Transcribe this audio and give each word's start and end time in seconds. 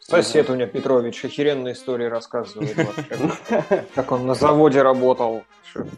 Сосед 0.00 0.48
у 0.50 0.54
меня 0.54 0.66
Петрович 0.66 1.24
охеренные 1.24 1.74
истории 1.74 2.06
рассказывает 2.06 2.76
вообще. 2.76 3.86
Как 3.94 4.12
он 4.12 4.26
на 4.26 4.34
заводе 4.34 4.82
работал. 4.82 5.42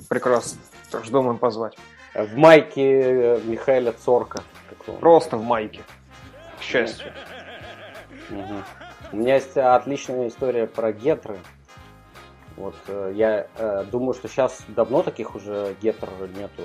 Прекрасно. 0.08 0.58
Ждем 1.04 1.30
им 1.30 1.38
позвать. 1.38 1.76
В 2.14 2.34
майке 2.36 3.00
э, 3.00 3.40
Михаила 3.44 3.92
Цорка. 3.92 4.42
Просто 5.00 5.36
в 5.36 5.44
майке. 5.44 5.82
К 6.58 6.62
счастью. 6.62 7.12
Угу. 8.30 8.54
У 9.12 9.16
меня 9.16 9.34
есть 9.34 9.56
отличная 9.56 10.28
история 10.28 10.66
про 10.66 10.92
гетры. 10.92 11.38
Вот 12.56 12.74
э, 12.88 13.12
я 13.14 13.46
э, 13.56 13.84
думаю, 13.90 14.14
что 14.14 14.28
сейчас 14.28 14.64
давно 14.68 15.02
таких 15.02 15.34
уже 15.34 15.76
гетр 15.80 16.08
нету 16.36 16.62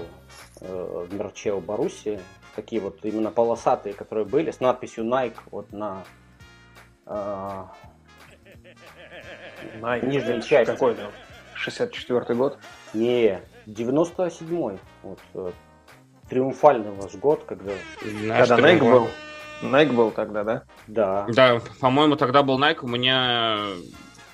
э, 0.61 1.05
в 1.09 1.13
мерче 1.13 1.53
у 1.53 1.59
Боруссии. 1.59 2.19
Такие 2.55 2.81
вот 2.81 2.99
именно 3.03 3.31
полосатые, 3.31 3.93
которые 3.93 4.25
были, 4.25 4.51
с 4.51 4.59
надписью 4.59 5.05
Nike 5.05 5.37
вот 5.49 5.71
на 5.71 6.03
э, 7.07 7.63
Nike. 9.81 10.05
нижней 10.05 10.41
части. 10.41 10.71
Какой 10.71 10.95
там? 10.95 11.11
64 11.55 12.35
год? 12.35 12.57
Не, 12.93 13.41
97-й. 13.65 14.79
Вот, 15.01 15.19
э, 15.33 15.51
триумфальный 16.29 16.91
ваш 16.91 17.15
год, 17.15 17.43
когда... 17.45 17.71
Наш 18.01 18.49
когда 18.49 18.73
Nike 18.73 18.79
был. 18.79 19.07
Nike 19.61 19.93
был 19.93 20.11
тогда, 20.11 20.43
да? 20.43 20.63
Да. 20.87 21.25
Да, 21.29 21.61
по-моему, 21.79 22.15
тогда 22.17 22.43
был 22.43 22.59
Nike. 22.59 22.79
У 22.81 22.87
меня 22.87 23.67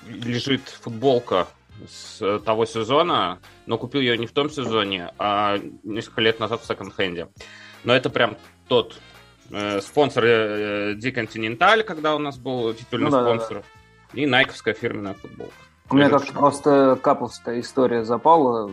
лежит 0.06 0.68
футболка 0.68 1.46
с 1.88 2.40
того 2.40 2.66
сезона, 2.66 3.38
но 3.66 3.78
купил 3.78 4.00
ее 4.00 4.18
не 4.18 4.26
в 4.26 4.32
том 4.32 4.50
сезоне, 4.50 5.12
а 5.18 5.58
несколько 5.82 6.20
лет 6.20 6.40
назад 6.40 6.62
в 6.62 6.66
секонд-хенде. 6.66 7.28
Но 7.84 7.94
это 7.94 8.10
прям 8.10 8.36
тот 8.68 8.98
э, 9.50 9.80
спонсор 9.80 10.24
э, 10.24 11.12
Континенталь, 11.14 11.82
когда 11.82 12.14
у 12.14 12.18
нас 12.18 12.38
был 12.38 12.74
титульный 12.74 13.10
ну, 13.10 13.16
да, 13.16 13.24
спонсор, 13.24 13.56
да, 13.58 13.62
да. 14.12 14.20
и 14.20 14.26
найковская 14.26 14.74
фирменная 14.74 15.14
футболка. 15.14 15.54
У 15.90 15.96
меня 15.96 16.08
как-то 16.08 16.32
просто 16.32 16.98
каповская 17.02 17.58
история 17.58 18.04
запала 18.04 18.70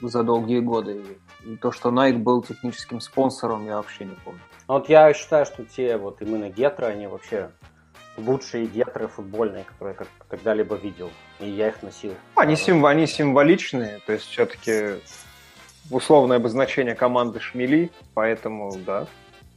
за 0.00 0.22
долгие 0.22 0.60
годы. 0.60 1.02
И 1.44 1.56
то, 1.56 1.72
что 1.72 1.90
Nike 1.90 2.18
был 2.18 2.42
техническим 2.42 3.00
спонсором, 3.00 3.66
я 3.66 3.76
вообще 3.76 4.04
не 4.04 4.14
помню. 4.24 4.40
Вот 4.68 4.88
я 4.88 5.12
считаю, 5.14 5.46
что 5.46 5.64
те 5.64 5.96
вот 5.96 6.22
именно 6.22 6.48
гетры, 6.48 6.86
они 6.86 7.08
вообще 7.08 7.50
лучшие 8.16 8.66
гетры 8.66 9.08
футбольные, 9.08 9.64
которые 9.64 9.96
я 9.98 10.06
когда-либо 10.28 10.76
видел. 10.76 11.10
И 11.40 11.48
я 11.48 11.68
их 11.68 11.82
носил. 11.82 12.14
Они, 12.36 12.54
сим, 12.54 12.86
они 12.86 13.08
символичные, 13.08 14.00
то 14.06 14.12
есть 14.12 14.26
все-таки 14.26 15.00
условное 15.90 16.38
обозначение 16.38 16.94
команды 16.94 17.40
шмели, 17.40 17.90
поэтому 18.14 18.76
да, 18.84 19.06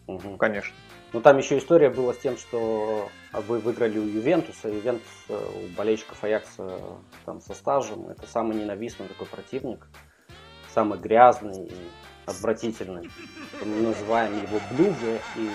угу. 0.08 0.38
конечно. 0.38 0.76
Ну 1.14 1.22
там 1.22 1.38
еще 1.38 1.58
история 1.58 1.90
была 1.90 2.14
с 2.14 2.18
тем, 2.18 2.38
что 2.38 3.10
вы 3.32 3.60
выиграли 3.60 3.98
у 3.98 4.04
Ювентуса. 4.04 4.68
Ювентус 4.68 5.08
э, 5.30 5.36
у 5.36 5.76
болельщиков 5.76 6.22
Аякса 6.24 6.80
там 7.26 7.40
со 7.40 7.54
стажем. 7.54 8.10
Это 8.10 8.28
самый 8.28 8.58
ненавистный 8.58 9.08
такой 9.08 9.28
противник. 9.28 9.88
Самый 10.74 11.00
грязный 11.00 11.66
и 11.66 11.90
отвратительный. 12.26 13.10
Мы 13.64 13.82
называем 13.82 14.34
его 14.34 14.60
блюзы. 14.72 15.20
И 15.38 15.50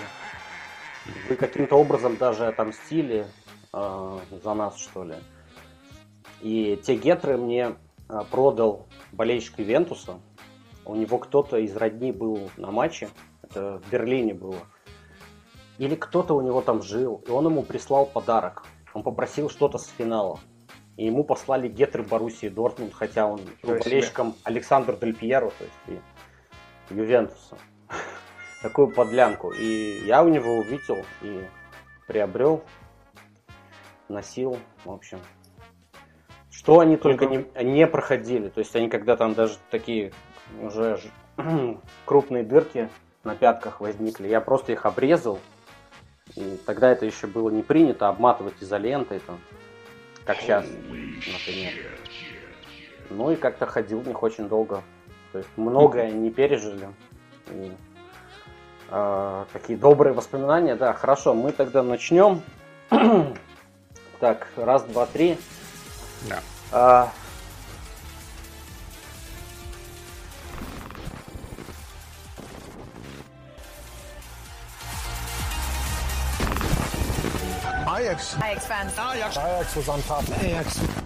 вы 1.29 1.35
каким-то 1.35 1.75
образом 1.75 2.17
даже 2.17 2.47
отомстили 2.47 3.27
э, 3.73 4.19
за 4.43 4.53
нас, 4.55 4.77
что 4.79 5.03
ли. 5.03 5.15
И 6.41 6.81
те 6.83 6.95
гетры 6.95 7.37
мне 7.37 7.75
э, 8.09 8.21
продал 8.31 8.87
болельщик 9.11 9.59
Ювентуса. 9.59 10.19
У 10.85 10.95
него 10.95 11.17
кто-то 11.17 11.57
из 11.57 11.75
родни 11.75 12.11
был 12.11 12.49
на 12.57 12.71
матче. 12.71 13.09
Это 13.41 13.79
в 13.79 13.91
Берлине 13.91 14.33
было. 14.33 14.59
Или 15.77 15.95
кто-то 15.95 16.35
у 16.35 16.41
него 16.41 16.61
там 16.61 16.81
жил. 16.81 17.23
И 17.27 17.31
он 17.31 17.45
ему 17.45 17.63
прислал 17.63 18.05
подарок. 18.05 18.65
Он 18.93 19.03
попросил 19.03 19.49
что-то 19.49 19.77
с 19.77 19.87
финала. 19.87 20.39
И 20.97 21.05
ему 21.05 21.23
послали 21.23 21.67
гетры 21.67 22.03
Боруссии 22.03 22.49
Дортмунд, 22.49 22.93
хотя 22.93 23.25
он 23.25 23.41
был 23.63 23.75
болельщиком 23.75 24.35
Александр 24.43 24.95
Дель 24.97 25.15
Пьеро, 25.15 25.51
то 25.57 25.63
есть 25.63 26.01
и 26.89 26.93
Ювентуса 26.93 27.57
такую 28.61 28.93
подлянку. 28.93 29.51
И 29.51 30.05
я 30.05 30.23
у 30.23 30.27
него 30.27 30.57
увидел 30.57 30.97
и 31.23 31.41
приобрел, 32.07 32.63
носил, 34.07 34.59
в 34.85 34.91
общем. 34.91 35.19
Что 36.51 36.79
они 36.79 36.97
только 36.97 37.25
не, 37.25 37.45
не 37.63 37.87
проходили. 37.87 38.49
То 38.49 38.59
есть 38.59 38.75
они 38.75 38.87
когда 38.87 39.17
там 39.17 39.33
даже 39.33 39.55
такие 39.71 40.13
уже 40.61 40.99
крупные 42.05 42.43
дырки 42.43 42.89
на 43.23 43.35
пятках 43.35 43.81
возникли, 43.81 44.27
я 44.27 44.41
просто 44.41 44.71
их 44.71 44.85
обрезал. 44.85 45.39
И 46.35 46.59
тогда 46.65 46.91
это 46.91 47.05
еще 47.05 47.27
было 47.27 47.49
не 47.49 47.61
принято 47.61 48.07
обматывать 48.09 48.55
изолентой, 48.61 49.19
там, 49.19 49.39
как 50.25 50.37
сейчас, 50.37 50.65
например. 50.65 51.73
Ну 53.09 53.31
и 53.31 53.35
как-то 53.35 53.65
ходил 53.65 53.99
в 53.99 54.07
них 54.07 54.21
очень 54.23 54.47
долго. 54.47 54.81
То 55.31 55.39
есть 55.39 55.49
многое 55.55 56.11
не 56.11 56.31
пережили. 56.31 56.87
И 57.49 57.71
э, 58.89 59.45
такие 59.51 59.77
добрые 59.77 60.13
воспоминания. 60.13 60.75
Да, 60.75 60.93
хорошо, 60.93 61.33
мы 61.33 61.51
тогда 61.51 61.83
начнем. 61.83 62.41
так, 64.19 64.47
раз, 64.55 64.83
два, 64.83 65.05
три. 65.05 65.37
Да. 66.29 66.39
А, 66.71 67.13
Ajax. 78.03 78.35
Ajax-Fans. 78.41 78.99
Ajax. 78.99 79.37
Ajax 79.37 79.73
für 79.73 79.81
Sandhafen. 79.81 80.33
Ajax. 80.41 81.02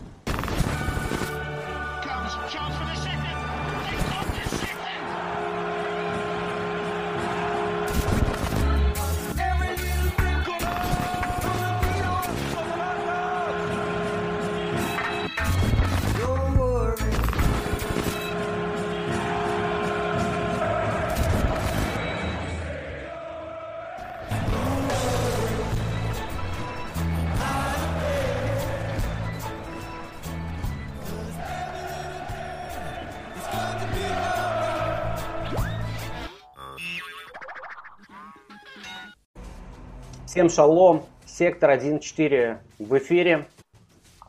Всем 40.37 40.51
шалом, 40.51 41.03
сектор 41.25 41.71
1.4 41.71 42.59
в 42.77 42.97
эфире. 42.99 43.47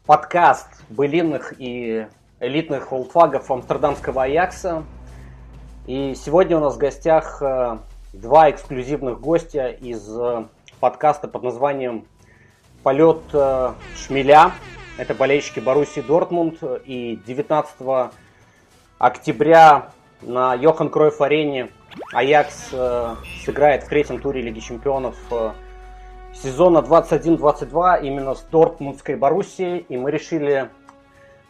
Подкаст 0.07 0.67
былинных 0.89 1.53
и 1.59 2.07
элитных 2.41 2.95
олдфагов 2.95 3.51
амстердамского 3.51 4.23
Аякса. 4.23 4.85
И 5.87 6.15
сегодня 6.15 6.57
у 6.57 6.61
нас 6.61 6.77
в 6.77 6.79
гостях 6.79 7.43
э, 7.43 7.77
два 8.15 8.51
эксклюзивных 8.51 9.21
гостя 9.21 9.69
из 9.69 10.09
э, 10.09 10.47
подкаста 10.81 11.29
под 11.29 11.43
названием 11.43 12.07
«Полет 12.83 13.21
э, 13.35 13.75
шмеля». 13.95 14.53
Это 14.97 15.13
болельщики 15.13 15.61
Боруссии 15.61 16.01
Дортмунд. 16.01 16.57
И 16.87 17.21
19 17.27 18.11
октября 18.97 19.91
на 20.23 20.55
Йохан 20.55 20.89
Кройф 20.89 21.21
арене 21.21 21.69
Аякс 22.15 22.71
сыграет 23.45 23.83
в 23.83 23.89
третьем 23.91 24.23
туре 24.23 24.41
Лиги 24.41 24.61
Чемпионов 24.61 25.15
сезона 26.43 26.79
21-22 26.79 28.03
именно 28.03 28.35
с 28.35 28.43
Дортмундской 28.43 29.17
Боруссией, 29.17 29.79
и 29.89 29.97
мы 29.97 30.11
решили 30.11 30.71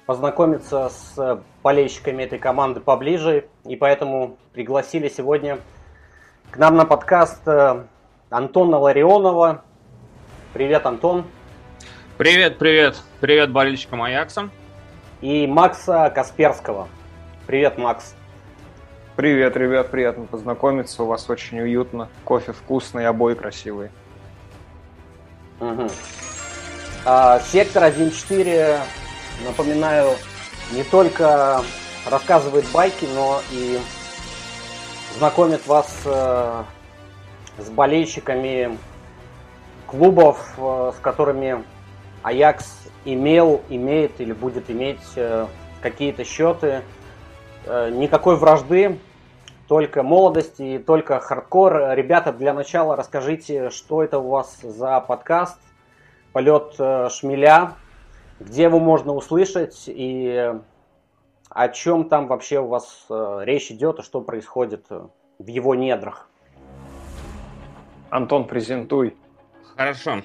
познакомиться 0.06 0.88
с 0.88 1.42
болельщиками 1.62 2.22
этой 2.22 2.38
команды 2.38 2.80
поближе, 2.80 3.48
и 3.66 3.76
поэтому 3.76 4.38
пригласили 4.54 5.08
сегодня 5.08 5.58
к 6.50 6.56
нам 6.56 6.76
на 6.76 6.86
подкаст 6.86 7.46
э, 7.46 7.84
Антона 8.30 8.78
Ларионова. 8.78 9.62
Привет, 10.54 10.86
Антон. 10.86 11.26
Привет, 12.16 12.58
привет. 12.58 12.96
Привет 13.20 13.52
болельщикам 13.52 14.02
Аякса. 14.02 14.48
И 15.20 15.46
Макса 15.46 16.10
Касперского. 16.14 16.88
Привет, 17.46 17.76
Макс. 17.76 18.14
Привет, 19.16 19.56
ребят, 19.58 19.90
приятно 19.90 20.24
познакомиться. 20.24 21.02
У 21.02 21.06
вас 21.06 21.28
очень 21.28 21.60
уютно. 21.60 22.08
Кофе 22.24 22.52
вкусный, 22.52 23.06
обои 23.06 23.34
красивые. 23.34 23.90
Угу. 25.60 25.88
А, 27.04 27.40
сектор 27.40 27.84
1.4, 27.84 28.80
напоминаю, 29.46 30.10
не 30.72 30.82
только 30.84 31.62
рассказывает 32.08 32.66
байки, 32.72 33.06
но 33.14 33.40
и 33.50 33.78
знакомит 35.16 35.66
вас 35.66 35.90
э, 36.04 36.62
с 37.58 37.70
болельщиками 37.70 38.78
клубов, 39.86 40.54
э, 40.58 40.92
с 40.96 41.00
которыми 41.00 41.64
Аякс 42.22 42.66
имел, 43.04 43.62
имеет 43.68 44.20
или 44.20 44.32
будет 44.32 44.70
иметь 44.70 45.00
э, 45.16 45.46
какие-то 45.80 46.24
счеты. 46.24 46.82
Э, 47.64 47.90
никакой 47.90 48.36
вражды, 48.36 48.98
только 49.68 50.02
молодости 50.02 50.62
и 50.62 50.78
только 50.78 51.20
хардкор. 51.20 51.94
Ребята, 51.94 52.32
для 52.32 52.54
начала 52.54 52.96
расскажите, 52.96 53.70
что 53.70 54.02
это 54.02 54.18
у 54.18 54.28
вас 54.28 54.60
за 54.62 55.00
подкаст 55.00 55.60
«Полет 56.32 56.74
шмеля», 57.12 57.74
где 58.40 58.64
его 58.64 58.80
можно 58.80 59.12
услышать 59.12 59.84
и 59.86 60.54
о 61.50 61.68
чем 61.68 62.08
там 62.08 62.26
вообще 62.26 62.60
у 62.60 62.68
вас 62.68 63.06
речь 63.10 63.70
идет 63.70 63.98
и 63.98 64.02
что 64.02 64.20
происходит 64.20 64.86
в 65.38 65.46
его 65.46 65.74
недрах. 65.74 66.28
Антон, 68.10 68.46
презентуй. 68.46 69.16
Хорошо. 69.76 70.22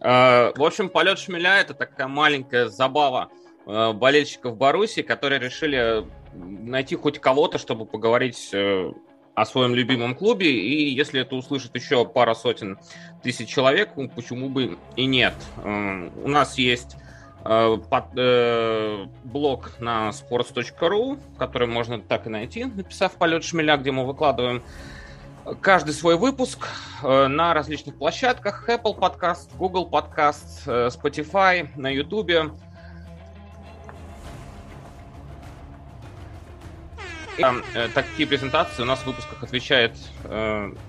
Э, 0.00 0.52
в 0.54 0.62
общем, 0.62 0.88
полет 0.88 1.18
шмеля 1.18 1.60
это 1.60 1.74
такая 1.74 2.08
маленькая 2.08 2.68
забава 2.68 3.30
э, 3.66 3.92
болельщиков 3.92 4.56
Баруси, 4.56 5.02
которые 5.02 5.40
решили 5.40 6.06
найти 6.36 6.96
хоть 6.96 7.18
кого-то, 7.18 7.58
чтобы 7.58 7.86
поговорить 7.86 8.50
э, 8.52 8.92
о 9.34 9.44
своем 9.44 9.74
любимом 9.74 10.14
клубе, 10.14 10.50
и 10.50 10.94
если 10.94 11.20
это 11.20 11.36
услышит 11.36 11.74
еще 11.74 12.04
пара 12.04 12.34
сотен 12.34 12.78
тысяч 13.22 13.48
человек, 13.48 13.90
ну, 13.96 14.08
почему 14.08 14.48
бы 14.48 14.78
и 14.96 15.06
нет. 15.06 15.34
У 15.62 16.28
нас 16.28 16.58
есть 16.58 16.96
блог 17.44 19.78
на 19.78 20.08
sports.ru, 20.08 21.20
который 21.38 21.68
можно 21.68 22.00
так 22.00 22.26
и 22.26 22.30
найти, 22.30 22.64
написав 22.64 23.12
полет 23.12 23.44
шмеля, 23.44 23.76
где 23.76 23.92
мы 23.92 24.04
выкладываем 24.04 24.64
каждый 25.60 25.92
свой 25.92 26.16
выпуск 26.16 26.66
э, 27.02 27.26
на 27.28 27.54
различных 27.54 27.96
площадках. 27.96 28.68
Apple 28.68 28.98
Podcast, 28.98 29.56
Google 29.56 29.88
Podcast, 29.88 30.62
э, 30.66 30.88
Spotify, 30.88 31.68
на 31.76 31.88
YouTube. 31.88 32.52
Э, 37.38 37.88
такие 37.94 38.28
презентации 38.28 38.82
у 38.82 38.86
нас 38.86 39.00
в 39.00 39.06
выпусках 39.06 39.42
отвечает 39.42 39.96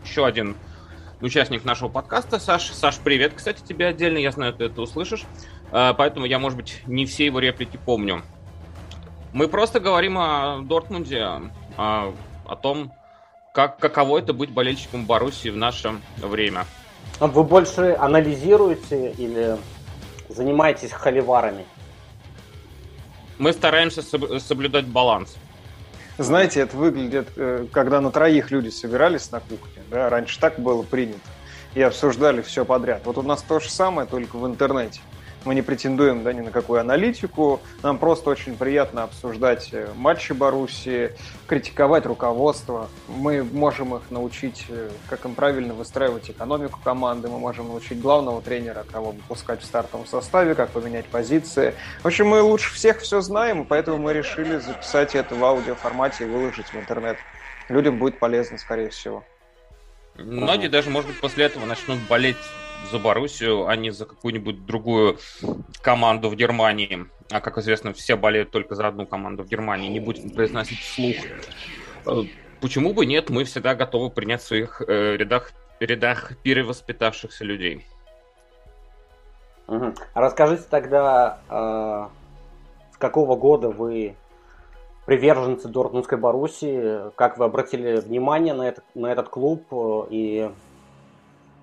еще 0.04 0.26
один 0.26 0.56
участник 1.22 1.66
нашего 1.66 1.90
подкаста, 1.90 2.40
Саш. 2.40 2.72
Саш, 2.72 3.00
привет, 3.00 3.34
кстати, 3.36 3.62
тебе 3.62 3.88
отдельно, 3.88 4.18
я 4.18 4.32
знаю, 4.32 4.54
ты 4.54 4.66
это 4.66 4.82
услышишь. 4.82 5.24
Поэтому 5.72 6.26
я, 6.26 6.40
может 6.40 6.58
быть, 6.58 6.82
не 6.86 7.06
все 7.06 7.26
его 7.26 7.40
реплики 7.40 7.78
помню. 7.84 8.24
Мы 9.34 9.48
просто 9.48 9.80
говорим 9.80 10.18
о 10.18 10.60
Дортмунде, 10.62 11.22
о, 11.78 12.14
о 12.46 12.56
том, 12.56 12.94
как, 13.54 13.80
каково 13.80 14.20
это 14.20 14.34
быть 14.34 14.52
болельщиком 14.52 15.06
Боруссии 15.06 15.50
в 15.50 15.58
наше 15.58 16.00
время? 16.18 16.66
А 17.20 17.26
вы 17.28 17.44
больше 17.44 17.98
анализируете 18.00 19.12
или 19.12 19.58
занимаетесь 20.30 20.92
холиварами? 20.92 21.66
Мы 23.40 23.54
стараемся 23.54 24.02
соблюдать 24.40 24.86
баланс. 24.86 25.36
Знаете, 26.18 26.62
это 26.62 26.76
выглядит, 26.76 27.28
э, 27.36 27.68
когда 27.72 28.02
на 28.02 28.12
троих 28.12 28.50
люди 28.50 28.70
собирались 28.70 29.32
на 29.32 29.40
кухне, 29.40 29.84
да, 29.92 30.10
раньше 30.10 30.40
так 30.40 30.58
было 30.60 30.82
принято, 30.82 31.20
и 31.76 31.82
обсуждали 31.82 32.42
все 32.42 32.66
подряд. 32.66 33.02
Вот 33.06 33.18
у 33.20 33.22
нас 33.22 33.44
то 33.44 33.60
же 33.60 33.70
самое, 33.70 34.08
только 34.08 34.38
в 34.38 34.48
интернете. 34.48 35.00
Мы 35.46 35.56
не 35.56 35.62
претендуем 35.62 36.24
да, 36.24 36.34
ни 36.34 36.42
на 36.42 36.52
какую 36.52 36.80
аналитику. 36.82 37.62
Нам 37.84 37.98
просто 37.98 38.30
очень 38.30 38.56
приятно 38.56 39.04
обсуждать 39.04 39.70
э, 39.72 39.88
матчи 39.96 40.34
Боруссии, 40.34 41.12
критиковать 41.48 42.06
руководство. 42.06 42.90
Мы 43.08 43.44
можем 43.44 43.96
их 43.96 44.02
научить, 44.10 44.66
э, 44.70 44.90
как 45.10 45.26
им 45.26 45.36
правильно 45.36 45.74
выстраивать 45.74 46.30
экономику 46.30 46.80
команды. 46.84 47.30
Мы 47.30 47.40
можем 47.40 47.68
научить 47.68 48.02
главного 48.02 48.42
тренера, 48.42 48.86
кого 48.92 49.12
выпускать 49.12 49.62
в 49.62 49.66
стартовом 49.66 50.06
составе, 50.06 50.56
как 50.56 50.70
поменять 50.72 51.06
позиции. 51.06 51.74
В 52.02 52.08
общем, 52.08 52.28
мы 52.28 52.42
лучше 52.42 52.74
всех 52.74 53.00
все 53.00 53.22
знаем, 53.22 53.62
и 53.62 53.66
поэтому 53.66 53.98
мы 53.98 54.14
решили 54.14 54.58
записать 54.58 55.16
это 55.16 55.36
в 55.36 55.44
аудиоформате 55.44 56.26
и 56.26 56.28
выложить 56.28 56.68
в 56.68 56.76
интернет. 56.76 57.18
Людям 57.70 58.00
будет 58.00 58.20
полезно, 58.20 58.58
скорее 58.58 58.90
всего. 58.90 59.24
Многие 60.18 60.68
даже, 60.68 60.90
может 60.90 61.10
быть, 61.10 61.20
после 61.20 61.46
этого 61.46 61.66
начнут 61.66 62.00
болеть 62.10 62.38
за 62.92 63.00
Боруссию, 63.00 63.68
а 63.68 63.76
не 63.76 63.92
за 63.92 64.06
какую-нибудь 64.06 64.66
другую 64.66 65.18
команду 65.82 66.30
в 66.30 66.36
Германии. 66.36 67.06
А 67.30 67.42
как 67.42 67.58
известно, 67.58 67.94
все 67.94 68.16
болеют 68.16 68.52
только 68.52 68.76
за 68.76 68.88
одну 68.88 69.06
команду 69.06 69.44
в 69.44 69.48
Германии. 69.48 69.90
Не 69.90 70.00
будем 70.00 70.30
произносить 70.30 70.80
вслух. 70.80 71.16
Почему 72.62 72.94
бы 72.94 73.06
нет? 73.06 73.30
Мы 73.30 73.44
всегда 73.44 73.76
готовы 73.76 74.10
принять 74.10 74.42
в 74.42 74.48
своих 74.48 74.82
э, 74.88 75.18
рядах, 75.18 75.52
рядах 75.80 76.38
перевоспитавшихся 76.42 77.44
людей. 77.44 77.86
Расскажите 80.14 80.64
тогда, 80.70 81.40
э, 81.50 82.08
с 82.94 82.98
какого 82.98 83.36
года 83.36 83.70
вы 83.70 84.16
приверженцы 85.06 85.68
Дортмундской 85.68 86.18
Боруссии, 86.18 87.12
как 87.16 87.38
вы 87.38 87.46
обратили 87.46 87.98
внимание 87.98 88.54
на 88.54 88.68
этот, 88.68 88.84
на 88.96 89.08
этот 89.08 89.30
клуб 89.30 89.64
э, 89.72 90.04
и 90.10 90.52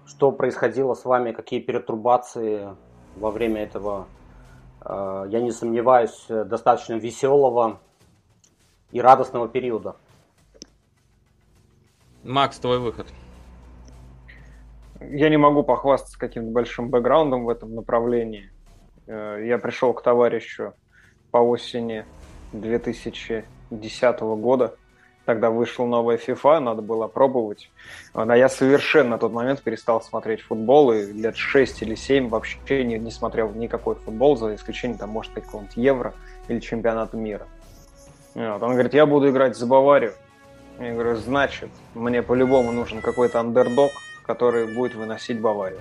что 0.06 0.32
происходило 0.32 0.94
с 0.94 1.04
вами, 1.04 1.32
какие 1.32 1.60
перетрубации 1.60 2.76
во 3.16 3.30
время 3.30 3.62
этого, 3.62 4.06
э, 4.84 5.26
я 5.28 5.40
не 5.40 5.50
сомневаюсь, 5.50 6.26
достаточно 6.28 6.94
веселого 6.94 7.80
и 8.90 9.00
радостного 9.00 9.48
периода. 9.48 9.96
Макс, 12.22 12.58
твой 12.58 12.78
выход. 12.78 13.06
Я 15.00 15.28
не 15.28 15.36
могу 15.36 15.62
похвастаться 15.62 16.18
каким-то 16.18 16.50
большим 16.50 16.88
бэкграундом 16.88 17.44
в 17.44 17.48
этом 17.50 17.74
направлении. 17.74 18.50
Э, 19.06 19.38
я 19.44 19.58
пришел 19.58 19.92
к 19.92 20.02
товарищу 20.02 20.74
по 21.30 21.38
осени 21.38 22.06
2010 22.52 24.20
года 24.20 24.76
Тогда 25.24 25.50
вышла 25.50 25.86
новая 25.86 26.18
FIFA, 26.18 26.58
надо 26.58 26.82
было 26.82 27.06
пробовать. 27.06 27.70
А 28.12 28.36
я 28.36 28.48
совершенно 28.48 29.10
на 29.10 29.18
тот 29.18 29.32
момент 29.32 29.62
перестал 29.62 30.02
смотреть 30.02 30.42
футбол, 30.42 30.92
и 30.92 31.12
лет 31.12 31.36
6 31.36 31.82
или 31.82 31.94
7 31.94 32.28
вообще 32.28 32.84
не, 32.84 32.98
не 32.98 33.10
смотрел 33.10 33.50
никакой 33.52 33.94
футбол, 33.94 34.36
за 34.36 34.54
исключением, 34.54 34.98
там, 34.98 35.10
может, 35.10 35.32
какого-нибудь 35.32 35.76
Евро 35.76 36.14
или 36.48 36.60
чемпионата 36.60 37.16
мира. 37.16 37.46
Вот. 38.34 38.62
Он 38.62 38.72
говорит, 38.72 38.92
я 38.92 39.06
буду 39.06 39.30
играть 39.30 39.56
за 39.56 39.66
Баварию. 39.66 40.12
Я 40.78 40.92
говорю, 40.92 41.16
значит, 41.16 41.70
мне 41.94 42.22
по-любому 42.22 42.72
нужен 42.72 43.00
какой-то 43.00 43.40
андердог, 43.40 43.92
который 44.26 44.74
будет 44.74 44.94
выносить 44.94 45.40
Баварию. 45.40 45.80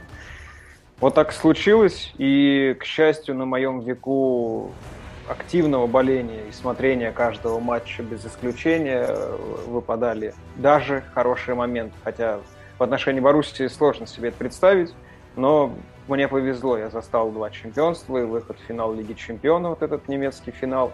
Вот 1.00 1.16
так 1.16 1.34
случилось, 1.34 2.13
и, 2.18 2.78
к 2.80 2.85
счастью, 2.85 3.35
на 3.35 3.45
моем 3.45 3.81
веку 3.81 4.71
активного 5.27 5.87
боления 5.87 6.47
и 6.49 6.51
смотрения 6.51 7.11
каждого 7.11 7.59
матча 7.59 8.03
без 8.03 8.25
исключения 8.25 9.06
э, 9.07 9.37
выпадали 9.68 10.33
даже 10.56 11.03
хорошие 11.13 11.56
моменты. 11.56 11.95
Хотя 12.03 12.39
в 12.77 12.83
отношении 12.83 13.19
Боруссии 13.19 13.68
сложно 13.68 14.07
себе 14.07 14.30
это 14.30 14.37
представить, 14.37 14.94
но 15.35 15.73
мне 16.07 16.27
повезло, 16.27 16.77
я 16.77 16.89
застал 16.89 17.31
два 17.31 17.49
чемпионства 17.49 18.18
и 18.18 18.23
выход 18.23 18.57
в 18.59 18.68
финал 18.68 18.94
Лиги 18.94 19.13
Чемпионов, 19.13 19.80
вот 19.80 19.81
этот 19.81 20.07
немецкий 20.07 20.51
финал. 20.51 20.92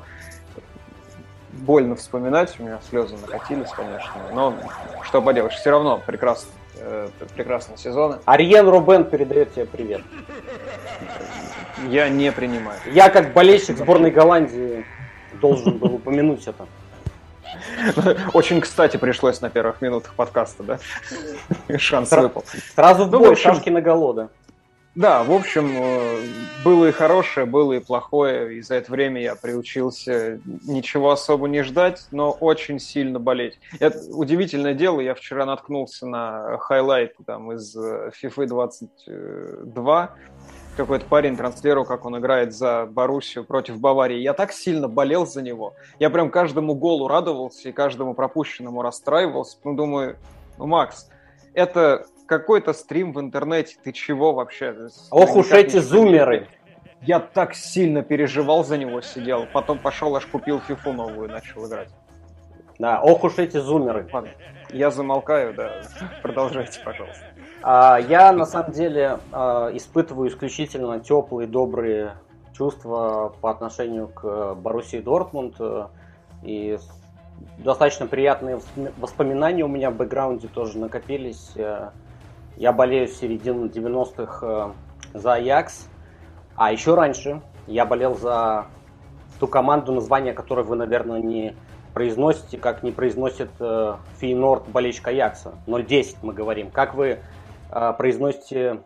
Больно 1.51 1.95
вспоминать, 1.95 2.55
у 2.59 2.63
меня 2.63 2.79
слезы 2.87 3.17
накатились, 3.17 3.71
конечно, 3.71 4.21
но 4.33 4.53
что 5.01 5.19
поделаешь, 5.21 5.55
все 5.55 5.71
равно 5.71 5.99
прекрасно, 6.05 6.51
э, 6.77 7.09
прекрасные 7.35 7.77
сезоны. 7.77 8.19
Ариен 8.25 8.69
Рубен 8.69 9.03
передает 9.03 9.53
тебе 9.53 9.65
привет. 9.65 10.01
Я 11.87 12.09
не 12.09 12.31
принимаю. 12.31 12.79
Я 12.91 13.09
как 13.09 13.33
болельщик 13.33 13.77
сборной 13.77 14.11
Голландии 14.11 14.85
должен 15.41 15.77
был 15.77 15.95
упомянуть 15.95 16.47
это. 16.47 16.67
Очень 18.33 18.61
кстати 18.61 18.97
пришлось 18.97 19.41
на 19.41 19.49
первых 19.49 19.81
минутах 19.81 20.13
подкаста, 20.13 20.63
да? 20.63 20.79
Шанс 21.77 22.11
выпал. 22.11 22.43
Сразу 22.75 23.05
в 23.05 23.11
ну, 23.11 23.19
бой, 23.19 23.35
шашки 23.35 23.69
наголо, 23.69 23.81
да. 23.81 24.29
Да, 24.95 25.23
в 25.23 25.31
общем, 25.31 25.71
э, 25.77 26.23
было 26.65 26.87
и 26.87 26.91
хорошее, 26.91 27.45
было 27.45 27.73
и 27.73 27.79
плохое. 27.79 28.57
И 28.57 28.61
за 28.61 28.75
это 28.75 28.91
время 28.91 29.21
я 29.21 29.35
приучился 29.35 30.41
ничего 30.65 31.11
особо 31.11 31.47
не 31.47 31.61
ждать, 31.61 32.07
но 32.11 32.31
очень 32.31 32.79
сильно 32.79 33.19
болеть. 33.19 33.59
Это 33.79 33.99
удивительное 34.11 34.73
дело, 34.73 34.99
я 34.99 35.13
вчера 35.13 35.45
наткнулся 35.45 36.07
на 36.07 36.57
highlight 36.57 37.13
там, 37.25 37.51
из 37.53 37.75
э, 37.77 38.11
FIFA 38.21 38.47
22, 38.47 40.15
какой-то 40.79 41.05
парень 41.07 41.35
транслировал, 41.35 41.85
как 41.85 42.05
он 42.05 42.17
играет 42.19 42.53
за 42.53 42.85
Боруссию 42.85 43.43
против 43.43 43.81
Баварии. 43.81 44.19
Я 44.19 44.33
так 44.33 44.53
сильно 44.53 44.87
болел 44.87 45.25
за 45.25 45.41
него. 45.41 45.73
Я 45.99 46.09
прям 46.09 46.31
каждому 46.31 46.73
голу 46.73 47.09
радовался 47.09 47.67
и 47.67 47.71
каждому 47.73 48.13
пропущенному 48.13 48.81
расстраивался. 48.81 49.57
Ну, 49.65 49.75
думаю, 49.75 50.15
ну, 50.57 50.67
Макс, 50.67 51.09
это 51.53 52.05
какой-то 52.27 52.71
стрим 52.71 53.11
в 53.11 53.19
интернете. 53.19 53.75
Ты 53.83 53.91
чего 53.91 54.31
вообще? 54.31 54.73
Ох 55.11 55.35
уж 55.35 55.51
эти 55.51 55.79
зумеры! 55.79 56.47
Я 57.01 57.19
так 57.19 57.55
сильно 57.55 58.01
переживал 58.01 58.63
за 58.63 58.77
него, 58.77 59.01
сидел. 59.01 59.47
Потом 59.51 59.79
пошел, 59.79 60.15
аж 60.15 60.25
купил 60.27 60.61
фифу 60.61 60.93
новую 60.93 61.27
и 61.27 61.31
начал 61.31 61.67
играть. 61.67 61.89
Да, 62.77 63.01
ох 63.01 63.25
уж 63.25 63.37
эти 63.37 63.57
зумеры. 63.57 64.07
Ладно, 64.13 64.31
я 64.69 64.91
замолкаю, 64.91 65.53
да. 65.53 65.81
Продолжайте, 66.21 66.79
пожалуйста. 66.85 67.25
А, 67.61 67.99
я 67.99 68.31
на 68.31 68.45
самом 68.45 68.71
деле 68.71 69.19
а, 69.31 69.69
испытываю 69.73 70.29
исключительно 70.29 70.99
теплые, 70.99 71.47
добрые 71.47 72.13
чувства 72.53 73.33
по 73.41 73.51
отношению 73.51 74.07
к 74.07 74.55
Боруссии 74.55 74.97
Дортмунд. 74.97 75.55
И 76.43 76.77
достаточно 77.57 78.07
приятные 78.07 78.59
воспоминания 78.97 79.63
у 79.63 79.67
меня 79.67 79.91
в 79.91 79.95
бэкграунде 79.95 80.47
тоже 80.47 80.77
накопились. 80.77 81.53
Я 82.57 82.73
болею 82.73 83.07
с 83.07 83.17
середины 83.17 83.65
90-х 83.67 84.71
за 85.13 85.33
Аякс. 85.33 85.87
А 86.55 86.71
еще 86.73 86.95
раньше 86.95 87.41
я 87.67 87.85
болел 87.85 88.15
за 88.15 88.65
ту 89.39 89.47
команду, 89.47 89.93
название 89.93 90.33
которой 90.33 90.65
вы, 90.65 90.75
наверное, 90.75 91.21
не 91.21 91.55
произносите, 91.93 92.57
как 92.57 92.83
не 92.83 92.91
произносит 92.91 93.49
э, 93.59 93.95
Фейнорд 94.17 94.67
болельщик 94.67 95.07
Аякса. 95.07 95.53
0-10 95.67 96.17
мы 96.21 96.33
говорим. 96.33 96.69
Как 96.69 96.93
вы 96.93 97.07
э, 97.07 97.19
произносите 97.69 98.81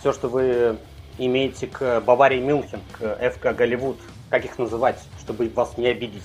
все, 0.00 0.12
что 0.12 0.28
вы 0.28 0.78
имеете 1.18 1.66
к 1.66 2.00
Баварии 2.00 2.40
Мюнхен, 2.40 2.80
к 2.92 3.16
ФК 3.32 3.56
Голливуд? 3.56 3.98
Как 4.30 4.44
их 4.44 4.58
называть, 4.58 4.98
чтобы 5.20 5.48
вас 5.48 5.78
не 5.78 5.86
обидеть? 5.86 6.24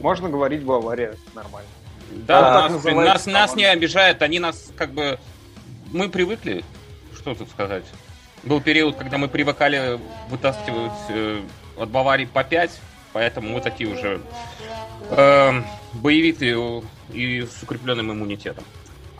Можно 0.00 0.28
говорить 0.28 0.64
Бавария 0.64 1.14
нормально. 1.34 1.68
Да, 2.10 2.66
а, 2.66 2.68
нас, 2.68 2.84
нас, 2.84 3.26
нас 3.26 3.56
не 3.56 3.64
обижают, 3.64 4.22
они 4.22 4.38
нас 4.38 4.70
как 4.76 4.92
бы... 4.92 5.18
Мы 5.92 6.08
привыкли, 6.08 6.64
что 7.14 7.34
тут 7.34 7.48
сказать. 7.48 7.84
Был 8.42 8.60
период, 8.60 8.96
когда 8.96 9.16
мы 9.16 9.28
привыкали 9.28 9.98
вытаскивать 10.28 10.92
э, 11.08 11.40
от 11.78 11.88
Баварии 11.88 12.26
по 12.26 12.44
5, 12.44 12.70
поэтому 13.12 13.48
мы 13.48 13.60
такие 13.60 13.88
уже 13.88 14.20
э, 15.10 15.62
боевитые 15.94 16.82
и 17.12 17.42
с 17.42 17.62
укрепленным 17.62 18.12
иммунитетом. 18.12 18.64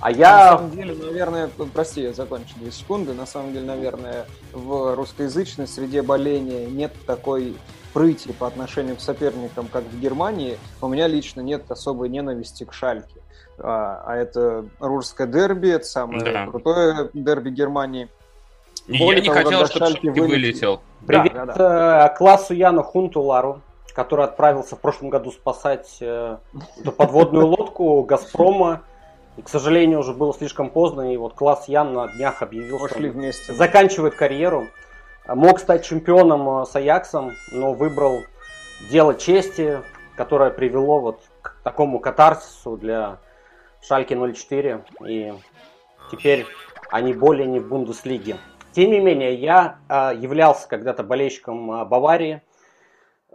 А 0.05 0.11
я... 0.11 0.53
На 0.53 0.59
самом 0.59 0.71
деле, 0.73 0.95
наверное, 0.95 1.51
прости, 1.73 2.03
я 2.03 2.13
закончу 2.13 2.55
две 2.57 2.71
секунды. 2.71 3.15
На 3.15 3.25
самом 3.25 3.55
деле, 3.55 3.65
наверное, 3.65 4.27
в 4.53 4.95
русскоязычной 4.95 5.67
среде 5.67 6.03
боления 6.03 6.67
нет 6.67 6.93
такой 7.07 7.57
прыти 7.95 8.33
по 8.33 8.47
отношению 8.47 8.97
к 8.97 9.01
соперникам, 9.01 9.67
как 9.67 9.85
в 9.85 9.99
Германии. 9.99 10.59
У 10.83 10.89
меня 10.89 11.07
лично 11.07 11.41
нет 11.41 11.71
особой 11.71 12.11
ненависти 12.11 12.65
к 12.65 12.75
Шальке. 12.75 13.21
А, 13.59 14.03
а 14.07 14.17
это 14.17 14.67
русское 14.79 15.27
дерби, 15.27 15.71
это 15.71 15.87
самое 15.87 16.23
да. 16.23 16.47
крутое 16.49 17.09
дерби 17.15 17.49
Германии– 17.49 18.09
более 18.87 19.17
я 19.17 19.21
не 19.23 19.29
хотел, 19.31 19.67
чтобы 19.67 19.93
ты 19.95 20.11
вылетел. 20.11 20.27
вылетел. 20.27 20.81
Привет 21.07 21.33
да, 21.33 21.47
да, 21.47 21.55
да. 21.55 22.07
Э, 22.13 22.17
классу 22.19 22.53
Яну 22.53 22.83
Хунтулару, 22.83 23.63
который 23.95 24.27
отправился 24.27 24.77
в 24.77 24.81
прошлом 24.81 25.09
году 25.09 25.31
спасать 25.31 25.97
э, 26.01 26.37
подводную 26.97 27.47
лодку 27.47 28.03
Газпрома. 28.03 28.83
И, 29.37 29.43
к 29.43 29.49
сожалению, 29.49 30.01
уже 30.01 30.13
было 30.13 30.33
слишком 30.33 30.71
поздно, 30.71 31.13
и 31.13 31.17
вот 31.17 31.35
класс 31.35 31.67
Ян 31.69 31.93
на 31.93 32.09
днях 32.09 32.43
объявил, 32.43 32.79
Пошли 32.79 33.09
что 33.09 33.19
вместе. 33.19 33.53
заканчивает 33.53 34.15
карьеру. 34.15 34.69
Мог 35.27 35.59
стать 35.59 35.85
чемпионом 35.85 36.63
э, 36.63 36.67
с 36.67 36.77
Аяксом, 36.77 37.33
но 37.51 37.73
выбрал 37.73 38.21
дело 38.91 39.15
чести, 39.15 39.81
которое 40.17 40.51
привело 40.51 41.01
вот 41.01 41.21
к 41.43 41.57
такому 41.65 41.99
катарсису 41.99 42.77
для 42.77 43.19
Шальки 43.83 44.15
04. 44.15 44.85
И 45.07 45.33
теперь 46.11 46.47
они 46.91 47.13
более 47.15 47.47
не 47.47 47.59
в 47.59 47.69
Бундеслиге. 47.69 48.37
Тем 48.73 48.91
не 48.91 49.01
менее, 49.01 49.35
я 49.35 49.79
э, 49.89 50.13
являлся 50.17 50.69
когда-то 50.69 51.03
болельщиком 51.03 51.73
э, 51.73 51.85
Баварии. 51.85 52.43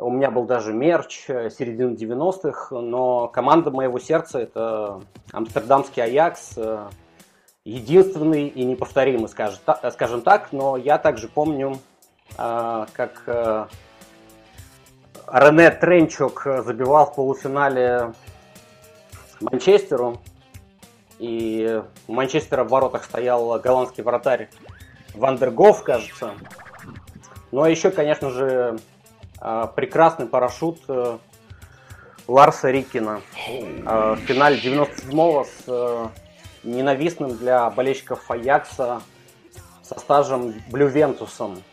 У 0.01 0.10
меня 0.10 0.32
был 0.32 0.46
даже 0.46 0.72
мерч 0.72 1.25
э, 1.27 1.50
середины 1.50 1.94
90-х, 1.94 2.74
но 2.79 3.27
команда 3.27 3.70
моего 3.70 4.00
сердца 4.00 4.39
это 4.39 5.01
амстердамский 5.34 6.01
Аякс, 6.01 6.53
э, 6.56 6.88
единственный 7.65 8.48
и 8.48 8.63
неповторимый, 8.63 9.27
скажем, 9.27 9.60
та, 9.65 9.91
скажем 9.91 10.22
так, 10.22 10.53
но 10.53 10.77
я 10.77 11.00
также 11.00 11.27
помню, 11.27 11.79
э, 12.38 12.86
как 12.94 13.68
Рене 15.27 15.70
Тренчук 15.72 16.48
забивал 16.63 17.08
в 17.08 17.15
полуфинале 17.15 18.13
Манчестеру, 19.41 20.22
и 21.18 21.84
у 22.08 22.13
Манчестера 22.13 22.63
в 22.63 22.70
воротах 22.70 23.03
стоял 23.03 23.60
голландский 23.60 24.03
вратарь 24.03 24.50
Вандергоф, 25.13 25.84
кажется. 25.84 26.36
Ну 27.51 27.63
а 27.63 27.70
еще, 27.70 27.91
конечно 27.91 28.29
же, 28.29 28.79
прекрасный 29.67 30.25
парашют 30.25 30.79
э, 30.88 31.17
Ларса 32.27 32.69
Рикина. 32.69 33.22
А, 33.86 34.15
в 34.15 34.19
финале 34.19 34.60
97-го 34.60 35.46
с 35.46 35.63
э, 35.67 36.08
ненавистным 36.63 37.38
для 37.38 37.69
болельщиков 37.69 38.29
Аякса 38.29 39.01
со 39.81 40.00
стажем 40.00 40.53
Блювентусом. 40.69 41.63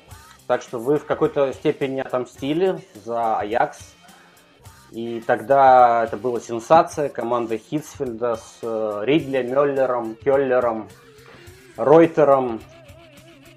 Так 0.47 0.63
что 0.63 0.79
вы 0.79 0.99
в 0.99 1.05
какой-то 1.05 1.53
степени 1.53 2.01
отомстили 2.01 2.79
за 2.95 3.39
Аякс. 3.39 3.79
И 4.93 5.21
тогда 5.27 6.05
это 6.05 6.17
была 6.17 6.41
сенсация. 6.41 7.09
Команда 7.09 7.59
Хитсфельда 7.59 8.37
с 8.37 8.59
э, 8.63 9.01
Ридли, 9.05 9.43
Мюллером, 9.43 10.15
Келлером, 10.15 10.89
Ройтером, 11.77 12.61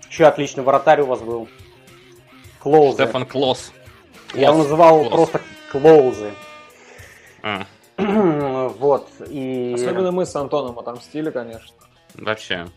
еще 0.10 0.26
отличный 0.26 0.64
вратарь 0.64 1.02
у 1.02 1.06
вас 1.06 1.22
был. 1.22 1.48
Клоузе. 2.60 3.06
Стефан 3.06 3.26
Клос. 3.26 3.72
Я 4.34 4.50
его 4.50 4.60
называл 4.60 5.00
Клос. 5.06 5.12
просто 5.12 5.42
Клоузы. 5.72 6.32
А. 7.42 7.66
вот, 7.98 9.10
и... 9.28 9.74
Особенно 9.76 10.12
мы 10.12 10.26
с 10.26 10.36
Антоном 10.36 10.78
отомстили, 10.80 11.32
конечно. 11.32 11.76
Вообще. 12.16 12.68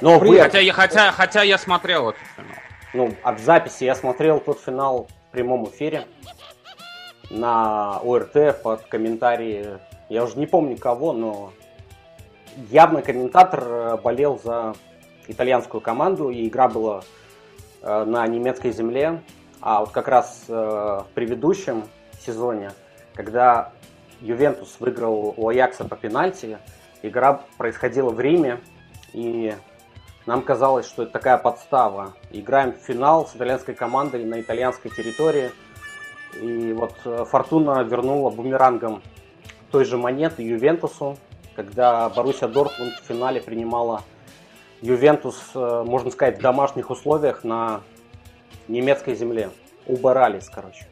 Но 0.00 0.18
вы... 0.18 0.38
хотя, 0.38 0.60
я, 0.60 0.72
хотя, 0.72 1.12
хотя 1.12 1.42
я 1.42 1.58
смотрел 1.58 2.10
этот 2.10 2.22
финал. 2.36 2.56
Ну, 2.92 3.14
от 3.22 3.40
записи 3.40 3.84
я 3.84 3.94
смотрел 3.94 4.40
тот 4.40 4.60
финал 4.60 5.08
в 5.28 5.32
прямом 5.32 5.68
эфире 5.68 6.06
на 7.30 7.98
ОРТ 7.98 8.62
под 8.62 8.82
комментарии. 8.82 9.78
Я 10.08 10.24
уже 10.24 10.38
не 10.38 10.46
помню 10.46 10.76
кого, 10.76 11.12
но 11.12 11.52
явно 12.70 13.02
комментатор 13.02 13.62
э, 13.62 13.96
болел 14.02 14.40
за 14.42 14.74
итальянскую 15.28 15.80
команду, 15.80 16.30
и 16.30 16.48
игра 16.48 16.68
была 16.68 17.02
э, 17.82 18.04
на 18.04 18.26
немецкой 18.26 18.72
земле. 18.72 19.22
А 19.60 19.80
вот 19.80 19.90
как 19.90 20.08
раз 20.08 20.44
э, 20.48 20.52
в 20.52 21.06
предыдущем 21.14 21.84
сезоне, 22.24 22.72
когда 23.14 23.72
Ювентус 24.20 24.76
выиграл 24.80 25.34
у 25.36 25.48
Аякса 25.48 25.84
по 25.84 25.96
пенальти, 25.96 26.58
игра 27.02 27.42
происходила 27.58 28.10
в 28.10 28.20
Риме, 28.20 28.60
и 29.12 29.54
нам 30.26 30.42
казалось, 30.42 30.86
что 30.86 31.02
это 31.02 31.12
такая 31.12 31.36
подстава. 31.36 32.14
Играем 32.30 32.72
в 32.72 32.76
финал 32.76 33.26
с 33.26 33.36
итальянской 33.36 33.74
командой 33.74 34.24
на 34.24 34.40
итальянской 34.40 34.90
территории. 34.90 35.50
И 36.40 36.72
вот 36.72 36.94
э, 37.04 37.24
Фортуна 37.28 37.82
вернула 37.82 38.30
бумерангом 38.30 39.02
той 39.70 39.84
же 39.84 39.96
монеты 39.96 40.42
Ювентусу, 40.42 41.18
когда 41.54 42.08
Боруссия 42.08 42.48
Дортмунд 42.48 42.94
в 42.94 43.06
финале 43.06 43.40
принимала 43.40 44.02
Ювентус, 44.80 45.38
э, 45.54 45.84
можно 45.86 46.10
сказать, 46.10 46.38
в 46.38 46.40
домашних 46.40 46.90
условиях 46.90 47.44
на 47.44 47.82
немецкой 48.70 49.14
земле. 49.14 49.50
Уборались, 49.86 50.48
короче, 50.52 50.86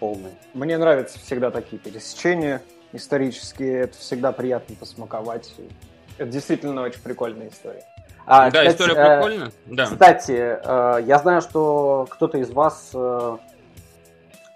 полные. 0.00 0.32
Мне 0.54 0.78
нравятся 0.78 1.18
всегда 1.18 1.50
такие 1.50 1.78
пересечения 1.78 2.62
исторические. 2.92 3.80
Это 3.80 3.98
всегда 3.98 4.32
приятно 4.32 4.76
посмаковать. 4.76 5.54
Это 6.16 6.30
действительно 6.30 6.82
очень 6.82 7.00
прикольная 7.00 7.48
история. 7.48 7.84
А, 8.26 8.50
да, 8.50 8.64
кстати, 8.64 8.74
история 8.74 8.94
э, 8.94 9.16
прикольная. 9.16 9.52
Да. 9.66 9.86
Кстати, 9.86 10.32
э, 10.32 11.02
я 11.04 11.18
знаю, 11.18 11.40
что 11.40 12.06
кто-то 12.10 12.38
из 12.38 12.50
вас 12.50 12.92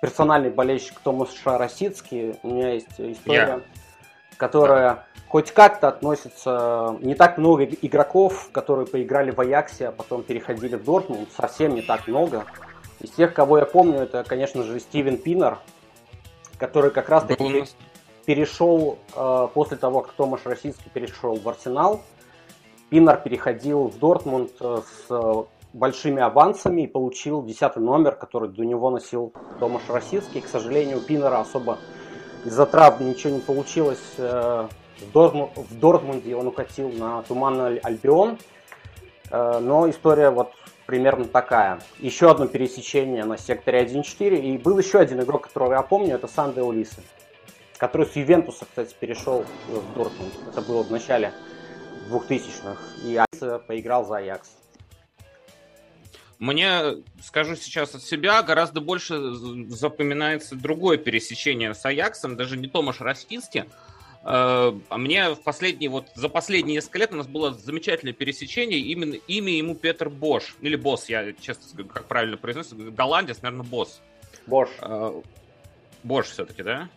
персональный 0.03 0.51
болельщик 0.51 0.99
Томас 1.01 1.33
Шаросицкий. 1.33 2.37
У 2.43 2.49
меня 2.49 2.73
есть 2.75 2.89
история, 2.99 3.39
yeah. 3.39 3.63
которая 4.37 5.07
хоть 5.33 5.51
как-то 5.51 5.89
относится... 5.89 6.99
Не 7.01 7.15
так 7.15 7.39
много 7.39 7.65
игроков, 7.65 8.51
которые 8.53 8.87
поиграли 8.87 9.31
в 9.31 9.41
Аяксе, 9.41 9.89
а 9.89 9.93
потом 9.93 10.23
переходили 10.23 10.77
в 10.77 10.85
Дортмунд, 10.85 11.31
совсем 11.35 11.75
не 11.75 11.81
так 11.81 12.07
много. 12.07 12.45
Из 13.01 13.11
тех, 13.13 13.33
кого 13.33 13.57
я 13.57 13.65
помню, 13.65 14.01
это, 14.01 14.25
конечно 14.25 14.63
же, 14.63 14.79
Стивен 14.79 15.17
Пинер, 15.17 15.59
который 16.59 16.91
как 16.91 17.09
раз-таки 17.09 17.65
перешел 18.27 18.99
э, 19.17 19.49
после 19.55 19.79
того, 19.79 20.03
как 20.03 20.13
Томаш 20.13 20.43
Российский 20.45 20.91
перешел 20.91 21.35
в 21.37 21.49
Арсенал. 21.49 22.03
Пинер 22.91 23.17
переходил 23.17 23.89
в 23.89 23.99
Дортмунд 23.99 24.51
э, 24.61 24.83
с 25.09 25.47
большими 25.73 26.21
авансами 26.21 26.83
и 26.83 26.87
получил 26.87 27.43
десятый 27.43 27.83
номер, 27.83 28.17
который 28.17 28.51
до 28.51 28.67
него 28.67 28.91
носил 28.91 29.33
Томаш 29.59 29.83
Российский. 29.89 30.43
К 30.43 30.47
сожалению, 30.47 30.99
у 30.99 31.01
Пинера 31.01 31.41
особо 31.41 31.79
из-за 32.45 32.67
травм 32.67 33.09
ничего 33.09 33.33
не 33.33 33.41
получилось 33.41 34.13
э, 34.19 34.69
в, 35.03 35.13
Дортму, 35.13 35.53
в 35.57 35.79
Дортмунде 35.79 36.35
он 36.35 36.47
укатил 36.47 36.91
на 36.91 37.23
Туманный 37.23 37.79
Альбион. 37.79 38.39
Э, 39.31 39.59
но 39.61 39.89
история 39.89 40.31
вот 40.31 40.53
примерно 40.87 41.25
такая. 41.25 41.81
Еще 41.99 42.31
одно 42.31 42.47
пересечение 42.47 43.25
на 43.25 43.39
секторе 43.39 43.85
1-4. 43.85 44.41
И 44.41 44.59
был 44.59 44.79
еще 44.79 44.99
один 44.99 45.21
игрок, 45.23 45.49
которого 45.49 45.75
я 45.75 45.83
помню, 45.83 46.15
это 46.15 46.29
Санде 46.29 46.63
Улисы, 46.63 47.03
который 47.79 48.07
с 48.07 48.17
Ювентуса, 48.17 48.65
кстати, 48.65 48.95
перешел 48.99 49.45
в 49.69 49.95
Дортмунд. 49.95 50.33
Это 50.49 50.63
было 50.63 50.83
в 50.83 50.91
начале 50.91 51.33
2000-х. 52.11 52.79
И 53.05 53.17
Алиса 53.17 53.59
поиграл 53.59 54.05
за 54.05 54.19
Аякс. 54.19 54.51
Мне, 56.43 56.97
скажу 57.23 57.55
сейчас 57.55 57.95
от 57.95 58.03
себя, 58.03 58.43
гораздо 58.43 58.81
больше 58.81 59.17
запоминается 59.69 60.57
другое 60.57 60.99
пересечение 60.99 61.73
с 61.73 61.87
Аяксом, 61.87 62.37
даже 62.37 62.57
не 62.57 62.67
Томаш 62.67 63.01
Растинский, 63.01 63.67
а 64.25 64.73
мне 64.91 65.31
в 65.31 65.43
последние, 65.43 65.91
вот 65.91 66.07
за 66.15 66.29
последние 66.29 66.77
несколько 66.77 66.99
лет 66.99 67.13
у 67.13 67.17
нас 67.17 67.27
было 67.27 67.53
замечательное 67.53 68.13
пересечение, 68.13 68.79
именно 68.79 69.15
имя 69.15 69.53
ему 69.53 69.75
Петр 69.75 70.09
Бош, 70.09 70.57
или 70.61 70.77
Босс, 70.77 71.09
я 71.09 71.33
честно 71.33 71.69
скажу, 71.69 71.89
как 71.89 72.07
правильно 72.07 72.37
произносится, 72.37 72.77
голландец, 72.77 73.43
наверное, 73.43 73.67
Босс. 73.67 74.01
Бош. 74.47 74.69
Бош 76.05 76.27
все-таки, 76.27 76.63
да? 76.63 76.89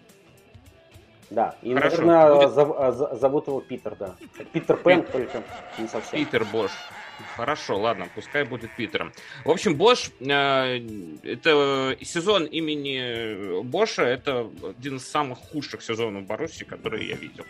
Да, 1.32 1.55
и, 1.63 1.74
Хорошо. 1.74 2.03
наверное, 2.03 2.48
будет... 2.48 3.20
зовут 3.20 3.48
его 3.48 3.60
Питер, 3.60 3.96
да. 3.96 4.15
Питер 4.53 4.77
Пен, 4.77 5.03
только 5.03 5.44
не 5.79 5.88
совсем. 5.88 6.20
Питер 6.24 6.46
Бош. 6.46 6.72
Хорошо, 7.36 7.79
ладно, 7.79 8.07
пускай 8.15 8.43
будет 8.43 8.72
Питером. 8.75 9.12
В 9.43 9.51
общем, 9.51 9.75
Бош, 9.75 10.12
э, 10.19 10.81
это 11.24 11.98
сезон 12.01 12.45
имени 12.45 13.62
Боша, 13.63 14.03
это 14.03 14.50
один 14.77 14.98
из 14.98 15.07
самых 15.07 15.39
худших 15.39 15.81
сезонов 15.81 16.25
Баруси, 16.25 16.63
которые 16.65 17.07
я 17.07 17.15
видел. 17.15 17.45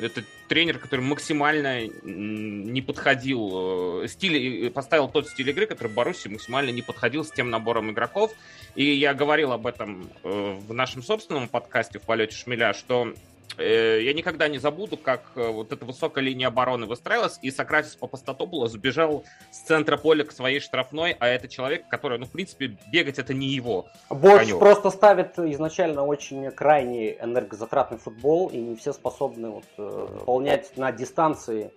Это 0.00 0.22
тренер, 0.48 0.78
который 0.78 1.00
максимально 1.00 1.88
не 2.04 2.80
подходил, 2.82 4.02
э, 4.04 4.08
стиль, 4.08 4.70
поставил 4.70 5.08
тот 5.08 5.28
стиль 5.28 5.50
игры, 5.50 5.66
который 5.66 5.92
Баруси 5.92 6.28
максимально 6.28 6.70
не 6.70 6.82
подходил 6.82 7.24
с 7.24 7.32
тем 7.32 7.50
набором 7.50 7.90
игроков. 7.90 8.32
И 8.76 8.84
я 8.84 9.14
говорил 9.14 9.52
об 9.52 9.66
этом 9.66 10.08
э, 10.22 10.56
в 10.60 10.72
нашем 10.72 11.02
собственном 11.02 11.48
подкасте 11.48 11.98
в 11.98 12.02
полете 12.02 12.36
шмеля, 12.36 12.74
что 12.74 13.12
Э, 13.12 13.37
я 13.56 14.12
никогда 14.12 14.48
не 14.48 14.58
забуду, 14.58 14.96
как 14.96 15.22
э, 15.34 15.48
вот 15.48 15.72
эта 15.72 15.84
высокая 15.84 16.22
линия 16.22 16.48
обороны 16.48 16.86
выстраивалась, 16.86 17.38
и 17.42 17.50
Сократис 17.50 17.96
Папастатопулос 17.96 18.72
забежал 18.72 19.24
с 19.50 19.60
центра 19.60 19.96
поля 19.96 20.24
к 20.24 20.32
своей 20.32 20.60
штрафной, 20.60 21.16
а 21.18 21.26
это 21.26 21.48
человек, 21.48 21.88
который, 21.88 22.18
ну, 22.18 22.26
в 22.26 22.30
принципе, 22.30 22.76
бегать 22.92 23.18
это 23.18 23.34
не 23.34 23.48
его. 23.48 23.86
Конек. 24.08 24.58
просто 24.58 24.90
ставит 24.90 25.38
изначально 25.38 26.04
очень 26.04 26.50
крайний 26.50 27.16
энергозатратный 27.20 27.98
футбол, 27.98 28.48
и 28.48 28.58
не 28.58 28.76
все 28.76 28.92
способны 28.92 29.50
вот, 29.50 29.64
э, 29.76 30.06
выполнять 30.12 30.76
на 30.76 30.92
дистанции 30.92 31.72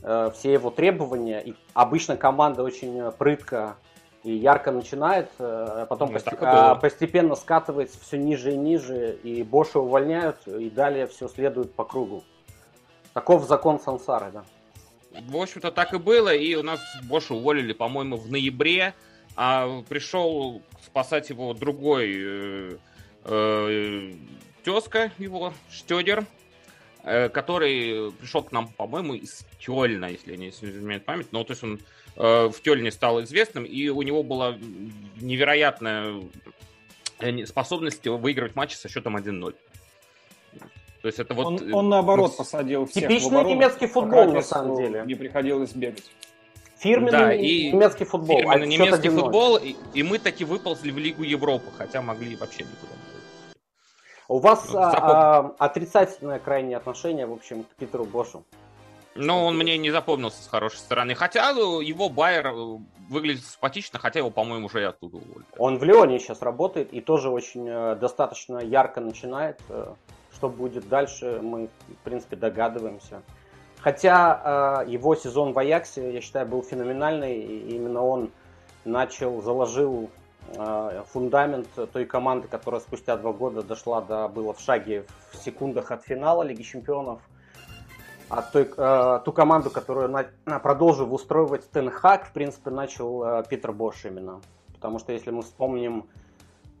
все 0.00 0.54
его 0.54 0.70
требования. 0.70 1.40
И 1.40 1.54
обычно 1.74 2.16
команда 2.16 2.62
очень 2.62 3.12
прытко 3.12 3.76
и 4.22 4.32
ярко 4.32 4.70
начинает, 4.70 5.30
а 5.38 5.86
потом 5.86 6.12
пост... 6.12 6.28
а 6.40 6.74
постепенно 6.74 7.34
скатывается 7.34 7.98
все 8.00 8.18
ниже 8.18 8.52
и 8.52 8.56
ниже, 8.56 9.18
и 9.22 9.42
Боша 9.42 9.78
увольняют, 9.78 10.46
и 10.46 10.68
далее 10.68 11.06
все 11.06 11.28
следует 11.28 11.74
по 11.74 11.84
кругу. 11.84 12.24
Таков 13.14 13.46
закон 13.46 13.80
сансары, 13.80 14.30
да. 14.32 14.44
В 15.28 15.36
общем-то, 15.36 15.72
так 15.72 15.92
и 15.94 15.98
было, 15.98 16.32
и 16.34 16.54
у 16.54 16.62
нас 16.62 16.80
Боша 17.04 17.34
уволили, 17.34 17.72
по-моему, 17.72 18.16
в 18.16 18.30
ноябре, 18.30 18.94
а 19.36 19.82
пришел 19.88 20.62
спасать 20.84 21.30
его 21.30 21.54
другой 21.54 22.14
э, 22.16 22.76
э, 23.24 24.12
тезка 24.62 25.10
его, 25.18 25.52
Штедер, 25.70 26.20
э, 26.20 26.24
который 27.02 28.12
пришел 28.12 28.42
к 28.42 28.52
нам, 28.52 28.68
по-моему, 28.68 29.14
из 29.14 29.46
Кёльна, 29.58 30.06
если 30.06 30.36
не 30.36 30.50
изменяет 30.50 31.04
память, 31.04 31.28
но 31.32 31.44
то 31.44 31.52
есть 31.52 31.64
он 31.64 31.80
Э, 32.16 32.50
в 32.52 32.60
Тёльне 32.60 32.90
стал 32.90 33.22
известным, 33.22 33.64
и 33.64 33.88
у 33.88 34.02
него 34.02 34.22
была 34.22 34.56
невероятная 35.20 36.20
э, 37.20 37.46
способность 37.46 38.06
выигрывать 38.06 38.56
матчи 38.56 38.74
со 38.74 38.88
счетом 38.88 39.16
1-0. 39.16 39.54
То 41.00 41.08
есть 41.08 41.18
это 41.18 41.32
вот... 41.32 41.46
Он, 41.46 41.74
он 41.74 41.88
наоборот 41.88 42.36
посадил 42.36 42.84
всех 42.84 43.08
Типичный 43.08 43.42
в 43.42 43.46
немецкий 43.46 43.86
футбол, 43.86 44.32
на 44.32 44.42
самом 44.42 44.76
деле. 44.76 45.02
Не 45.06 45.14
приходилось 45.14 45.72
бегать. 45.72 46.10
Фирменный 46.78 47.10
да, 47.12 47.34
и 47.34 47.72
немецкий 47.72 48.04
футбол. 48.04 48.38
Фирменный 48.38 48.64
а 48.64 48.66
немецкий 48.66 49.08
футбол, 49.08 49.56
и, 49.56 49.76
и 49.94 50.02
мы 50.02 50.18
таки 50.18 50.44
выползли 50.44 50.90
в 50.90 50.98
Лигу 50.98 51.22
Европы, 51.22 51.66
хотя 51.76 52.02
могли 52.02 52.36
вообще 52.36 52.64
никуда 52.64 52.92
не 52.92 53.09
У 54.30 54.38
вас 54.38 54.72
а, 54.76 54.90
а, 54.92 55.54
отрицательное 55.58 56.38
крайнее 56.38 56.76
отношение, 56.76 57.26
в 57.26 57.32
общем, 57.32 57.64
к 57.64 57.66
Питеру 57.74 58.04
Бошу. 58.04 58.44
Ну, 59.16 59.44
он 59.44 59.58
мне 59.58 59.76
не 59.76 59.90
запомнился 59.90 60.40
с 60.40 60.46
хорошей 60.46 60.76
стороны. 60.76 61.16
Хотя 61.16 61.52
ну, 61.52 61.80
его 61.80 62.08
Байер 62.08 62.46
э, 62.46 62.78
выглядит 63.08 63.44
симпатично, 63.44 63.98
хотя 63.98 64.20
его, 64.20 64.30
по-моему, 64.30 64.66
уже 64.66 64.82
и 64.82 64.84
оттуда 64.84 65.16
уволили. 65.16 65.44
Он 65.58 65.78
в 65.78 65.82
Лионе 65.82 66.20
сейчас 66.20 66.42
работает 66.42 66.92
и 66.92 67.00
тоже 67.00 67.28
очень 67.28 67.66
э, 67.68 67.96
достаточно 67.96 68.58
ярко 68.58 69.00
начинает. 69.00 69.60
Э, 69.68 69.94
что 70.32 70.48
будет 70.48 70.88
дальше, 70.88 71.40
мы, 71.42 71.68
в 71.88 72.04
принципе, 72.04 72.36
догадываемся. 72.36 73.22
Хотя 73.80 74.84
его 74.86 75.16
сезон 75.16 75.54
в 75.54 75.58
Аяксе, 75.58 76.12
я 76.12 76.20
считаю, 76.20 76.46
был 76.46 76.62
феноменальный. 76.62 77.40
И 77.40 77.74
именно 77.74 78.04
он 78.04 78.30
начал, 78.84 79.42
заложил 79.42 80.08
фундамент 81.12 81.68
той 81.92 82.04
команды, 82.04 82.48
которая 82.48 82.80
спустя 82.80 83.16
два 83.16 83.32
года 83.32 83.62
дошла 83.62 84.00
до, 84.00 84.28
было 84.28 84.52
в 84.52 84.60
шаге 84.60 85.04
в 85.32 85.36
секундах 85.36 85.90
от 85.90 86.02
финала 86.02 86.42
Лиги 86.42 86.62
Чемпионов– 86.62 87.20
а 88.30 88.42
той, 88.42 88.70
э, 88.76 89.20
ту 89.24 89.32
команду, 89.32 89.70
которую 89.70 90.08
на, 90.08 90.58
продолжил 90.60 91.12
устроивать 91.12 91.68
Тенхак, 91.70 92.26
в 92.26 92.32
принципе, 92.32 92.70
начал 92.70 93.24
э, 93.24 93.44
Питер 93.48 93.72
Бош 93.72 94.04
именно. 94.04 94.40
Потому 94.72 95.00
что 95.00 95.12
если 95.12 95.32
мы 95.32 95.42
вспомним 95.42 96.06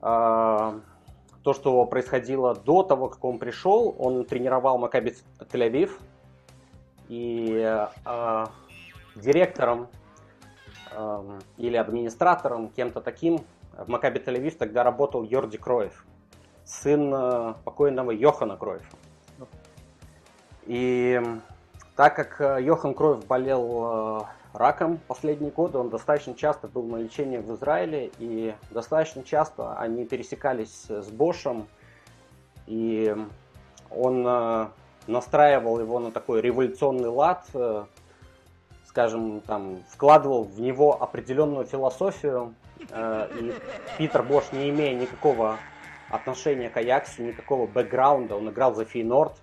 то, 0.00 1.52
что 1.52 1.84
происходило 1.86 2.54
до 2.54 2.84
того, 2.84 3.08
как 3.08 3.24
он 3.24 3.40
пришел, 3.40 3.96
он 3.98 4.24
тренировал 4.26 4.78
Макаби 4.78 5.16
Тель-Авив, 5.40 5.90
и 7.08 7.50
э, 7.58 8.46
директором 9.16 9.82
э, 9.82 9.99
или 11.56 11.76
администратором, 11.76 12.68
кем-то 12.68 13.00
таким 13.00 13.40
в 13.80 13.88
Макаби 13.88 14.20
Тель-Авив 14.20 14.56
тогда 14.56 14.82
работал 14.82 15.22
Йорди 15.22 15.56
Кроев, 15.56 16.04
сын 16.64 17.12
э, 17.14 17.54
покойного 17.64 18.10
Йохана 18.10 18.56
Кроева. 18.56 18.84
И 20.66 21.20
так 21.96 22.14
как 22.14 22.40
э, 22.40 22.62
Йохан 22.62 22.94
Кроев 22.94 23.26
болел 23.26 24.20
э, 24.20 24.20
раком 24.52 24.98
последние 25.08 25.50
годы, 25.50 25.78
он 25.78 25.88
достаточно 25.88 26.34
часто 26.34 26.68
был 26.68 26.82
на 26.84 26.96
лечении 26.96 27.38
в 27.38 27.54
Израиле, 27.54 28.10
и 28.18 28.54
достаточно 28.70 29.22
часто 29.22 29.74
они 29.78 30.04
пересекались 30.04 30.86
с 30.88 31.08
Бошем, 31.08 31.66
и 32.66 33.16
он 33.90 34.70
настраивал 35.06 35.80
его 35.80 35.98
на 35.98 36.12
такой 36.12 36.40
революционный 36.40 37.08
лад, 37.08 37.46
скажем, 38.90 39.40
там, 39.46 39.84
вкладывал 39.88 40.42
в 40.42 40.60
него 40.60 41.00
определенную 41.00 41.64
философию, 41.64 42.56
и 42.80 43.54
Питер 43.98 44.24
Бош, 44.24 44.50
не 44.50 44.68
имея 44.70 44.98
никакого 44.98 45.58
отношения 46.08 46.68
к 46.70 46.76
Аяксу, 46.76 47.22
никакого 47.22 47.68
бэкграунда, 47.68 48.34
он 48.34 48.48
играл 48.50 48.74
за 48.74 48.84
Фейнорд, 48.84 49.34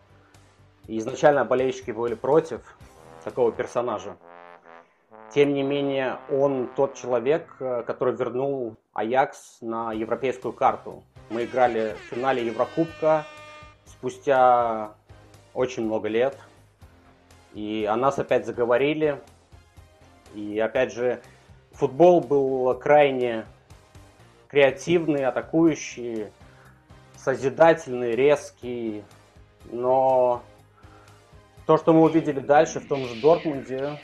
и 0.87 0.97
изначально 0.97 1.45
болельщики 1.45 1.91
были 1.91 2.15
против 2.15 2.59
такого 3.23 3.53
персонажа. 3.53 4.17
Тем 5.33 5.53
не 5.53 5.63
менее, 5.63 6.17
он 6.29 6.69
тот 6.75 6.95
человек, 6.95 7.55
э, 7.61 7.83
который 7.87 8.15
вернул 8.15 8.75
Аякс 8.93 9.59
на 9.61 9.93
европейскую 9.93 10.53
карту. 10.53 11.03
Мы 11.29 11.45
играли 11.45 11.95
в 11.95 12.13
финале 12.13 12.45
Еврокубка 12.45 13.25
спустя 13.85 14.91
очень 15.53 15.85
много 15.85 16.09
лет. 16.09 16.37
И 17.53 17.87
о 17.89 17.95
нас 17.95 18.19
опять 18.19 18.45
заговорили. 18.45 19.21
И 20.37 20.59
опять 20.59 20.93
же, 20.93 21.19
футбол 21.71 22.21
был 22.21 22.75
крайне 22.75 23.45
креативный, 24.47 25.25
атакующий, 25.25 26.27
созидательный, 27.17 28.15
резкий. 28.15 29.03
Но 29.71 30.43
то, 31.65 31.77
что 31.77 31.91
мы 31.91 32.03
увидели 32.03 32.39
дальше 32.39 32.79
в 32.79 32.87
том 32.87 33.07
же 33.07 33.19
Дортмунде, 33.19 33.99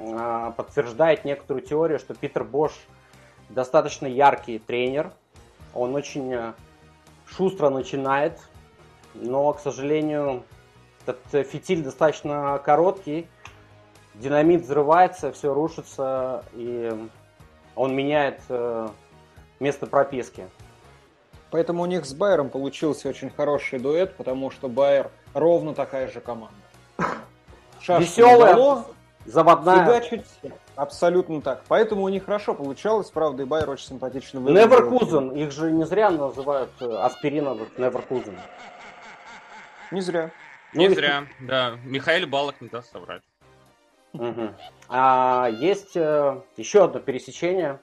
а, 0.00 0.50
подтверждает 0.50 1.24
некоторую 1.24 1.64
теорию, 1.64 2.00
что 2.00 2.14
Питер 2.14 2.42
Бош 2.42 2.72
достаточно 3.48 4.06
яркий 4.06 4.58
тренер. 4.58 5.12
Он 5.72 5.94
очень 5.94 6.32
э, 6.32 6.52
шустро 7.26 7.70
начинает, 7.70 8.40
но, 9.14 9.52
к 9.52 9.60
сожалению, 9.60 10.42
этот 11.06 11.46
фитиль 11.46 11.82
достаточно 11.84 12.60
короткий. 12.64 13.28
Динамит 14.14 14.62
взрывается, 14.62 15.32
все 15.32 15.52
рушится, 15.52 16.44
и 16.52 16.92
он 17.74 17.94
меняет 17.94 18.40
э, 18.48 18.88
место 19.58 19.86
прописки. 19.86 20.48
Поэтому 21.50 21.82
у 21.82 21.86
них 21.86 22.04
с 22.04 22.14
Байером 22.14 22.48
получился 22.48 23.08
очень 23.08 23.30
хороший 23.30 23.78
дуэт, 23.78 24.16
потому 24.16 24.50
что 24.50 24.68
Байер 24.68 25.10
ровно 25.34 25.74
такая 25.74 26.08
же 26.08 26.20
команда. 26.20 26.54
Шашку 27.80 28.02
Веселая. 28.02 28.84
заводная. 29.26 29.84
Фигачить 29.84 30.26
абсолютно 30.76 31.40
так. 31.42 31.62
Поэтому 31.68 32.02
у 32.02 32.08
них 32.08 32.24
хорошо 32.24 32.54
получалось, 32.54 33.10
правда, 33.10 33.42
и 33.42 33.46
Байер 33.46 33.70
очень 33.70 33.86
симпатично 33.86 34.40
выглядел. 34.40 34.68
Неверкузен, 34.68 35.30
их 35.30 35.50
же 35.52 35.72
не 35.72 35.84
зря 35.84 36.10
называют 36.10 36.70
э, 36.80 36.84
аспириновых 36.86 37.76
Неверкузен. 37.78 38.38
Не 39.90 40.00
зря. 40.00 40.30
Не 40.72 40.88
зря, 40.88 41.26
да. 41.40 41.78
Михаил 41.84 42.26
Балок 42.26 42.60
не 42.60 42.68
даст 42.68 42.90
соврать. 42.90 43.22
Угу. 44.14 44.54
А, 44.88 45.48
есть 45.50 45.96
э, 45.96 46.40
еще 46.56 46.84
одно 46.84 47.00
пересечение. 47.00 47.80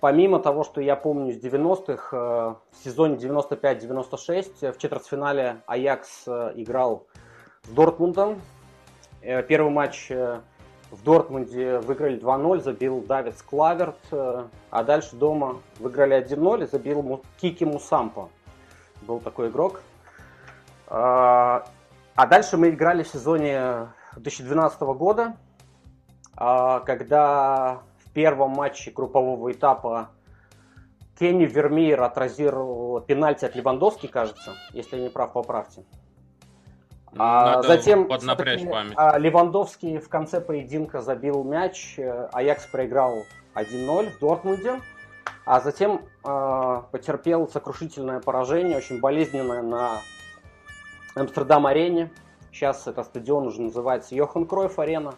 Помимо 0.00 0.38
того, 0.38 0.62
что 0.62 0.80
я 0.80 0.94
помню 0.94 1.32
с 1.32 1.42
90-х, 1.42 2.16
э, 2.16 2.54
в 2.70 2.84
сезоне 2.84 3.16
95-96 3.16 4.72
в 4.72 4.78
четвертьфинале 4.78 5.62
Аякс 5.66 6.28
э, 6.28 6.52
играл 6.54 7.06
с 7.64 7.68
Дортмундом. 7.70 8.40
Э, 9.20 9.42
первый 9.42 9.72
матч 9.72 10.10
э, 10.10 10.40
в 10.92 11.02
Дортмунде 11.02 11.78
выиграли 11.80 12.18
2-0, 12.20 12.60
забил 12.60 13.00
Давид 13.00 13.36
Склаверт, 13.36 13.98
э, 14.12 14.44
а 14.70 14.84
дальше 14.84 15.16
дома 15.16 15.60
выиграли 15.80 16.16
1-0 16.16 16.62
и 16.62 16.66
забил 16.66 17.24
Кики 17.40 17.64
Мусампа. 17.64 18.28
Был 19.02 19.18
такой 19.18 19.48
игрок. 19.48 19.82
А, 20.86 21.66
а 22.14 22.26
дальше 22.26 22.56
мы 22.56 22.70
играли 22.70 23.02
в 23.02 23.08
сезоне 23.08 23.88
2012 24.16 24.80
года, 24.80 25.36
когда 26.38 27.82
в 28.04 28.12
первом 28.12 28.52
матче 28.52 28.90
группового 28.90 29.50
этапа 29.50 30.10
Кенни 31.18 31.46
Вермеер 31.46 32.00
отразил 32.02 33.00
пенальти 33.00 33.44
от 33.44 33.56
Левандовски, 33.56 34.06
кажется, 34.06 34.54
если 34.72 34.96
я 34.96 35.02
не 35.02 35.08
прав, 35.08 35.32
поправьте. 35.32 35.84
А 37.16 37.56
Надо 37.56 37.68
затем 37.68 38.06
память. 38.70 38.94
А, 38.96 39.18
Левандовский 39.18 39.98
в 39.98 40.08
конце 40.08 40.40
поединка 40.40 41.00
забил 41.00 41.42
мяч, 41.42 41.98
э, 41.98 42.28
Аякс 42.32 42.66
проиграл 42.66 43.24
1-0 43.54 44.10
в 44.10 44.18
Дортмунде, 44.20 44.80
а 45.44 45.60
затем 45.60 46.02
э, 46.24 46.82
потерпел 46.92 47.48
сокрушительное 47.48 48.20
поражение, 48.20 48.76
очень 48.76 49.00
болезненное 49.00 49.62
на 49.62 50.02
Амстердам-арене. 51.16 52.10
Сейчас 52.52 52.86
этот 52.86 53.06
стадион 53.06 53.46
уже 53.48 53.62
называется 53.62 54.14
Йохан 54.14 54.46
Кройф 54.46 54.78
арена. 54.78 55.14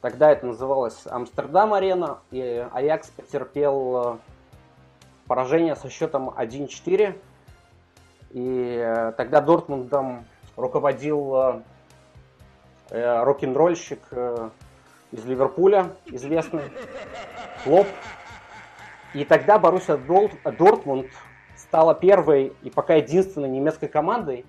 Тогда 0.00 0.30
это 0.30 0.46
называлось 0.46 1.06
Амстердам-арена, 1.06 2.20
и 2.30 2.66
Аякс 2.72 3.08
потерпел 3.10 3.96
э, 3.96 4.18
поражение 5.26 5.74
со 5.74 5.90
счетом 5.90 6.30
1-4. 6.30 7.18
И 8.30 8.76
э, 8.80 9.12
тогда 9.16 9.40
Дортмундом 9.40 10.24
руководил 10.56 11.62
э, 12.90 13.22
рок-н-ролльщик 13.22 14.00
из 15.10 15.24
Ливерпуля, 15.24 15.90
известный, 16.06 16.62
Клоп. 17.64 17.88
И 19.14 19.24
тогда 19.24 19.58
Боруссия 19.58 19.96
Дортмунд 19.96 21.08
стала 21.56 21.94
первой 21.94 22.52
и 22.62 22.70
пока 22.70 22.94
единственной 22.94 23.48
немецкой 23.48 23.88
командой, 23.88 24.46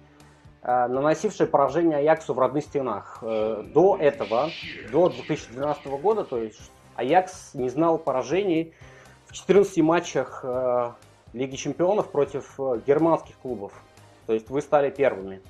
э, 0.61 0.87
наносившей 0.87 1.47
поражение 1.47 1.97
Аяксу 1.97 2.33
в 2.33 2.39
родных 2.39 2.63
стенах. 2.63 3.19
Э, 3.21 3.63
до 3.65 3.97
этого, 3.97 4.49
до 4.91 5.09
2012 5.09 5.85
года, 6.01 6.23
то 6.23 6.37
есть 6.37 6.71
Аякс 6.95 7.53
не 7.53 7.69
знал 7.69 7.97
поражений 7.97 8.73
в 9.27 9.33
14 9.33 9.77
матчах 9.79 10.41
э, 10.43 10.91
Лиги 11.33 11.55
Чемпионов 11.55 12.11
против 12.11 12.59
германских 12.85 13.37
клубов. 13.37 13.73
То 14.25 14.33
есть 14.33 14.49
вы 14.49 14.61
стали 14.61 14.89
первыми 14.89 15.41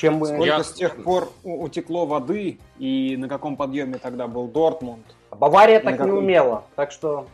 чем 0.00 0.14
мы... 0.14 0.26
Сколько 0.26 0.44
Я... 0.44 0.64
с 0.64 0.72
тех 0.72 1.02
пор 1.02 1.30
утекло 1.44 2.06
воды, 2.06 2.58
и 2.78 3.16
на 3.18 3.28
каком 3.28 3.56
подъеме 3.56 3.98
тогда 3.98 4.26
был 4.26 4.48
Дортмунд? 4.48 5.04
Бавария 5.30 5.80
так 5.80 5.98
каком... 5.98 6.12
не 6.12 6.18
умела, 6.18 6.64
так 6.74 6.90
что... 6.90 7.26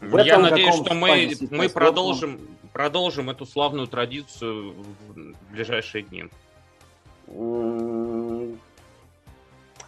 В 0.00 0.18
Я 0.18 0.38
надеюсь, 0.38 0.74
что 0.74 0.94
мы, 0.94 1.30
мы 1.50 1.68
продолжим, 1.68 2.40
продолжим 2.72 3.30
эту 3.30 3.46
славную 3.46 3.86
традицию 3.86 4.72
в 4.72 5.52
ближайшие 5.52 6.04
дни. 6.04 6.24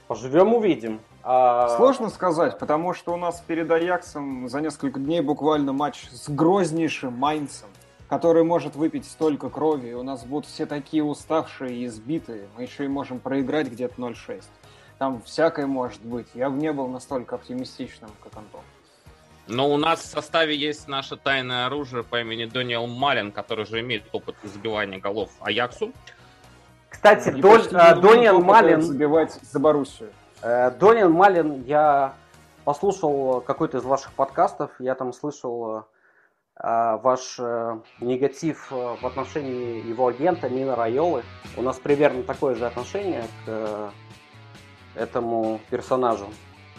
Поживем, 0.06 0.54
увидим. 0.54 1.00
А... 1.22 1.76
Сложно 1.76 2.10
сказать, 2.10 2.58
потому 2.58 2.92
что 2.92 3.14
у 3.14 3.16
нас 3.16 3.40
перед 3.40 3.70
Аяксом 3.70 4.48
за 4.48 4.60
несколько 4.60 5.00
дней 5.00 5.20
буквально 5.20 5.72
матч 5.72 6.04
с 6.10 6.28
грознейшим 6.28 7.14
Майнцем 7.14 7.68
который 8.08 8.44
может 8.44 8.76
выпить 8.76 9.06
столько 9.06 9.48
крови, 9.48 9.88
и 9.88 9.92
у 9.94 10.02
нас 10.02 10.24
будут 10.24 10.46
все 10.46 10.66
такие 10.66 11.02
уставшие 11.02 11.74
и 11.74 11.86
избитые, 11.86 12.48
мы 12.56 12.62
еще 12.62 12.84
и 12.84 12.88
можем 12.88 13.18
проиграть 13.18 13.68
где-то 13.68 13.94
0-6. 14.00 14.42
Там 14.98 15.20
всякое 15.22 15.66
может 15.66 16.02
быть. 16.02 16.28
Я 16.34 16.50
бы 16.50 16.56
не 16.56 16.72
был 16.72 16.86
настолько 16.88 17.34
оптимистичным, 17.34 18.10
как 18.22 18.36
Антон. 18.36 18.60
Но 19.46 19.70
у 19.70 19.76
нас 19.76 20.00
в 20.00 20.06
составе 20.06 20.56
есть 20.56 20.88
наше 20.88 21.16
тайное 21.16 21.66
оружие 21.66 22.02
по 22.02 22.20
имени 22.20 22.46
Дониел 22.46 22.86
Малин, 22.86 23.30
который 23.30 23.66
же 23.66 23.80
имеет 23.80 24.04
опыт 24.12 24.36
забивания 24.42 24.98
голов 24.98 25.30
Аяксу. 25.40 25.92
Кстати, 26.88 27.30
Дон, 27.30 27.60
э, 27.60 27.94
Дониел 27.96 28.40
Малин... 28.40 28.80
Забивать 28.80 29.32
за 29.32 29.58
Боруссию. 29.58 30.10
Э, 30.40 30.70
Дониел 30.70 31.10
Малин, 31.10 31.64
я 31.64 32.14
послушал 32.64 33.42
какой-то 33.42 33.78
из 33.78 33.84
ваших 33.84 34.12
подкастов, 34.12 34.70
я 34.78 34.94
там 34.94 35.12
слышал 35.12 35.78
э, 35.78 35.82
а, 36.56 36.98
ваш 36.98 37.36
э, 37.38 37.78
негатив 38.00 38.68
э, 38.70 38.96
в 39.00 39.04
отношении 39.04 39.84
его 39.86 40.06
агента 40.06 40.48
Мина 40.48 40.76
Райолы. 40.76 41.24
У 41.56 41.62
нас 41.62 41.78
примерно 41.78 42.22
такое 42.22 42.54
же 42.54 42.64
отношение 42.64 43.22
к 43.44 43.48
э, 43.48 43.90
этому 44.94 45.60
персонажу. 45.68 46.28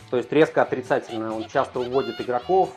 То 0.10 0.18
есть 0.18 0.32
резко 0.32 0.62
отрицательное. 0.62 1.32
Он 1.32 1.46
часто 1.48 1.80
уводит 1.80 2.20
игроков 2.22 2.70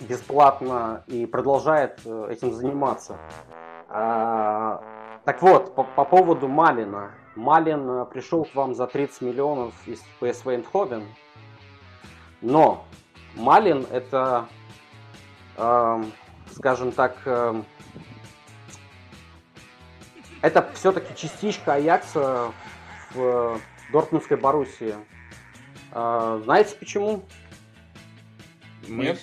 бесплатно 0.00 1.04
и 1.06 1.26
продолжает 1.26 2.00
этим 2.28 2.52
заниматься. 2.52 3.18
А, 3.88 4.82
так 5.24 5.42
вот, 5.42 5.74
по, 5.74 5.84
по 5.84 6.04
поводу 6.04 6.48
Малина. 6.48 7.12
Малин 7.36 8.06
пришел 8.06 8.44
к 8.44 8.54
вам 8.54 8.74
за 8.74 8.86
30 8.86 9.22
миллионов 9.22 9.74
из 9.86 10.02
PSV 10.20 10.64
Eindhoven. 10.64 11.04
Но 12.40 12.84
Малин 13.36 13.86
это 13.90 14.48
скажем 16.54 16.92
так, 16.92 17.16
это 20.40 20.70
все-таки 20.74 21.14
частичка 21.14 21.74
Аякса 21.74 22.52
в 23.14 23.60
Дортмундской 23.92 24.36
Боруссии. 24.36 24.94
А, 25.92 26.40
знаете 26.44 26.74
почему? 26.76 27.22
Мы 28.88 29.04
Нет? 29.04 29.20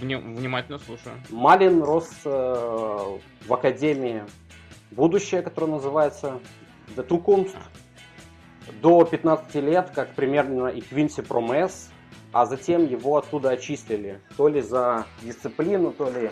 внимательно 0.00 0.78
слушаем. 0.78 1.20
Малин 1.28 1.82
рос 1.82 2.10
э, 2.24 3.18
в 3.46 3.52
Академии 3.52 4.24
будущее, 4.92 5.42
которое 5.42 5.72
называется 5.72 6.40
The 6.96 7.06
Zukunft, 7.06 7.56
до 8.80 9.04
15 9.04 9.54
лет, 9.56 9.90
как 9.94 10.14
примерно 10.14 10.68
и 10.68 10.80
Квинси 10.80 11.22
Промес, 11.22 11.90
а 12.32 12.46
затем 12.46 12.86
его 12.86 13.18
оттуда 13.18 13.50
очистили. 13.50 14.20
То 14.36 14.48
ли 14.48 14.60
за 14.60 15.06
дисциплину, 15.22 15.92
то 15.92 16.08
ли 16.10 16.30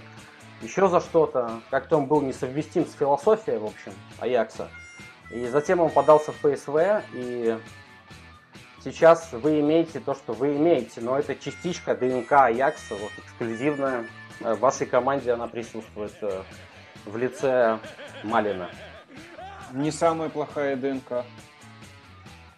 еще 0.63 0.89
за 0.89 1.01
что-то. 1.01 1.61
Как-то 1.71 1.99
он 1.99 2.07
был 2.07 2.23
несовместим 2.23 2.87
с 2.87 2.95
философией, 2.95 3.59
в 3.59 3.67
общем, 3.67 3.93
Аякса. 4.19 4.69
И 5.31 5.47
затем 5.47 5.81
он 5.81 5.91
подался 5.91 6.33
в 6.33 6.37
ПСВ, 6.37 7.03
и 7.13 7.59
сейчас 8.85 9.29
вы 9.33 9.61
имеете 9.61 10.01
то, 10.01 10.15
что 10.15 10.33
вы 10.33 10.57
имеете, 10.57 11.01
но 11.01 11.19
это 11.19 11.35
частичка 11.35 11.95
ДНК 11.95 12.33
Аякса, 12.33 12.95
вот 12.95 13.13
эксклюзивная. 13.19 14.07
В 14.41 14.57
вашей 14.57 14.87
команде 14.87 15.33
она 15.33 15.47
присутствует 15.47 16.15
э, 16.23 16.43
в 17.05 17.17
лице 17.17 17.79
Малина. 18.25 18.71
Не 19.73 19.91
самая 19.91 20.29
плохая 20.29 20.77
ДНК. 20.77 21.25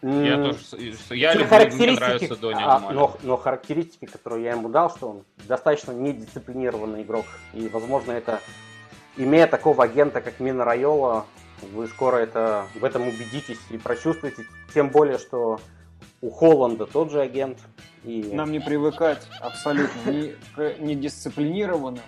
Я 0.03 0.37
тоже, 0.37 0.59
я 1.11 1.33
люблю, 1.33 1.77
мне 1.77 1.93
нравится 1.93 2.37
Дони 2.37 2.63
а, 2.63 2.79
но, 2.93 3.17
но 3.23 3.39
характеристики, 3.39 4.05
которые 4.05 4.45
я 4.45 4.51
ему 4.51 4.69
дал, 4.69 4.91
что 4.91 5.09
он 5.09 5.25
достаточно 5.49 5.93
недисциплинированный 5.93 7.03
игрок. 7.03 7.25
И, 7.55 7.69
возможно, 7.69 8.13
это, 8.13 8.41
имея 9.17 9.47
такого 9.47 9.85
агента, 9.85 10.21
как 10.21 10.41
Мина 10.41 10.65
Райола, 10.65 11.25
вы 11.73 11.87
скоро 11.89 12.17
это, 12.17 12.67
в 12.75 12.85
этом 12.85 13.09
убедитесь 13.09 13.61
и 13.71 13.79
прочувствуете. 13.79 14.45
Тем 14.75 14.91
более, 14.91 15.17
что 15.17 15.59
у 16.25 16.31
Холланда 16.31 16.87
тот 16.87 17.11
же 17.11 17.21
агент. 17.21 17.59
И... 18.03 18.23
Нам 18.33 18.51
не 18.51 18.59
привыкать 18.59 19.27
абсолютно 19.41 20.11
ни 20.11 20.35
к 20.55 20.79
недисциплинированным, 20.79 22.03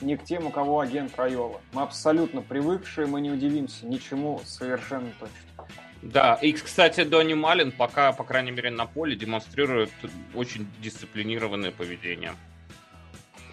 ни 0.00 0.14
к 0.16 0.24
тем, 0.24 0.46
у 0.46 0.50
кого 0.50 0.80
агент 0.80 1.12
Райола. 1.16 1.60
Мы 1.72 1.82
абсолютно 1.82 2.40
привыкшие, 2.40 3.06
мы 3.06 3.20
не 3.20 3.30
удивимся 3.30 3.86
ничему 3.86 4.40
совершенно 4.46 5.10
точно. 5.20 5.66
Да, 6.00 6.38
и, 6.40 6.52
кстати, 6.52 7.04
Донни 7.04 7.34
Малин 7.34 7.72
пока, 7.72 8.12
по 8.12 8.24
крайней 8.24 8.50
мере, 8.50 8.70
на 8.70 8.86
поле 8.86 9.14
демонстрирует 9.14 9.90
очень 10.34 10.66
дисциплинированное 10.80 11.70
поведение. 11.70 12.32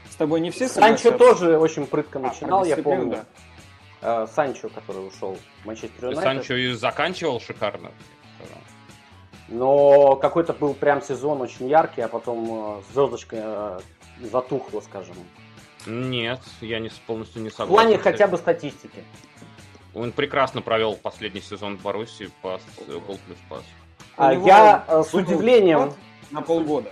С 0.09 0.15
тобой 0.15 0.39
не 0.39 0.51
все 0.51 0.69
Санчо 0.69 1.11
тоже 1.11 1.57
очень 1.57 1.85
прытко 1.85 2.19
а, 2.19 2.21
начинал, 2.21 2.63
а, 2.63 2.67
я 2.67 2.77
помню. 2.77 3.25
Да. 4.01 4.27
Санчо, 4.27 4.69
который 4.69 5.05
ушел 5.05 5.37
в 5.61 5.65
Манчестер 5.65 6.11
Юнайтед. 6.11 6.23
Санчо 6.23 6.55
и 6.55 6.71
заканчивал 6.71 7.41
шикарно. 7.41 7.91
Но 9.49 10.15
какой-то 10.15 10.53
был 10.53 10.73
прям 10.73 11.01
сезон 11.01 11.41
очень 11.41 11.69
яркий, 11.69 12.01
а 12.01 12.07
потом 12.07 12.83
звездочка 12.91 13.81
затухла, 14.21 14.81
скажем. 14.81 15.15
Нет, 15.85 16.39
я 16.61 16.79
не, 16.79 16.89
полностью 17.05 17.41
не 17.41 17.49
согласен. 17.49 17.71
В 17.71 17.75
плане 17.75 17.97
хотя 17.97 18.27
бы 18.27 18.37
статистики. 18.37 19.03
Он 19.95 20.11
прекрасно 20.11 20.61
провел 20.61 20.95
последний 20.95 21.41
сезон 21.41 21.77
в 21.77 21.81
Баруси 21.81 22.29
по 22.41 22.59
гол 22.87 23.17
плюс 23.25 23.37
пас. 23.49 23.63
А 24.17 24.33
я 24.33 25.03
с 25.03 25.13
удивлением... 25.13 25.93
На 26.29 26.41
полгода. 26.41 26.91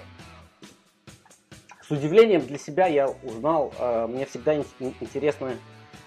С 1.85 1.91
удивлением 1.91 2.45
для 2.47 2.57
себя 2.57 2.87
я 2.87 3.09
узнал, 3.09 3.73
мне 4.07 4.25
всегда 4.25 4.55
интересны 4.55 5.57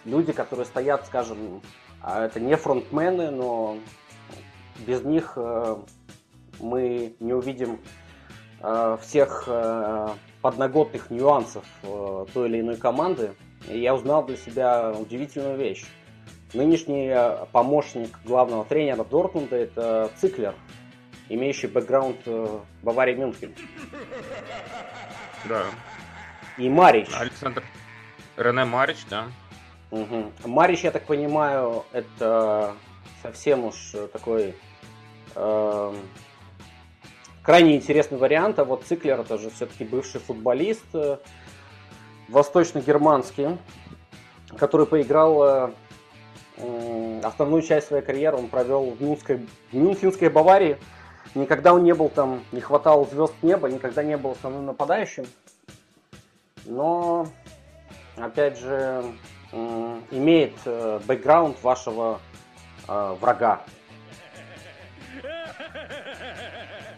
люди, 0.05 0.33
которые 0.33 0.65
стоят, 0.65 1.07
скажем, 1.07 1.61
а 2.01 2.25
это 2.25 2.41
не 2.41 2.57
фронтмены, 2.57 3.31
но 3.31 3.77
без 4.79 5.03
них 5.03 5.37
мы 6.61 7.15
не 7.21 7.33
увидим 7.33 7.81
всех 9.01 9.49
подноготных 10.43 11.11
нюансов 11.11 11.65
той 11.83 12.49
или 12.49 12.61
иной 12.61 12.77
команды. 12.77 13.33
И 13.69 13.81
я 13.81 13.95
узнал 13.95 14.25
для 14.25 14.37
себя 14.37 14.93
удивительную 14.93 15.57
вещь. 15.57 15.85
Нынешний 16.55 17.09
э, 17.09 17.45
помощник 17.53 18.19
главного 18.25 18.65
тренера 18.65 19.05
Дортмунда 19.05 19.57
это 19.57 20.11
Циклер, 20.17 20.55
имеющий 21.29 21.67
бэкграунд 21.67 22.17
э, 22.25 22.61
Баварии 22.83 23.15
Мюнхен. 23.15 23.55
Да. 25.47 25.65
И 26.57 26.71
Марич. 26.71 27.09
Александр 27.15 27.63
Рене 28.39 28.65
Марич, 28.65 29.05
да. 29.11 29.27
Угу. 29.91 30.33
Марич, 30.47 30.85
я 30.85 30.91
так 30.91 31.05
понимаю, 31.05 31.85
это 31.93 32.75
совсем 33.23 33.65
уж 33.65 33.95
такой 34.13 34.55
э, 35.35 35.95
крайне 37.49 37.77
интересный 37.77 38.19
вариант. 38.19 38.59
А 38.59 38.65
вот 38.67 38.85
Циклер 38.85 39.19
это 39.21 39.39
же 39.39 39.49
все-таки 39.49 39.83
бывший 39.83 40.21
футболист 40.21 40.85
э, 40.93 41.17
восточно-германский, 42.29 43.57
который 44.59 44.85
поиграл 44.85 45.73
основную 47.23 47.63
часть 47.63 47.87
своей 47.87 48.03
карьеры 48.03 48.37
он 48.37 48.49
провел 48.49 48.91
в, 48.91 49.01
Мюнской, 49.01 49.47
в 49.73 49.75
Мюнхенской 49.75 50.29
Баварии. 50.29 50.77
Никогда 51.35 51.73
он 51.73 51.85
не 51.85 51.95
был 51.95 52.11
там, 52.11 52.43
не 52.53 52.61
хватало 52.61 53.07
звезд 53.07 53.33
неба, 53.41 53.71
никогда 53.71 54.03
не 54.03 54.19
был 54.19 54.33
основным 54.33 54.67
нападающим. 54.67 55.25
Но, 56.67 57.29
опять 58.17 58.59
же, 58.59 59.05
имеет 60.11 60.53
э, 60.67 61.01
бэкграунд 61.07 61.63
вашего 61.63 62.21
э, 62.87 63.17
врага. 63.19 63.63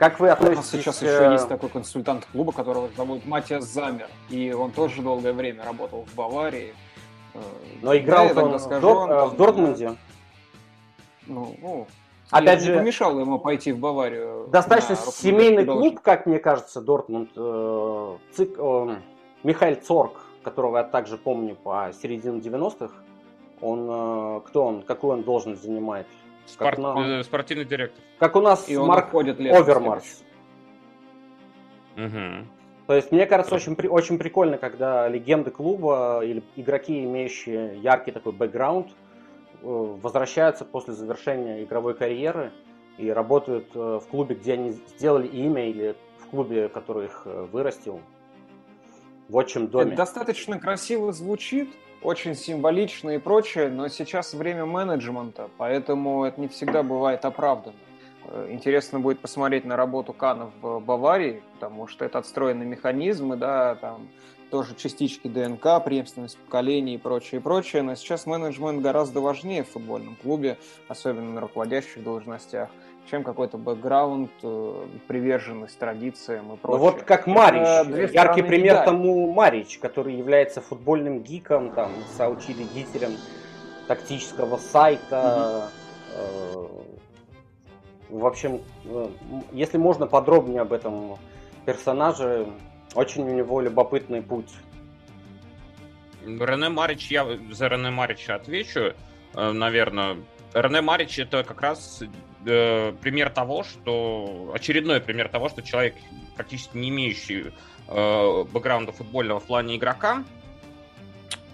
Как 0.01 0.19
вы 0.19 0.31
относитесь... 0.31 0.67
сейчас 0.71 0.99
к... 0.99 1.03
еще 1.03 1.31
есть 1.31 1.47
такой 1.47 1.69
консультант 1.69 2.27
клуба, 2.33 2.53
которого 2.53 2.89
зовут 2.97 3.27
Матиас 3.27 3.65
Замер. 3.65 4.09
И 4.31 4.51
он 4.51 4.73
тоже 4.73 5.03
долгое 5.03 5.35
время 5.35 5.63
работал 5.63 6.07
в 6.11 6.15
Баварии. 6.15 6.73
Но 7.83 7.95
играл 7.95 8.35
да, 8.35 8.45
он 8.45 8.59
скажу, 8.59 8.81
в, 8.81 8.83
Дор- 8.83 9.23
он, 9.23 9.29
в 9.29 9.37
Дортмунде. 9.37 9.97
Ну, 11.27 11.55
ну, 11.61 11.87
Опять 12.31 12.63
же, 12.63 12.77
помешал 12.77 13.21
ему 13.21 13.39
пойти 13.39 13.73
в 13.73 13.79
Баварию. 13.79 14.49
Достаточно 14.51 14.97
семейный 14.97 15.67
клуб, 15.67 16.01
как 16.01 16.25
мне 16.25 16.39
кажется, 16.39 16.81
Дортмунд. 16.81 17.31
Э, 17.37 18.17
цик, 18.33 18.55
э, 18.57 18.97
Михаил 19.43 19.77
Цорг, 19.83 20.13
которого 20.43 20.79
я 20.79 20.85
также 20.85 21.19
помню 21.19 21.57
по 21.57 21.93
середине 22.01 22.41
90-х. 22.41 22.91
Он, 23.61 23.87
э, 23.91 24.41
кто 24.47 24.65
он, 24.65 24.83
какую 24.83 25.13
он 25.13 25.23
должность 25.25 25.63
занимает? 25.63 26.07
Спорт, 26.47 26.79
на... 26.79 27.23
Спортивный 27.23 27.65
директор. 27.65 28.03
Как 28.19 28.37
у 28.37 28.41
нас 28.41 28.69
И 28.69 28.77
Марк 28.77 29.15
Овермарс. 29.15 30.25
Угу. 31.97 32.47
То 32.87 32.95
есть, 32.97 33.13
мне 33.13 33.27
кажется, 33.27 33.55
очень, 33.55 33.75
очень 33.75 34.19
прикольно, 34.19 34.59
когда 34.59 35.07
легенды 35.07 35.51
клуба 35.53 36.23
или 36.25 36.43
игроки, 36.57 37.05
имеющие 37.05 37.79
яркий 37.79 38.11
такой 38.11 38.33
бэкграунд, 38.33 38.89
э, 38.89 38.93
возвращаются 39.63 40.65
после 40.65 40.95
завершения 40.95 41.63
игровой 41.63 41.95
карьеры 41.95 42.53
и 42.99 43.11
работают 43.11 43.69
э, 43.75 44.01
в 44.03 44.09
клубе, 44.11 44.35
где 44.35 44.55
они 44.55 44.71
сделали 44.71 45.29
имя, 45.29 45.69
или 45.69 45.95
в 46.19 46.27
клубе, 46.31 46.69
который 46.69 47.07
их 47.07 47.23
э, 47.27 47.47
вырастил, 47.53 48.01
в 49.29 49.37
отчим 49.37 49.69
доме. 49.69 49.93
Это 49.93 49.99
достаточно 49.99 50.59
красиво 50.59 51.13
звучит, 51.13 51.71
очень 52.03 52.35
символично 52.35 53.11
и 53.11 53.19
прочее, 53.19 53.69
но 53.69 53.89
сейчас 53.89 54.35
время 54.35 54.67
менеджмента, 54.67 55.51
поэтому 55.59 56.25
это 56.25 56.41
не 56.41 56.49
всегда 56.49 56.83
бывает 56.83 57.25
оправданно. 57.25 57.77
Э, 58.25 58.49
интересно 58.51 59.01
будет 59.01 59.21
посмотреть 59.21 59.65
на 59.65 59.77
работу 59.77 60.13
Кана 60.13 60.51
в 60.61 60.81
Баварии, 60.81 61.43
потому 61.55 61.87
что 61.87 62.05
это 62.05 62.19
отстроенные 62.19 62.69
механизмы, 62.69 63.37
да, 63.37 63.75
там 63.77 64.09
тоже 64.51 64.75
частички 64.75 65.29
ДНК, 65.29 65.83
преемственность 65.85 66.37
поколений 66.39 66.95
и 66.95 66.99
прочее, 66.99 67.41
и 67.41 67.43
прочее. 67.43 67.83
Но 67.83 67.95
сейчас 67.95 68.27
менеджмент 68.27 68.83
гораздо 68.83 69.21
важнее 69.21 69.63
в 69.63 69.71
футбольном 69.71 70.17
клубе, 70.17 70.59
особенно 70.89 71.33
на 71.33 71.41
руководящих 71.41 72.03
должностях, 72.03 72.69
чем 73.09 73.25
какой-то 73.25 73.59
бэкграунд, 73.59 74.31
э, 74.43 74.87
приверженность 75.09 75.79
традициям 75.79 76.53
и 76.53 76.57
прочее. 76.57 76.79
Ну 76.79 76.91
вот 76.91 77.03
как 77.03 77.27
Марич, 77.27 78.13
яркий 78.13 78.43
пример 78.43 78.75
медали. 78.75 78.85
тому 78.85 79.33
Марич, 79.33 79.79
который 79.79 80.15
является 80.15 80.61
футбольным 80.61 81.21
гиком, 81.21 81.73
там, 81.73 81.93
соучредителем 82.17 83.13
тактического 83.87 84.57
сайта, 84.57 85.71
угу. 86.15 86.81
В 88.11 88.27
общем, 88.27 88.61
э, 88.85 89.09
если 89.53 89.79
можно 89.79 90.07
подробнее 90.07 90.63
об 90.63 90.73
этом 90.73 91.17
персонаже, 91.65 92.49
очень 92.95 93.23
у 93.23 93.33
него 93.33 93.61
любопытный 93.61 94.21
путь. 94.21 94.53
Рене 96.25 96.69
Марич, 96.69 97.11
я 97.11 97.27
за 97.53 97.69
Рене 97.69 97.91
Марича 97.91 98.35
отвечу, 98.35 98.95
э, 99.35 99.53
наверное. 99.53 100.17
Рене 100.55 100.81
Марич 100.81 101.19
это 101.19 101.45
как 101.45 101.61
раз 101.61 102.03
э, 102.45 102.93
пример 103.01 103.31
того, 103.31 103.65
что 103.65 104.53
очередной 104.55 105.01
пример 105.01 105.29
того, 105.29 105.49
что 105.49 105.63
человек, 105.63 105.95
практически 106.37 106.77
не 106.77 106.89
имеющий 106.89 107.53
э, 107.89 108.45
бэкграунда 108.53 108.93
футбольного 108.93 109.41
в 109.41 109.45
плане 109.45 109.77
игрока, 109.77 110.25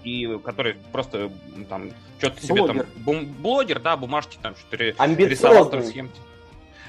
и 0.05 0.39
который 0.45 0.77
просто 0.93 1.31
там 1.69 1.91
что-то 2.19 2.41
себе 2.41 2.67
там 2.67 2.83
бум, 2.97 3.27
блогер, 3.27 3.81
да, 3.81 3.97
бумажки 3.97 4.39
там 4.41 4.55
что-то 4.57 4.77
рисовал 4.77 5.69
там 5.69 5.83
схемки 5.83 6.21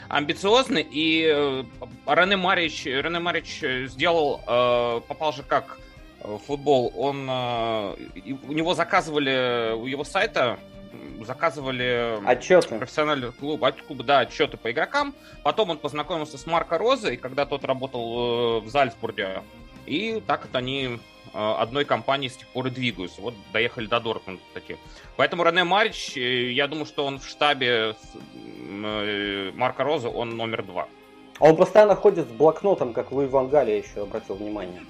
амбициозный, 0.10 0.88
и 0.90 1.26
э, 1.30 1.64
Рене 2.08 2.38
Марич, 2.38 2.86
Рене 2.86 3.20
Марич 3.20 3.62
сделал, 3.90 4.42
э, 4.48 5.02
попал 5.08 5.34
же 5.34 5.44
как 5.44 5.78
в 6.22 6.40
футбол, 6.40 6.94
он, 6.96 7.28
э, 7.30 7.96
у 8.48 8.54
него 8.54 8.74
заказывали, 8.74 9.74
у 9.74 9.86
его 9.86 10.04
сайта 10.04 10.60
заказывали 11.26 12.20
отчеты. 12.26 12.78
профессиональный 12.78 13.32
клуб, 13.32 13.64
клуб, 13.88 14.04
да, 14.04 14.20
отчеты 14.20 14.58
по 14.58 14.72
игрокам. 14.72 15.14
Потом 15.44 15.70
он 15.72 15.78
познакомился 15.78 16.38
с 16.38 16.46
Марко 16.46 16.78
Розой, 16.78 17.18
когда 17.18 17.46
тот 17.46 17.64
работал 17.64 18.62
в 18.62 18.68
Зальцбурге. 18.68 19.44
И 19.86 20.22
так 20.28 20.46
вот 20.46 20.56
они 20.56 21.00
одной 21.34 21.86
компании 21.86 22.30
с 22.30 22.36
тех 22.36 22.48
пор 22.50 22.68
и 22.68 22.70
двигаются. 22.70 23.22
Вот 23.22 23.34
доехали 23.54 23.86
до 23.86 24.00
Дортмунда 24.00 24.42
такие. 24.54 24.80
Поэтому 25.16 25.44
Рене 25.44 25.64
Марич, 25.64 26.16
я 26.16 26.68
думаю, 26.68 26.86
что 26.86 27.06
он 27.06 27.20
в 27.20 27.28
штабе 27.28 27.96
Э, 28.70 29.52
Марка 29.56 29.84
Роза, 29.84 30.10
он 30.10 30.36
номер 30.36 30.64
два. 30.64 30.88
А 31.40 31.46
он 31.46 31.56
постоянно 31.56 31.96
ходит 31.96 32.28
с 32.28 32.32
блокнотом, 32.32 32.94
как 32.94 33.12
Луи 33.12 33.28
Ван 33.28 33.48
Галли, 33.48 33.72
я 33.72 33.78
еще 33.78 34.04
обратил 34.04 34.36
внимание. 34.36 34.82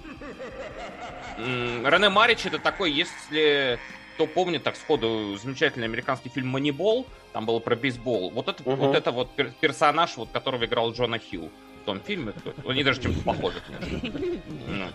Рене 1.37 2.09
Марич 2.09 2.45
это 2.45 2.57
такой, 2.57 2.91
если 2.91 3.77
кто 4.17 4.25
помнит, 4.25 4.63
так 4.63 4.75
сходу, 4.75 5.37
замечательный 5.37 5.85
американский 5.85 6.29
фильм 6.29 6.47
«Манибол», 6.47 7.05
там 7.33 7.45
было 7.45 7.59
про 7.59 7.75
бейсбол. 7.75 8.31
Вот 8.31 8.47
это, 8.47 8.63
угу. 8.63 8.87
вот, 8.87 8.95
это 8.95 9.11
вот 9.11 9.29
персонаж, 9.61 10.17
вот, 10.17 10.29
которого 10.33 10.65
играл 10.65 10.91
Джона 10.91 11.19
Хилл 11.19 11.51
в 11.83 11.85
том 11.85 11.99
фильме. 11.99 12.33
Они 12.67 12.83
даже 12.83 12.99
чем-то 12.99 13.23
похожи. 13.23 13.61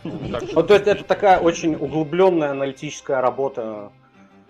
Ну, 0.02 0.38
ну, 0.52 0.62
то 0.64 0.74
есть 0.74 0.88
это 0.88 1.04
такая 1.04 1.38
очень 1.38 1.76
углубленная 1.76 2.50
аналитическая 2.50 3.20
работа. 3.20 3.92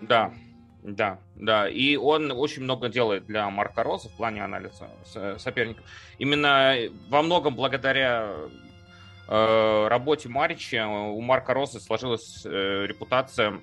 Да, 0.01 0.33
да, 0.81 1.19
да. 1.35 1.69
И 1.69 1.95
он 1.95 2.31
очень 2.31 2.63
много 2.63 2.89
делает 2.89 3.27
для 3.27 3.47
Марка 3.51 3.83
Роза 3.83 4.09
в 4.09 4.13
плане 4.13 4.43
анализа 4.43 4.89
соперников. 5.37 5.85
Именно 6.17 6.77
во 7.09 7.21
многом 7.21 7.55
благодаря 7.55 8.27
э, 9.27 9.87
работе 9.87 10.29
Марича 10.29 10.87
у 10.87 11.21
Марка 11.21 11.53
Роза 11.53 11.79
сложилась 11.79 12.41
э, 12.43 12.85
репутация 12.87 13.61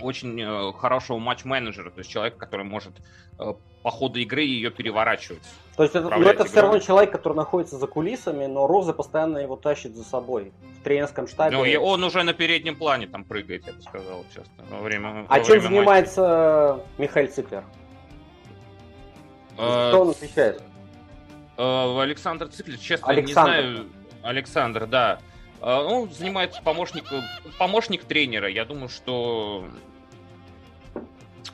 очень 0.00 0.40
э, 0.40 0.72
хорошего 0.72 1.18
матч-менеджера, 1.18 1.90
то 1.90 1.98
есть 1.98 2.10
человека, 2.10 2.38
который 2.38 2.64
может 2.64 2.92
э, 3.38 3.54
по 3.82 3.90
ходу 3.90 4.18
игры 4.18 4.42
ее 4.42 4.70
переворачивать. 4.70 5.42
То 5.76 5.82
есть 5.82 5.94
это, 5.94 6.08
ну, 6.08 6.26
это 6.26 6.44
все 6.44 6.60
равно 6.60 6.78
человек, 6.78 7.12
который 7.12 7.34
находится 7.34 7.78
за 7.78 7.86
кулисами, 7.86 8.46
но 8.46 8.66
Роза 8.66 8.92
постоянно 8.92 9.38
его 9.38 9.56
тащит 9.56 9.94
за 9.94 10.04
собой 10.04 10.52
в 10.80 10.82
тренерском 10.82 11.28
штабе. 11.28 11.56
Ну, 11.56 11.64
и 11.64 11.76
он 11.76 12.02
уже 12.02 12.22
на 12.22 12.32
переднем 12.32 12.76
плане 12.76 13.06
там 13.06 13.24
прыгает, 13.24 13.66
я 13.66 13.72
бы 13.72 13.82
сказал, 13.82 14.24
часто, 14.34 14.50
во 14.70 14.80
время 14.80 15.26
А 15.28 15.38
во 15.38 15.44
чем 15.44 15.60
время 15.60 15.62
занимается 15.62 16.20
матча. 16.78 16.88
Михаил 16.98 17.28
Циклер? 17.30 17.64
Э, 19.58 19.88
Кто 19.90 20.02
он 20.02 20.10
отвечает? 20.10 20.62
Э, 21.56 22.00
Александр 22.00 22.48
Циклер, 22.48 22.78
честно, 22.78 23.08
Александр. 23.08 23.50
не 23.52 23.62
знаю. 23.62 23.86
Александр, 24.22 24.86
да. 24.86 25.18
Э, 25.66 25.82
он 25.82 26.08
занимается 26.12 26.62
помощник, 26.62 27.04
помощник 27.58 28.04
тренера. 28.04 28.48
Я 28.48 28.64
думаю, 28.64 28.88
что 28.88 29.64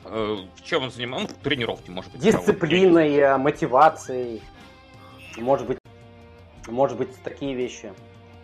э, 0.05 0.37
чем 0.63 0.83
он 0.83 0.91
занимается? 0.91 1.33
Ну, 1.33 1.39
тренировки, 1.41 1.89
может 1.89 2.11
быть. 2.11 2.21
Дисциплиной, 2.21 3.37
мотивацией. 3.39 4.43
Может 5.37 5.65
быть, 5.65 5.79
может 6.67 6.95
быть, 6.95 7.09
такие 7.23 7.55
вещи 7.55 7.91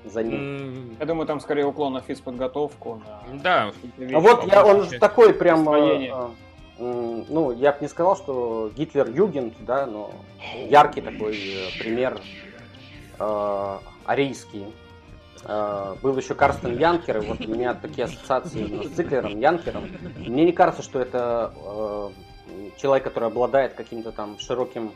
за 0.04 0.24
ним. 0.24 0.96
Я 1.00 1.06
думаю, 1.06 1.28
там 1.28 1.40
скорее 1.40 1.68
уклон 1.68 1.94
на 1.94 2.02
физподготовку. 2.02 3.04
На 3.32 3.40
да. 3.40 3.72
А 4.12 4.20
вот 4.20 4.52
я, 4.52 4.66
он 4.66 4.90
же 4.90 4.98
такой 4.98 5.36
прям... 5.36 5.70
Э, 5.70 6.30
ну, 6.80 7.52
я 7.52 7.74
бы 7.74 7.78
не 7.82 7.88
сказал, 7.90 8.16
что 8.16 8.72
Гитлер 8.76 9.08
Югент, 9.10 9.54
да, 9.60 9.86
но 9.86 10.12
яркий 10.68 11.02
такой 11.02 11.38
э, 11.38 11.78
пример 11.78 12.20
э, 13.20 13.78
арийский. 14.06 14.66
Э, 15.46 15.96
был 16.02 16.18
еще 16.18 16.36
Карстен 16.36 16.78
Янкер, 16.78 17.18
и 17.20 17.26
вот 17.26 17.40
у 17.42 17.50
меня 17.50 17.74
такие 17.74 18.06
ассоциации 18.06 18.84
с 18.88 18.96
Циклером, 18.96 19.40
Янкером. 19.40 19.90
Мне 20.18 20.46
не 20.46 20.52
кажется, 20.52 20.84
что 20.84 21.00
это 21.00 21.54
э, 21.56 22.10
человек, 22.78 23.06
который 23.06 23.30
обладает 23.30 23.74
каким-то 23.74 24.12
там 24.12 24.38
широким 24.40 24.92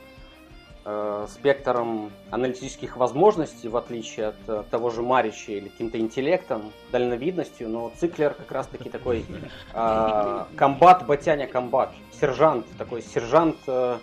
э, 0.86 1.28
спектром 1.30 2.12
аналитических 2.30 2.98
возможностей, 2.98 3.70
в 3.70 3.78
отличие 3.78 4.28
от 4.28 4.70
того 4.70 4.90
же 4.90 5.02
Марича 5.02 5.54
или 5.54 5.70
каким-то 5.70 5.98
интеллектом, 5.98 6.72
дальновидностью, 6.92 7.70
но 7.70 7.92
Циклер 7.98 8.34
как 8.34 8.52
раз-таки 8.52 8.90
такой 8.90 9.26
э, 9.74 10.46
комбат, 10.58 11.06
батяня 11.06 11.48
комбат, 11.48 11.94
сержант, 12.20 12.66
такой 12.78 13.02
сержант, 13.02 13.58
э, 13.68 13.98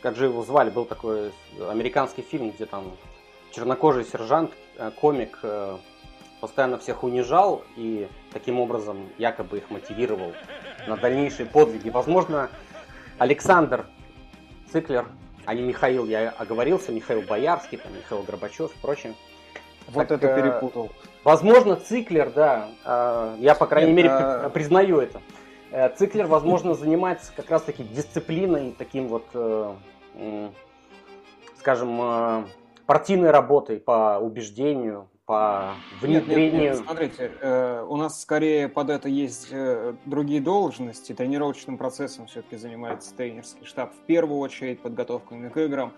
как 0.00 0.16
же 0.16 0.26
его 0.26 0.44
звали, 0.44 0.70
был 0.70 0.84
такой 0.84 1.32
американский 1.68 2.22
фильм, 2.22 2.50
где 2.50 2.66
там 2.66 2.84
чернокожий 3.52 4.04
сержант, 4.04 4.52
комик, 5.00 5.38
э, 5.42 5.76
постоянно 6.40 6.78
всех 6.78 7.04
унижал 7.04 7.64
и 7.76 8.08
таким 8.32 8.60
образом 8.60 9.08
якобы 9.18 9.58
их 9.58 9.70
мотивировал 9.70 10.32
на 10.86 10.96
дальнейшие 10.96 11.46
подвиги. 11.46 11.88
Возможно, 11.88 12.50
Александр 13.18 13.86
Циклер 14.70 15.06
а 15.44 15.54
не 15.54 15.62
Михаил, 15.62 16.06
я 16.06 16.30
оговорился, 16.30 16.92
Михаил 16.92 17.22
Боярский, 17.22 17.78
там, 17.78 17.92
Михаил 17.94 18.22
Горбачев 18.22 18.74
и 18.74 18.78
прочее. 18.80 19.14
Вот 19.88 20.08
так, 20.08 20.22
это 20.22 20.40
перепутал. 20.40 20.90
Возможно, 21.24 21.76
Циклер, 21.76 22.30
да, 22.30 22.68
э, 22.84 23.36
я, 23.40 23.54
по 23.54 23.66
крайней 23.66 23.92
Нет, 23.92 24.04
мере, 24.04 24.50
признаю 24.50 25.00
это. 25.00 25.20
Э, 25.72 25.88
Циклер, 25.94 26.26
возможно, 26.26 26.74
занимается 26.74 27.32
как 27.34 27.50
раз-таки 27.50 27.82
дисциплиной, 27.82 28.74
таким 28.78 29.08
вот, 29.08 29.26
э, 29.34 29.74
скажем, 31.58 32.46
партийной 32.86 33.30
работой 33.30 33.78
по 33.78 34.18
убеждению, 34.20 35.08
по 35.24 35.74
внедрению. 36.00 36.44
Нет, 36.44 36.52
нет, 36.52 36.62
нет, 36.62 36.76
смотрите, 36.76 37.32
э, 37.40 37.86
у 37.88 37.96
нас 37.96 38.20
скорее 38.20 38.68
под 38.68 38.90
это 38.90 39.08
есть 39.08 39.48
э, 39.50 39.94
другие 40.04 40.40
должности. 40.40 41.12
Тренировочным 41.12 41.78
процессом 41.78 42.26
все-таки 42.26 42.56
занимается 42.56 43.14
тренерский 43.14 43.64
штаб. 43.64 43.92
В 43.92 44.06
первую 44.06 44.40
очередь 44.40 44.80
подготовкой 44.80 45.48
к 45.50 45.56
играм. 45.56 45.92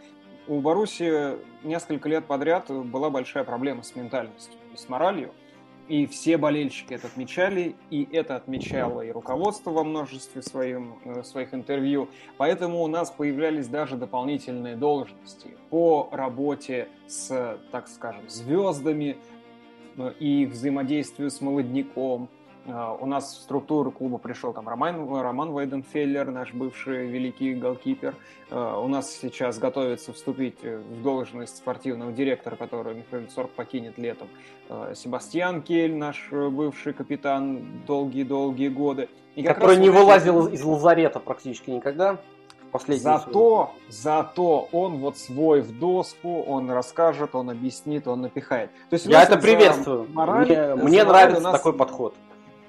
У 0.47 0.61
Баруси 0.61 1.39
несколько 1.63 2.09
лет 2.09 2.27
подряд 2.27 2.71
была 2.71 3.09
большая 3.09 3.45
проблема 3.45 3.83
с 3.83 3.97
ментальностью 3.97 4.61
и 4.75 4.77
с 4.77 4.89
моралью. 4.89 5.33
И 5.87 6.07
все 6.07 6.39
болельщики 6.39 6.95
это 6.95 7.09
отмечали, 7.09 7.75
и 7.91 8.09
это 8.11 8.37
отмечало 8.37 9.03
и 9.03 9.11
руководство 9.11 9.71
во 9.71 9.85
множестве 9.85 10.41
своим, 10.41 10.95
э, 11.05 11.23
своих 11.25 11.53
интервью. 11.53 12.09
Поэтому 12.39 12.83
у 12.83 12.87
нас 12.87 13.11
появлялись 13.11 13.69
даже 13.69 13.97
дополнительные 13.97 14.77
должности 14.77 15.49
по 15.69 16.09
работе 16.11 16.89
с, 17.07 17.59
так 17.71 17.89
скажем, 17.89 18.31
звездами 18.31 19.19
э, 19.99 20.13
и 20.19 20.47
взаимодействию 20.47 21.31
с 21.31 21.43
молодняком, 21.43 22.31
у 22.67 23.07
нас 23.07 23.35
в 23.35 23.43
структуру 23.43 23.91
клуба 23.91 24.17
пришел 24.17 24.55
там 24.55 24.69
Роман, 24.69 25.21
Роман 25.21 25.53
Вайденфеллер, 25.53 26.31
наш 26.31 26.55
бывший 26.55 27.07
великий 27.09 27.55
голкипер. 27.55 28.15
А, 28.51 28.79
у 28.81 28.89
нас 28.89 29.11
сейчас 29.13 29.59
готовится 29.59 30.15
вступить 30.15 30.63
в 30.63 31.03
должность 31.03 31.59
спортивного 31.59 32.13
директора, 32.13 32.57
который 32.57 32.95
Михаил 32.95 33.29
Сорг 33.29 33.51
покинет 33.51 33.99
летом. 33.99 34.29
А, 34.71 34.95
Себастьян 34.95 35.61
Кель, 35.61 35.95
наш 35.95 36.31
бывший 36.31 36.95
капитан 36.95 37.83
долгие-долгие 37.87 38.69
годы. 38.69 39.11
И 39.35 39.43
который 39.43 39.77
не 39.77 39.91
вылазил 39.91 40.47
из 40.47 40.63
лазарета 40.63 41.21
практически 41.21 41.71
никогда. 41.71 42.19
Зато, 42.89 43.71
зато 43.89 44.69
он 44.73 44.99
вот 44.99 45.17
свой 45.17 45.61
в 45.61 45.79
доску, 45.79 46.43
он 46.43 46.69
расскажет, 46.71 47.35
он 47.37 47.51
объяснит, 47.51 48.09
он 48.09 48.23
напихает. 48.23 48.71
То 48.91 48.95
есть 48.95 49.07
Я 49.07 49.23
это 49.23 49.37
приветствую. 49.37 50.09
Мораль, 50.13 50.47
мне, 50.47 50.75
мне 50.75 51.05
нравится 51.05 51.41
нас... 51.41 51.53
такой 51.53 51.73
подход. 51.73 52.17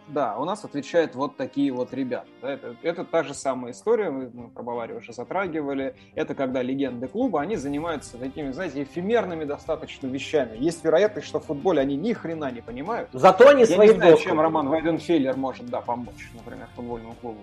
Да, 0.07 0.37
у 0.37 0.45
нас 0.45 0.63
отвечают 0.63 1.15
вот 1.15 1.35
такие 1.35 1.71
вот 1.71 1.93
ребята. 1.93 2.27
Да, 2.41 2.51
это, 2.51 2.75
это 2.83 3.03
та 3.03 3.23
же 3.23 3.33
самая 3.33 3.71
история, 3.71 4.11
мы, 4.11 4.29
мы 4.31 4.49
про 4.49 4.61
Баварию 4.61 4.99
уже 4.99 5.13
затрагивали. 5.13 5.95
Это 6.13 6.35
когда 6.35 6.61
легенды 6.61 7.07
клуба, 7.07 7.41
они 7.41 7.55
занимаются 7.55 8.17
такими, 8.17 8.51
знаете, 8.51 8.83
эфемерными 8.83 9.45
достаточно 9.45 10.07
вещами. 10.07 10.57
Есть 10.57 10.83
вероятность, 10.83 11.27
что 11.27 11.39
в 11.39 11.45
футболе 11.45 11.81
они 11.81 11.95
ни 11.95 12.13
хрена 12.13 12.51
не 12.51 12.61
понимают. 12.61 13.09
Зато 13.13 13.49
они 13.49 13.65
свои 13.65 13.89
не 13.89 13.93
знаю, 13.95 14.17
чем 14.17 14.39
Роман 14.39 14.69
Вайденфеллер 14.69 15.35
может, 15.37 15.65
да, 15.67 15.81
помочь, 15.81 16.31
например, 16.33 16.67
футбольному 16.75 17.15
клубу 17.15 17.39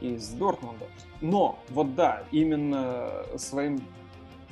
из 0.00 0.28
Дортмунда. 0.30 0.86
Но, 1.20 1.58
вот 1.70 1.94
да, 1.94 2.22
именно 2.30 3.10
своим 3.36 3.80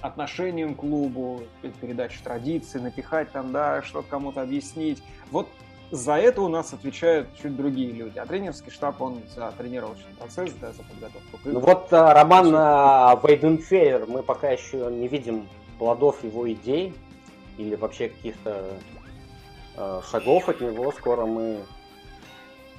отношением 0.01 0.75
к 0.75 0.81
клубу, 0.81 1.43
передачу 1.81 2.23
традиций, 2.25 2.81
напихать 2.81 3.31
там, 3.31 3.53
да, 3.53 3.83
что-то 3.83 4.09
кому-то 4.09 4.43
объяснить. 4.43 5.03
Вот 5.31 5.49
за 5.93 6.15
это 6.15 6.41
у 6.41 6.49
нас 6.49 6.73
отвечают 6.73 7.29
чуть 7.41 7.55
другие 7.55 7.93
люди. 7.93 8.19
А 8.19 8.25
тренерский 8.25 8.73
штаб, 8.73 9.01
он 9.03 9.23
за 9.37 9.53
тренировочный 9.59 10.15
процесс, 10.19 10.51
да, 10.59 10.73
за 10.73 10.83
подготовку 10.83 11.39
Ну 11.45 11.61
вот 11.61 11.93
а, 11.93 12.15
Роман 12.15 12.51
а, 12.57 13.21
Вейденфейер, 13.23 14.07
мы 14.07 14.23
пока 14.23 14.51
еще 14.51 14.91
не 14.91 15.07
видим 15.07 15.47
плодов 15.79 16.25
его 16.25 16.51
идей 16.51 16.95
или 17.59 17.75
вообще 17.75 18.09
каких-то 18.09 18.65
а, 19.77 20.01
шагов 20.11 20.49
от 20.49 20.63
него. 20.63 20.91
Скоро 20.93 21.27
мы 21.27 21.59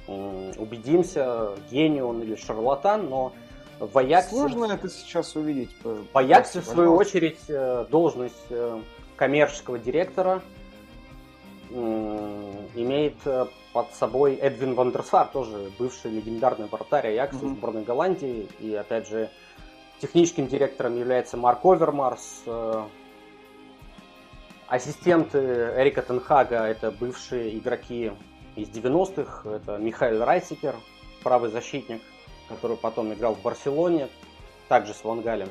убедимся, 0.06 1.54
гений 1.70 2.02
он 2.02 2.20
или 2.20 2.34
шарлатан, 2.34 3.08
но 3.08 3.32
в 3.78 3.96
Аяксе... 3.96 4.30
Сложно 4.30 4.66
это 4.66 4.90
сейчас 4.90 5.34
увидеть. 5.34 5.70
В 5.82 6.18
Аяксе, 6.18 6.60
в 6.60 6.66
свою 6.66 6.94
очередь, 6.94 7.38
э, 7.48 7.86
должность 7.88 8.34
э, 8.50 8.80
коммерческого 9.16 9.78
директора– 9.78 10.42
имеет 12.74 13.16
э, 13.24 13.46
под 13.72 13.92
собой 13.94 14.34
Эдвин 14.34 14.74
Вандерсар, 14.74 15.28
тоже 15.28 15.70
бывший 15.78 16.10
легендарный 16.10 16.66
вратарь 16.66 17.08
Аякса 17.08 17.38
mm-hmm. 17.38 17.56
сборной 17.56 17.82
Голландии. 17.84 18.48
И 18.60 18.74
опять 18.74 19.08
же, 19.08 19.30
техническим 20.00 20.46
директором 20.46 20.98
является 20.98 21.36
Марк 21.36 21.64
Овермарс. 21.64 22.42
Э, 22.46 22.84
ассистенты 24.68 25.38
Эрика 25.76 26.02
Тенхага 26.02 26.64
это 26.66 26.90
бывшие 26.90 27.56
игроки 27.58 28.12
из 28.56 28.68
90-х. 28.68 29.48
Это 29.48 29.78
Михаил 29.78 30.24
Райсикер, 30.24 30.74
правый 31.22 31.50
защитник, 31.50 32.02
который 32.48 32.76
потом 32.76 33.12
играл 33.12 33.34
в 33.34 33.42
Барселоне, 33.42 34.08
также 34.68 34.94
с 34.94 35.04
Вангалем. 35.04 35.48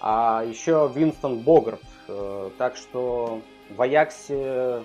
А 0.00 0.44
еще 0.44 0.90
Винстон 0.94 1.40
Богарт. 1.40 1.82
Э, 2.08 2.50
так 2.58 2.76
что 2.76 3.40
в 3.70 3.82
Аяксе 3.82 4.84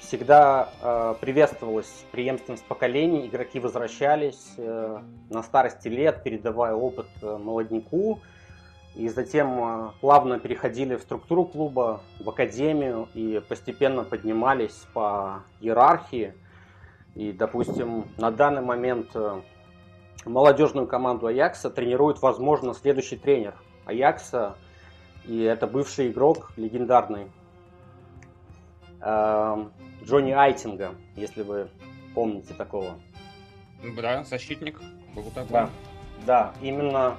всегда 0.00 0.70
э, 0.80 1.14
приветствовалась 1.20 2.04
преемственность 2.12 2.64
поколений, 2.64 3.26
игроки 3.26 3.60
возвращались 3.60 4.54
э, 4.56 4.98
на 5.30 5.42
старости 5.42 5.88
лет, 5.88 6.22
передавая 6.22 6.74
опыт 6.74 7.08
э, 7.22 7.36
молодняку, 7.36 8.20
и 8.94 9.08
затем 9.08 9.60
э, 9.60 9.90
плавно 10.00 10.38
переходили 10.38 10.96
в 10.96 11.02
структуру 11.02 11.44
клуба, 11.44 12.00
в 12.20 12.28
академию 12.28 13.08
и 13.14 13.42
постепенно 13.48 14.04
поднимались 14.04 14.86
по 14.92 15.42
иерархии. 15.60 16.34
И, 17.14 17.32
допустим, 17.32 18.06
на 18.16 18.30
данный 18.30 18.62
момент 18.62 19.10
э, 19.14 19.40
молодежную 20.24 20.86
команду 20.86 21.26
Аякса 21.26 21.70
тренирует, 21.70 22.22
возможно, 22.22 22.74
следующий 22.74 23.16
тренер 23.16 23.54
Аякса, 23.84 24.56
и 25.24 25.42
это 25.42 25.66
бывший 25.66 26.08
игрок 26.08 26.52
легендарный. 26.56 27.30
Эм, 29.00 29.72
Джонни 30.08 30.32
Айтинга, 30.32 30.94
если 31.16 31.42
вы 31.42 31.68
помните 32.14 32.54
такого. 32.54 32.98
Да, 33.96 34.24
защитник. 34.24 34.80
Был 35.14 35.24
такой. 35.34 35.50
Да, 35.50 35.70
да, 36.26 36.54
именно 36.62 37.18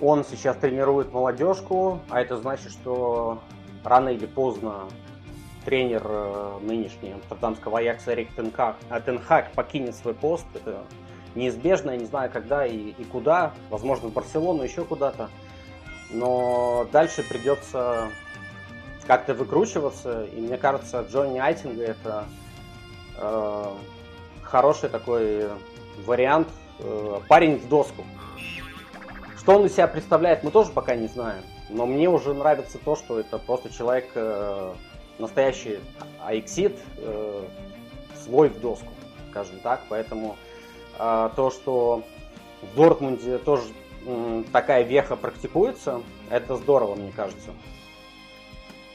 он 0.00 0.24
сейчас 0.24 0.56
тренирует 0.56 1.12
молодежку, 1.12 2.00
а 2.08 2.20
это 2.20 2.36
значит, 2.38 2.72
что 2.72 3.40
рано 3.84 4.08
или 4.08 4.26
поздно 4.26 4.88
тренер 5.64 6.02
э, 6.04 6.58
нынешний 6.62 7.12
амстердамского 7.12 7.78
Аякса 7.78 8.14
Рик 8.14 8.34
Тенхак, 8.34 8.76
а 8.88 9.00
Тенхак 9.00 9.52
покинет 9.52 9.94
свой 9.94 10.14
пост. 10.14 10.46
Это 10.54 10.84
неизбежно, 11.36 11.92
я 11.92 11.98
не 11.98 12.06
знаю 12.06 12.30
когда 12.32 12.66
и, 12.66 12.90
и 12.90 13.04
куда. 13.04 13.54
Возможно, 13.68 14.08
в 14.08 14.12
Барселону, 14.12 14.64
еще 14.64 14.84
куда-то. 14.84 15.30
Но 16.10 16.88
дальше 16.90 17.22
придется 17.22 18.08
как-то 19.10 19.34
выкручиваться. 19.34 20.26
И 20.26 20.40
мне 20.40 20.56
кажется, 20.56 21.04
Джонни 21.10 21.40
Айтинга 21.40 21.82
это 21.82 22.26
э, 23.16 23.64
хороший 24.40 24.88
такой 24.88 25.48
вариант. 26.06 26.46
Э, 26.78 27.18
парень 27.26 27.58
в 27.58 27.68
доску. 27.68 28.04
Что 29.36 29.56
он 29.56 29.66
из 29.66 29.72
себя 29.72 29.88
представляет, 29.88 30.44
мы 30.44 30.52
тоже 30.52 30.70
пока 30.70 30.94
не 30.94 31.08
знаем. 31.08 31.42
Но 31.70 31.86
мне 31.86 32.08
уже 32.08 32.32
нравится 32.34 32.78
то, 32.78 32.94
что 32.94 33.18
это 33.18 33.38
просто 33.38 33.68
человек 33.72 34.12
э, 34.14 34.74
настоящий 35.18 35.80
Аиксид, 36.24 36.78
э, 36.98 37.42
свой 38.22 38.48
в 38.48 38.60
доску, 38.60 38.92
скажем 39.30 39.58
так. 39.58 39.80
Поэтому 39.88 40.36
э, 41.00 41.30
то, 41.34 41.50
что 41.50 42.04
в 42.62 42.76
Дортмунде 42.76 43.38
тоже 43.38 43.64
э, 44.06 44.44
такая 44.52 44.84
веха 44.84 45.16
практикуется, 45.16 46.00
это 46.30 46.54
здорово, 46.54 46.94
мне 46.94 47.10
кажется. 47.10 47.50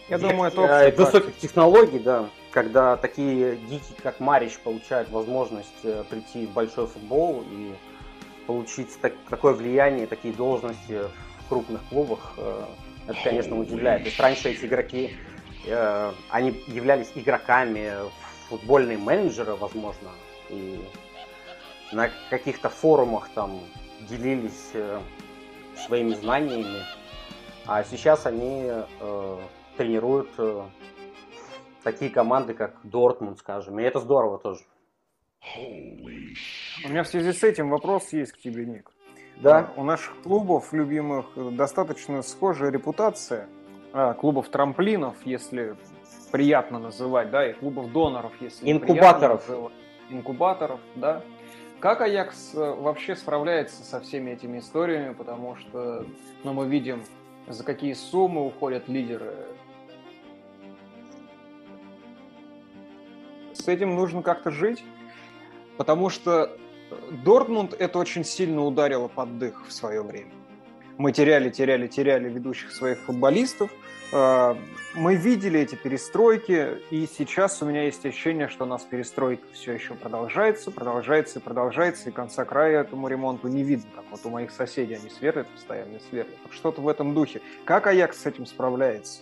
Я 0.08 0.20
думаю, 0.20 0.51
это 0.51 0.62
э, 0.62 0.91
высоких 0.91 1.38
технологий, 1.38 1.97
да, 1.97 2.30
когда 2.51 2.95
такие 2.95 3.56
гики, 3.56 3.93
как 4.03 4.20
Марич, 4.20 4.58
получают 4.60 5.10
возможность 5.10 5.84
э, 5.84 6.03
прийти 6.10 6.45
в 6.45 6.51
большой 6.51 6.86
футбол 6.88 7.43
и 7.49 7.74
получить 8.45 8.99
так, 9.01 9.14
такое 9.30 9.53
влияние, 9.53 10.06
такие 10.06 10.34
должности 10.34 11.01
в 11.39 11.49
крупных 11.49 11.84
клубах, 11.89 12.34
э, 12.38 12.66
это, 13.08 13.18
конечно, 13.24 13.60
удивляет. 13.60 14.03
То 14.03 14.08
есть 14.08 14.20
раньше 14.20 14.49
эти 14.49 14.66
игроки, 14.66 15.16
они 16.30 16.64
являлись 16.68 17.12
игроками, 17.16 17.91
футбольные 18.49 18.99
менеджеры, 18.99 19.56
возможно, 19.56 20.10
и 20.49 20.80
на 21.91 22.12
каких-то 22.30 22.70
форумах 22.70 23.30
там 23.34 23.60
делились 24.01 24.72
своими 25.76 26.14
знаниями, 26.14 26.84
а 27.66 27.84
сейчас 27.84 28.28
они 28.28 28.72
тренируют 29.78 30.30
э, 30.38 30.64
такие 31.84 32.12
команды, 32.12 32.54
как 32.54 32.76
Дортмунд, 32.84 33.40
скажем, 33.40 33.80
и 33.80 33.84
это 33.84 34.00
здорово 34.00 34.40
тоже. 34.40 34.64
У 35.56 36.90
меня 36.90 37.04
в 37.04 37.08
связи 37.08 37.32
с 37.32 37.44
этим 37.44 37.70
вопрос 37.70 38.12
есть 38.14 38.34
к 38.34 38.38
тебе, 38.38 38.66
Ник. 38.66 38.92
Да. 39.38 39.72
У 39.76 39.84
наших 39.84 40.22
клубов 40.22 40.74
любимых 40.74 41.26
достаточно 41.56 42.22
схожая 42.22 42.72
репутация. 42.72 43.48
А, 43.94 44.14
клубов 44.14 44.50
трамплинов, 44.50 45.16
если 45.26 45.76
приятно 46.32 46.80
называть, 46.80 47.30
да, 47.32 47.50
и 47.50 47.54
клубов 47.54 47.92
доноров, 47.94 48.34
если 48.42 48.70
инкубаторов, 48.70 49.50
инкубаторов, 50.10 50.80
да. 50.96 51.22
Как 51.80 52.02
Аякс 52.02 52.56
э, 52.56 52.74
вообще 52.74 53.16
справляется 53.16 53.84
со 53.84 54.00
всеми 54.02 54.32
этими 54.32 54.60
историями, 54.60 55.14
потому 55.14 55.56
что, 55.56 56.06
ну, 56.44 56.54
мы 56.54 56.68
видим, 56.68 57.04
за 57.48 57.64
какие 57.64 57.94
суммы 57.94 58.46
уходят 58.46 58.90
лидеры. 58.90 59.34
С 63.66 63.68
этим 63.68 63.95
нужно 63.95 64.22
как-то 64.22 64.51
жить, 64.51 64.84
потому 65.76 66.11
что 66.11 66.55
Дортмунд 67.24 67.74
это 67.74 67.97
очень 67.97 68.24
сильно 68.24 68.63
ударило 68.63 69.07
под 69.07 69.39
дых 69.39 69.66
в 69.68 69.72
свое 69.72 70.03
время. 70.03 70.30
Мы 70.99 71.11
теряли, 71.11 71.49
теряли, 71.49 71.88
теряли 71.88 72.30
ведущих 72.30 72.72
своих 72.72 72.99
футболистов. 72.99 73.72
А, 74.13 74.55
мы 74.93 75.16
видели 75.16 75.59
эти 75.59 75.74
перестройки, 75.74 76.78
и 76.91 77.07
сейчас 77.07 77.59
у 77.63 77.66
меня 77.66 77.86
есть 77.86 78.05
ощущение, 78.05 78.49
что 78.49 78.66
у 78.66 78.68
нас 78.68 78.84
перестройка 78.84 79.47
все 79.53 79.74
еще 79.74 79.95
продолжается, 79.95 80.70
продолжается 80.70 81.39
и 81.39 81.41
продолжается, 81.41 82.09
и 82.09 82.11
конца 82.11 82.45
края 82.45 82.82
этому 82.82 83.07
ремонту 83.07 83.47
не 83.47 83.63
видно, 83.63 83.89
как 83.95 84.05
вот 84.11 84.20
у 84.26 84.30
моих 84.30 84.51
соседей 84.51 84.93
они 84.93 85.09
сверлят 85.09 85.47
постоянно, 85.47 85.99
сверлят. 86.11 86.38
Что-то 86.51 86.82
в 86.82 86.88
этом 86.88 87.16
духе. 87.16 87.41
Как 87.66 87.88
Аякс 87.88 88.22
с 88.22 88.26
этим 88.28 88.45
справляется? 88.45 89.22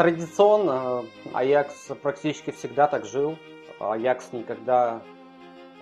Традиционно 0.00 1.04
Аякс 1.34 1.90
практически 2.02 2.50
всегда 2.52 2.86
так 2.86 3.04
жил. 3.04 3.36
Аякс 3.78 4.32
никогда 4.32 5.02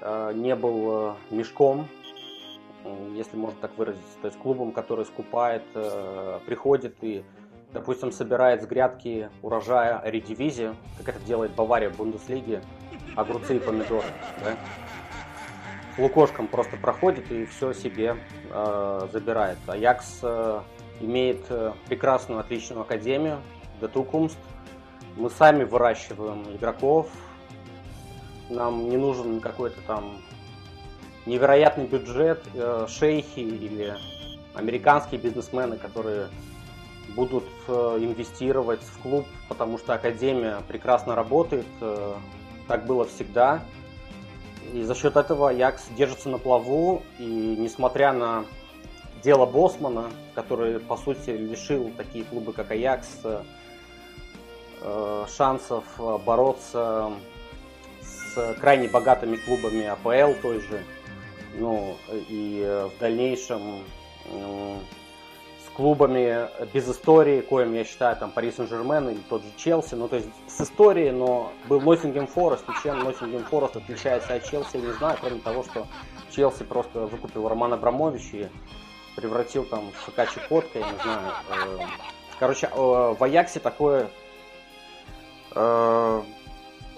Э, 0.00 0.32
не 0.34 0.54
был 0.54 1.16
э, 1.30 1.34
мешком, 1.34 1.88
если 3.14 3.36
можно 3.36 3.56
так 3.60 3.76
выразиться, 3.76 4.16
то 4.22 4.28
есть 4.28 4.38
клубом, 4.38 4.70
который 4.72 5.04
скупает, 5.04 5.64
э, 5.74 6.38
приходит 6.46 6.96
и, 7.02 7.24
допустим, 7.72 8.12
собирает 8.12 8.62
с 8.62 8.66
грядки 8.66 9.28
урожая 9.42 10.00
редивизии, 10.04 10.74
как 10.98 11.08
это 11.08 11.20
делает 11.24 11.52
Бавария 11.52 11.90
в 11.90 11.96
Бундеслиге, 11.96 12.62
огурцы 13.16 13.56
и 13.56 13.58
помидоры. 13.58 14.06
Да? 14.44 14.56
Лукошком 16.00 16.46
просто 16.46 16.76
проходит 16.76 17.30
и 17.32 17.44
все 17.46 17.72
себе 17.72 18.16
э, 18.52 19.08
забирает. 19.12 19.58
Аякс 19.66 20.20
э, 20.22 20.60
имеет 21.00 21.44
прекрасную, 21.88 22.38
отличную 22.40 22.82
академию, 22.82 23.38
Детукумст. 23.81 24.39
Мы 25.16 25.31
сами 25.31 25.64
выращиваем 25.64 26.45
игроков, 26.55 27.09
нам 28.51 28.89
не 28.89 28.97
нужен 28.97 29.41
какой-то 29.41 29.81
там 29.87 30.18
невероятный 31.26 31.87
бюджет, 31.87 32.43
э, 32.55 32.87
шейхи 32.89 33.41
или 33.41 33.95
американские 34.55 35.20
бизнесмены, 35.20 35.76
которые 35.76 36.29
будут 37.14 37.45
э, 37.66 37.99
инвестировать 38.01 38.81
в 38.81 39.03
клуб, 39.03 39.26
потому 39.49 39.79
что 39.79 39.95
Академия 39.95 40.59
прекрасно 40.66 41.14
работает, 41.14 41.66
э, 41.81 42.14
так 42.66 42.87
было 42.87 43.05
всегда. 43.05 43.62
И 44.72 44.83
за 44.83 44.95
счет 44.95 45.16
этого 45.16 45.49
Якс 45.49 45.89
держится 45.97 46.29
на 46.29 46.39
плаву, 46.39 47.03
и 47.18 47.24
несмотря 47.59 48.12
на 48.12 48.45
дело 49.22 49.47
Босмана, 49.47 50.11
который, 50.35 50.79
по 50.79 50.97
сути, 50.97 51.31
лишил 51.31 51.91
такие 51.97 52.24
клубы, 52.24 52.53
как 52.53 52.70
Аякс, 52.70 53.20
шансов 55.29 55.85
бороться 56.24 57.11
с 58.01 58.55
крайне 58.61 58.89
богатыми 58.89 59.37
клубами 59.37 59.87
АПЛ 59.87 60.41
той 60.41 60.61
же, 60.61 60.85
ну, 61.55 61.97
и 62.29 62.62
э, 62.64 62.87
в 62.87 62.99
дальнейшем 63.01 63.85
с 64.31 65.70
клубами 65.74 66.49
без 66.72 66.89
истории, 66.89 67.41
коим 67.41 67.72
я 67.72 67.85
считаю 67.85 68.16
там 68.16 68.31
Пари 68.31 68.53
Сен-Жермен 68.53 69.09
или 69.09 69.20
тот 69.29 69.43
же 69.43 69.49
Челси, 69.57 69.95
ну 69.95 70.09
то 70.09 70.16
есть 70.16 70.29
с 70.47 70.61
историей, 70.61 71.12
но 71.12 71.53
был 71.68 71.81
Ноттингем 71.81 72.26
Форест, 72.26 72.64
и 72.68 72.83
чем 72.83 72.99
Ноттингем 72.99 73.45
Форест 73.45 73.76
отличается 73.76 74.35
от 74.35 74.45
Челси, 74.45 74.76
я 74.76 74.81
не 74.81 74.93
знаю, 74.93 75.16
кроме 75.20 75.41
того, 75.41 75.62
что 75.62 75.87
Челси 76.31 76.64
просто 76.64 77.07
выкупил 77.07 77.49
Романа 77.49 77.76
Абрамович 77.76 78.35
и 78.35 78.49
превратил 79.16 79.64
там 79.64 79.91
в 79.93 80.11
ФК 80.11 80.31
Чукотка, 80.33 80.79
я 80.79 80.91
не 80.91 80.99
знаю. 81.03 81.33
Э, 81.51 81.79
короче, 82.39 82.66
э, 82.66 83.14
в 83.18 83.24
Аяксе 83.24 83.61
такое 83.61 84.11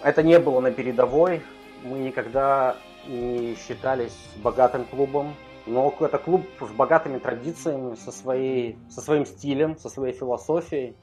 это 0.02 0.22
не 0.22 0.38
было 0.38 0.60
на 0.60 0.70
передовой. 0.70 1.42
Мы 1.82 1.98
никогда 1.98 2.76
не 3.06 3.56
считались 3.56 4.16
богатым 4.42 4.84
клубом. 4.84 5.34
Но 5.66 5.94
это 6.00 6.18
клуб 6.18 6.46
с 6.60 6.70
богатыми 6.72 7.18
традициями, 7.18 7.94
со, 7.94 8.10
своей, 8.10 8.78
со 8.88 9.00
своим 9.00 9.26
стилем, 9.26 9.76
со 9.78 9.88
своей 9.88 10.14
философией. 10.14 10.96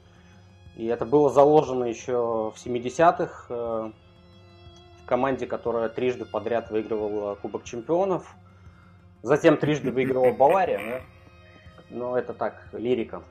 И 0.76 0.86
это 0.86 1.04
было 1.04 1.30
заложено 1.30 1.84
еще 1.84 2.52
в 2.54 2.56
70-х 2.56 3.46
э, 3.48 3.90
в 5.02 5.06
команде, 5.06 5.46
которая 5.46 5.88
трижды 5.88 6.24
подряд 6.24 6.70
выигрывала 6.70 7.36
Кубок 7.36 7.64
Чемпионов. 7.64 8.26
Затем 9.22 9.56
трижды 9.56 9.90
выигрывала 9.90 10.32
Бавария. 10.32 11.02
Но 11.90 12.18
это 12.18 12.34
так, 12.34 12.68
лирика. 12.72 13.22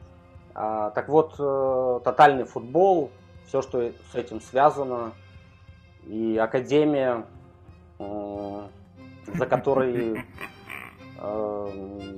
А, 0.55 0.89
так 0.91 1.07
вот, 1.07 1.36
э, 1.38 1.99
тотальный 2.03 2.45
футбол, 2.45 3.11
все, 3.48 3.62
что 3.62 3.91
с 4.12 4.16
этим 4.16 4.41
связано– 4.41 5.14
и 6.10 6.38
Академия, 6.38 7.26
за 8.00 9.45
которой 9.45 10.24
э, 11.20 11.70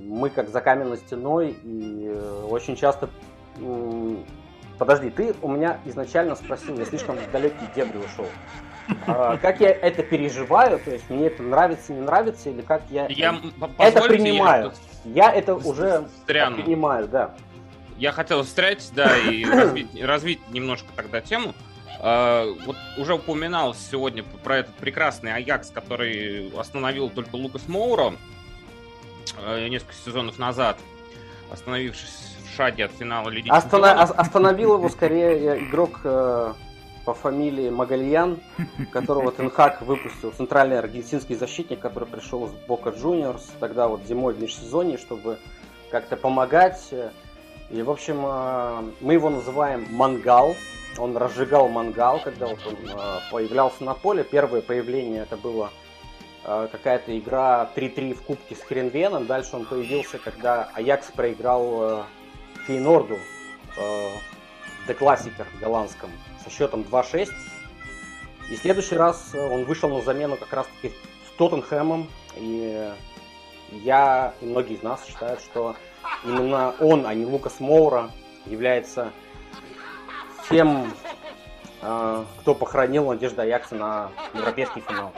мы 0.05 0.29
как 0.29 0.49
за 0.49 0.61
каменной 0.61 0.97
стеной, 0.97 1.57
и 1.63 2.07
э, 2.07 2.45
очень 2.49 2.75
часто... 2.75 3.09
Подожди, 4.77 5.09
ты 5.09 5.35
у 5.41 5.49
меня 5.49 5.79
изначально 5.85 6.35
спросил, 6.35 6.77
я 6.77 6.85
слишком 6.85 7.17
в 7.17 7.31
далекие 7.31 7.69
дебри 7.75 7.97
ушел. 7.97 8.27
А, 9.07 9.35
как 9.37 9.59
я 9.59 9.71
это 9.71 10.03
переживаю, 10.03 10.79
то 10.79 10.91
есть 10.91 11.09
мне 11.09 11.27
это 11.27 11.43
нравится, 11.43 11.91
не 11.91 11.99
нравится, 11.99 12.49
или 12.49 12.61
как 12.61 12.83
я, 12.89 13.07
я 13.07 13.37
это 13.77 14.01
принимаю. 14.03 14.71
Я, 15.03 15.25
я 15.25 15.33
это 15.33 15.55
уже 15.55 16.07
принимаю, 16.25 17.09
да. 17.09 17.35
Я 17.99 18.13
хотел 18.13 18.43
встрять, 18.43 18.89
да, 18.95 19.17
и 19.17 19.43
развить, 19.49 20.01
развить 20.01 20.39
немножко 20.49 20.87
тогда 20.95 21.19
тему. 21.19 21.53
А, 21.99 22.45
вот 22.65 22.77
уже 22.97 23.15
упоминал 23.15 23.75
сегодня 23.75 24.23
про 24.23 24.59
этот 24.59 24.73
прекрасный 24.75 25.33
Аякс, 25.33 25.69
который 25.69 26.49
остановил 26.57 27.09
только 27.09 27.35
Лукас 27.35 27.67
Моуро 27.67 28.13
э, 29.37 29.67
несколько 29.67 29.93
сезонов 29.93 30.39
назад, 30.39 30.77
остановившись 31.51 32.37
в 32.45 32.55
шаге 32.55 32.85
от 32.85 32.91
финала 32.93 33.29
Лиги 33.29 33.49
Остана... 33.49 34.01
Остановил 34.01 34.75
его 34.75 34.87
скорее 34.87 35.59
игрок 35.67 35.99
э, 36.05 36.53
по 37.03 37.13
фамилии 37.13 37.69
Магальян, 37.69 38.39
которого 38.93 39.33
Тенхак 39.33 39.81
выпустил, 39.81 40.31
центральный 40.31 40.79
аргентинский 40.79 41.35
защитник, 41.35 41.81
который 41.81 42.07
пришел 42.07 42.47
с 42.47 42.51
Бока 42.65 42.91
Джуниорс, 42.91 43.51
тогда 43.59 43.89
вот 43.89 44.03
зимой 44.07 44.35
в 44.35 44.41
межсезонье, 44.41 44.97
чтобы 44.97 45.37
как-то 45.91 46.15
помогать 46.15 46.93
И, 47.69 47.83
в 47.83 47.91
общем, 47.91 48.25
э, 48.25 48.91
мы 48.99 49.13
его 49.13 49.29
называем 49.29 49.85
мангал. 49.91 50.55
Он 50.97 51.15
разжигал 51.15 51.69
мангал, 51.69 52.19
когда 52.19 52.47
вот 52.47 52.59
он 52.65 52.75
э, 52.75 53.19
появлялся 53.31 53.83
на 53.83 53.93
поле. 53.93 54.23
Первое 54.23 54.61
появление 54.61 55.21
это 55.21 55.37
было 55.37 55.69
э, 56.45 56.67
какая-то 56.71 57.17
игра 57.17 57.69
3-3 57.75 58.15
в 58.15 58.21
кубке 58.23 58.55
с 58.55 58.61
Херенвеном. 58.61 59.27
Дальше 59.27 59.55
он 59.55 59.65
появился, 59.65 60.17
когда 60.17 60.69
Аякс 60.73 61.11
проиграл 61.11 62.05
Фейнорду 62.65 63.17
в 63.77 64.89
Classicer 64.89 65.45
голландском 65.61 66.09
со 66.43 66.49
счетом 66.49 66.81
2-6. 66.81 67.29
И 68.49 68.55
в 68.55 68.59
следующий 68.59 68.95
раз 68.95 69.29
он 69.35 69.65
вышел 69.65 69.89
на 69.89 70.01
замену 70.01 70.37
как 70.37 70.51
раз-таки 70.51 70.89
с 71.27 71.37
Тоттенхэмом. 71.37 72.09
И 72.35 72.91
я 73.83 74.33
и 74.41 74.45
многие 74.45 74.77
из 74.77 74.81
нас 74.81 75.05
считают, 75.05 75.39
что 75.41 75.75
именно 76.23 76.75
он, 76.79 77.05
а 77.05 77.13
не 77.13 77.25
Лукас 77.25 77.59
Моура, 77.59 78.11
является 78.45 79.11
тем, 80.49 80.91
э, 81.81 82.25
кто 82.39 82.55
похоронил 82.55 83.07
надежду 83.07 83.41
Аякса 83.41 83.75
на 83.75 84.11
европейский 84.33 84.81
финал. 84.81 85.13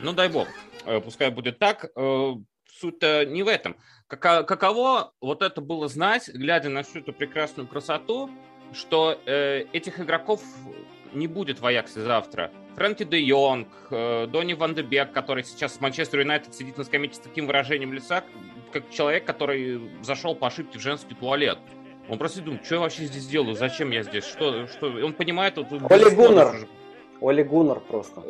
Ну, 0.00 0.12
дай 0.12 0.28
бог. 0.28 0.48
Э, 0.84 1.00
пускай 1.00 1.30
будет 1.30 1.58
так. 1.58 1.86
Э, 1.96 2.32
суть-то 2.80 3.24
не 3.26 3.42
в 3.42 3.48
этом. 3.48 3.76
Каково 4.08 5.12
вот 5.22 5.40
это 5.40 5.62
было 5.62 5.88
знать, 5.88 6.28
глядя 6.28 6.68
на 6.68 6.82
всю 6.82 6.98
эту 6.98 7.14
прекрасную 7.14 7.66
красоту, 7.66 8.30
что 8.74 9.12
этих 9.24 10.00
игроков 10.00 10.42
не 11.14 11.26
будет 11.26 11.60
в 11.60 11.66
Аяксе 11.66 12.02
завтра. 12.02 12.52
Фрэнки 12.76 13.04
де 13.04 13.20
Йонг, 13.20 13.68
Донни 13.90 14.54
Ван 14.54 14.74
де 14.74 14.82
Бек, 14.82 15.12
который 15.12 15.44
сейчас 15.44 15.74
с 15.74 15.80
Манчестер 15.80 16.20
Юнайтед 16.20 16.54
сидит 16.54 16.78
на 16.78 16.84
скамейке 16.84 17.14
с 17.14 17.18
таким 17.18 17.46
выражением 17.46 17.92
лица, 17.92 18.24
как 18.72 18.88
человек, 18.90 19.24
который 19.24 19.90
зашел 20.02 20.34
по 20.34 20.46
ошибке 20.46 20.78
в 20.78 20.82
женский 20.82 21.14
туалет. 21.14 21.58
Он 22.08 22.18
просто 22.18 22.40
думает, 22.40 22.64
что 22.64 22.76
я 22.76 22.80
вообще 22.80 23.04
здесь 23.04 23.26
делаю, 23.26 23.54
зачем 23.54 23.90
я 23.90 24.02
здесь, 24.02 24.24
что, 24.24 24.66
что... 24.66 24.86
Он 24.86 25.12
понимает... 25.12 25.56
Вот, 25.56 25.90
Оли 25.90 26.14
Гуннер. 26.14 26.68
Оли 27.20 27.42
Гуннер 27.42 27.80
просто. 27.80 28.22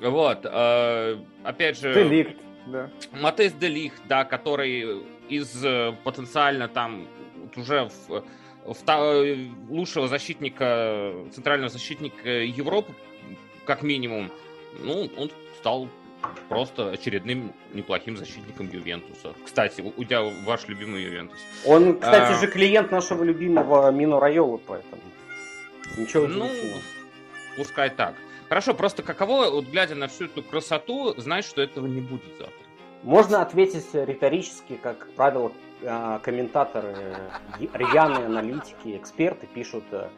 Вот, 0.00 0.40
э, 0.44 1.18
опять 1.42 1.78
же... 1.78 1.94
Деликт, 1.94 2.36
да. 2.66 2.90
Матес 3.12 3.52
Деликт, 3.54 4.00
да, 4.08 4.24
который 4.24 5.02
из 5.28 5.64
э, 5.64 5.94
потенциально 6.04 6.68
там 6.68 7.08
уже 7.56 7.88
в, 8.08 8.22
в, 8.66 9.46
лучшего 9.70 10.06
защитника, 10.06 11.12
центрального 11.32 11.70
защитника 11.70 12.28
Европы, 12.28 12.92
как 13.66 13.82
минимум, 13.82 14.30
ну, 14.80 15.10
он 15.18 15.30
стал 15.58 15.88
просто 16.48 16.90
очередным 16.90 17.52
неплохим 17.74 18.16
защитником 18.16 18.68
Ювентуса. 18.70 19.34
Кстати, 19.44 19.82
у 19.96 20.04
тебя 20.04 20.22
ваш 20.44 20.66
любимый 20.68 21.02
Ювентус. 21.02 21.38
Он, 21.64 21.98
кстати 21.98 22.32
а... 22.32 22.40
же, 22.40 22.46
клиент 22.46 22.90
нашего 22.90 23.22
любимого 23.22 23.90
Мино 23.90 24.18
Райола, 24.18 24.58
поэтому 24.66 25.02
ничего 25.96 26.26
Ну, 26.26 26.48
пускай 27.56 27.90
так. 27.90 28.14
Хорошо, 28.48 28.74
просто 28.74 29.02
каково, 29.02 29.50
вот 29.50 29.66
глядя 29.66 29.96
на 29.96 30.06
всю 30.06 30.26
эту 30.26 30.42
красоту, 30.42 31.14
знать, 31.20 31.44
что 31.44 31.60
этого 31.60 31.86
не 31.86 32.00
будет 32.00 32.38
завтра? 32.38 32.54
Можно 33.02 33.42
ответить 33.42 33.86
риторически, 33.92 34.78
как 34.80 35.08
правило, 35.14 35.52
а, 35.84 36.20
комментаторы, 36.20 37.16
рьяные 37.74 38.26
аналитики, 38.26 38.96
эксперты 38.96 39.46
пишут 39.46 39.84
э, 39.90 40.08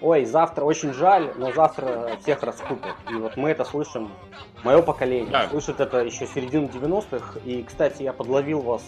ой, 0.00 0.24
завтра 0.24 0.64
очень 0.64 0.92
жаль, 0.92 1.32
но 1.36 1.52
завтра 1.52 2.16
всех 2.22 2.42
раскупят. 2.42 2.94
И 3.10 3.14
вот 3.14 3.36
мы 3.36 3.50
это 3.50 3.64
слышим, 3.64 4.10
мое 4.64 4.82
поколение 4.82 5.30
да. 5.30 5.48
слышит 5.48 5.80
это 5.80 5.98
еще 5.98 6.26
середину 6.26 6.68
90-х. 6.68 7.40
И, 7.44 7.62
кстати, 7.62 8.02
я 8.02 8.12
подловил 8.12 8.60
вас 8.60 8.82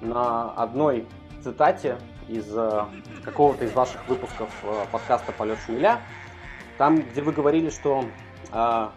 на 0.00 0.50
одной 0.52 1.06
цитате 1.42 1.98
из 2.28 2.46
э, 2.54 2.84
какого-то 3.24 3.64
из 3.64 3.72
ваших 3.72 4.06
выпусков 4.08 4.48
э, 4.62 4.84
подкаста 4.92 5.32
«Полет 5.32 5.58
шмеля», 5.64 6.00
там, 6.78 7.02
где 7.02 7.22
вы 7.22 7.32
говорили, 7.32 7.70
что 7.70 8.04
э, 8.52 8.88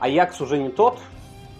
Аякс 0.00 0.40
уже 0.40 0.58
не 0.58 0.70
тот, 0.70 0.98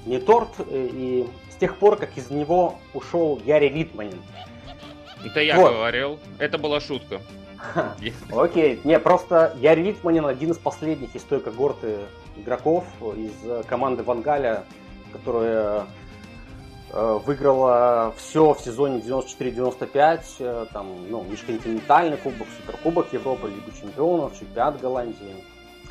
не 0.07 0.19
торт, 0.19 0.51
и 0.69 1.29
с 1.51 1.57
тех 1.57 1.77
пор, 1.77 1.97
как 1.97 2.17
из 2.17 2.31
него 2.31 2.75
ушел 2.93 3.41
Яри 3.45 3.69
Литманин. 3.69 4.21
Это 5.25 5.41
я 5.41 5.57
вот. 5.57 5.73
говорил, 5.73 6.19
это 6.39 6.59
была 6.59 6.81
шутка. 6.81 7.21
Окей. 8.33 8.81
Не, 8.85 8.99
просто 8.99 9.57
я 9.61 9.75
Ритманин 9.75 10.27
один 10.27 10.51
из 10.51 10.59
последних 10.59 11.15
из 11.15 11.23
той 11.23 11.41
когорты 11.41 11.99
игроков 12.37 12.85
из 13.17 13.67
команды 13.67 14.03
Вангаля, 14.03 14.65
которая 15.13 15.87
э, 16.91 17.21
выиграла 17.25 18.15
все 18.17 18.55
в 18.55 18.61
сезоне 18.61 19.01
94-95, 19.01 20.23
э, 20.39 20.67
там, 20.73 21.11
ну, 21.11 21.23
межконтинентальный 21.25 22.17
кубок, 22.17 22.49
суперкубок 22.57 23.13
Европы, 23.13 23.49
Лигу 23.49 23.71
чемпионов, 23.79 24.39
чемпионат 24.39 24.81
Голландии, 24.81 25.45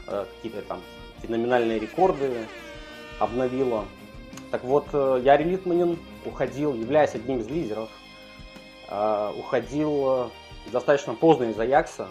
э, 0.07 0.25
какие-то 0.35 0.61
там 0.67 0.81
феноменальные 1.21 1.79
рекорды 1.79 2.47
обновила. 3.19 3.85
Так 4.49 4.63
вот, 4.63 4.87
Яри 4.91 5.43
Литманин 5.43 5.97
уходил, 6.25 6.73
являясь 6.73 7.15
одним 7.15 7.39
из 7.39 7.47
лидеров, 7.47 7.89
уходил 9.37 10.29
достаточно 10.71 11.13
поздно 11.13 11.45
из 11.45 11.59
Аякса. 11.59 12.09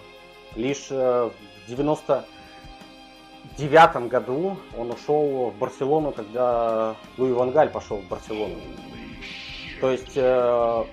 Лишь 0.56 0.88
э, 0.90 1.30
в 1.66 1.68
99 1.68 4.08
году 4.08 4.56
он 4.76 4.90
ушел 4.90 5.50
в 5.50 5.58
Барселону, 5.58 6.12
когда 6.12 6.96
Луи 7.16 7.32
Вангаль 7.32 7.70
пошел 7.70 7.98
в 7.98 8.08
Барселону. 8.08 8.56
То 9.80 9.90
есть 9.90 10.16
э, 10.16 10.84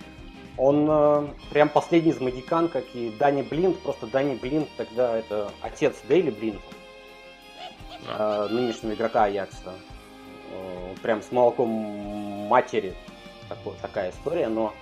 он 0.58 0.88
э, 0.89 1.28
прям 1.49 1.70
последний 1.70 2.12
из 2.12 2.20
магикан, 2.20 2.70
как 2.70 2.84
и 2.93 3.10
Дани 3.18 3.41
Блинт. 3.41 3.80
Просто 3.80 4.05
Дани 4.08 4.36
Блинт 4.36 4.70
тогда 4.78 5.18
это 5.18 5.51
отец 5.62 5.95
Дейли 6.08 6.30
Блинта, 6.30 6.62
нынешнего 8.49 8.93
игрока 8.93 9.24
Аякса. 9.26 9.74
Прям 11.01 11.22
с 11.22 11.32
молоком 11.32 11.70
матери 12.47 12.93
такой, 13.49 13.74
такая 13.82 14.12
история, 14.12 14.47
но 14.47 14.74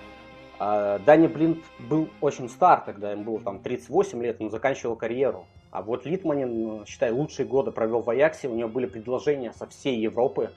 а, 0.60 1.00
Дани 1.00 1.28
Блинт 1.28 1.64
был 1.80 2.10
очень 2.22 2.50
стар 2.50 2.82
тогда, 2.86 3.12
ему 3.12 3.24
было 3.24 3.40
там 3.42 3.60
38 3.60 4.22
лет, 4.24 4.42
он 4.42 4.50
заканчивал 4.50 4.96
карьеру. 4.96 5.46
А 5.72 5.82
вот 5.82 6.06
Литманин, 6.06 6.86
считай, 6.86 7.12
лучшие 7.12 7.46
годы 7.46 7.72
провел 7.72 8.02
в 8.02 8.10
Аяксе, 8.10 8.48
у 8.48 8.56
него 8.56 8.70
были 8.70 8.86
предложения 8.86 9.52
со 9.52 9.68
всей 9.68 10.00
Европы. 10.00 10.52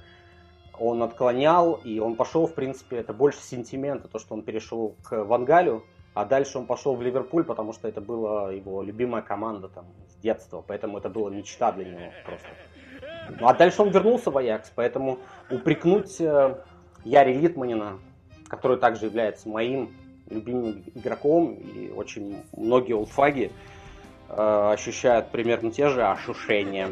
Он 0.78 1.02
отклонял, 1.02 1.72
и 1.82 1.98
он 1.98 2.14
пошел, 2.14 2.46
в 2.46 2.54
принципе, 2.54 2.98
это 2.98 3.12
больше 3.12 3.40
сентимента, 3.40 4.06
то, 4.06 4.20
что 4.20 4.34
он 4.34 4.42
перешел 4.42 4.94
к 5.02 5.24
Вангалю, 5.24 5.82
а 6.14 6.24
дальше 6.24 6.58
он 6.58 6.66
пошел 6.66 6.94
в 6.94 7.02
Ливерпуль, 7.02 7.42
потому 7.42 7.72
что 7.72 7.88
это 7.88 8.00
была 8.00 8.52
его 8.52 8.82
любимая 8.82 9.22
команда 9.22 9.68
там 9.68 9.86
с 10.08 10.14
детства, 10.22 10.64
поэтому 10.66 10.98
это 10.98 11.08
была 11.08 11.30
мечта 11.30 11.72
для 11.72 11.84
него 11.84 12.12
просто. 12.24 12.48
Ну, 13.40 13.48
а 13.48 13.54
дальше 13.54 13.82
он 13.82 13.90
вернулся 13.90 14.30
в 14.30 14.38
Аякс, 14.38 14.72
поэтому 14.74 15.18
упрекнуть 15.50 16.20
э, 16.20 16.62
Яри 17.04 17.34
Литманина 17.34 17.98
который 18.48 18.78
также 18.78 19.06
является 19.06 19.48
моим 19.48 19.94
любимым 20.28 20.84
игроком, 20.94 21.54
и 21.54 21.90
очень 21.90 22.42
многие 22.56 22.94
олдфаги 22.94 23.50
э, 24.28 24.70
ощущают 24.72 25.30
примерно 25.30 25.70
те 25.70 25.88
же 25.88 26.04
ощущения 26.06 26.90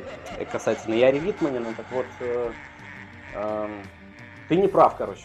касательно 0.50 0.94
Яри 0.94 1.18
Витманина. 1.18 1.74
Так 1.76 1.86
вот, 1.92 2.06
э, 2.20 2.50
э, 3.34 3.68
ты 4.48 4.56
не 4.56 4.68
прав, 4.68 4.96
короче. 4.96 5.24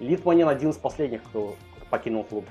Литманин 0.00 0.48
один 0.48 0.70
из 0.70 0.76
последних, 0.76 1.22
кто 1.22 1.56
покинул 1.88 2.24
клуб. 2.24 2.46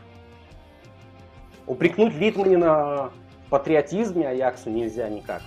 Упрекнуть 1.67 2.13
Литманина 2.15 3.11
в 3.45 3.49
патриотизме 3.49 4.28
Аяксу 4.28 4.69
нельзя 4.69 5.07
никак. 5.09 5.41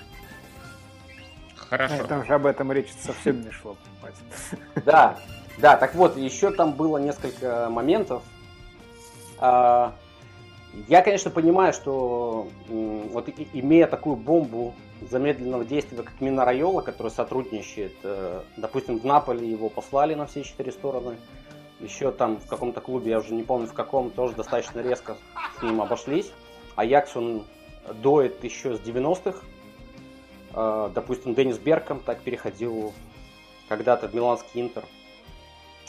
Хорошо. 1.57 1.95
Это 1.95 2.18
уже 2.20 2.35
об 2.35 2.47
этом 2.47 2.72
речь 2.72 2.93
совсем 2.93 3.41
не 3.43 3.51
шло. 3.51 3.76
Да, 4.85 5.18
да, 5.61 5.76
так 5.76 5.94
вот, 5.94 6.16
еще 6.16 6.50
там 6.52 6.72
было 6.72 6.98
несколько 6.98 7.68
моментов. 7.68 8.22
А, 9.38 9.92
я, 10.86 11.02
конечно, 11.02 11.30
понимаю, 11.30 11.72
что 11.72 12.48
вот 12.68 13.28
имея 13.52 13.86
такую 13.88 14.16
бомбу 14.16 14.74
замедленного 15.11 15.64
действия, 15.64 15.96
как 16.02 16.20
Мина 16.20 16.44
Райола, 16.44 16.82
который 16.82 17.11
сотрудничает, 17.11 17.94
э, 18.02 18.42
допустим, 18.56 18.98
в 18.98 19.04
Наполе 19.04 19.48
его 19.48 19.68
послали 19.68 20.14
на 20.14 20.26
все 20.26 20.42
четыре 20.42 20.72
стороны, 20.72 21.16
еще 21.80 22.11
там 22.11 22.38
в 22.38 22.46
каком-то 22.46 22.80
клубе, 22.80 23.12
я 23.12 23.18
уже 23.18 23.34
не 23.34 23.42
помню 23.42 23.68
в 23.68 23.74
каком, 23.74 24.11
тоже 24.11 24.34
достаточно 24.34 24.80
резко 24.80 25.16
с 25.59 25.62
ним 25.62 25.80
обошлись. 25.80 26.32
Аякс 26.76 27.16
он 27.16 27.44
доет 28.02 28.42
еще 28.44 28.76
с 28.76 28.80
90-х. 28.80 29.38
А, 30.54 30.90
допустим, 30.94 31.34
Денис 31.34 31.59
Берком 31.59 32.00
так 32.00 32.20
переходил 32.20 32.92
когда-то 33.68 34.09
в 34.09 34.14
Миланский 34.14 34.61
Интер 34.61 34.84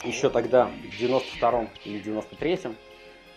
еще 0.04 0.30
тогда, 0.30 0.66
в 0.66 1.00
92-м 1.00 1.68
или 1.84 2.02
93-м. 2.02 2.76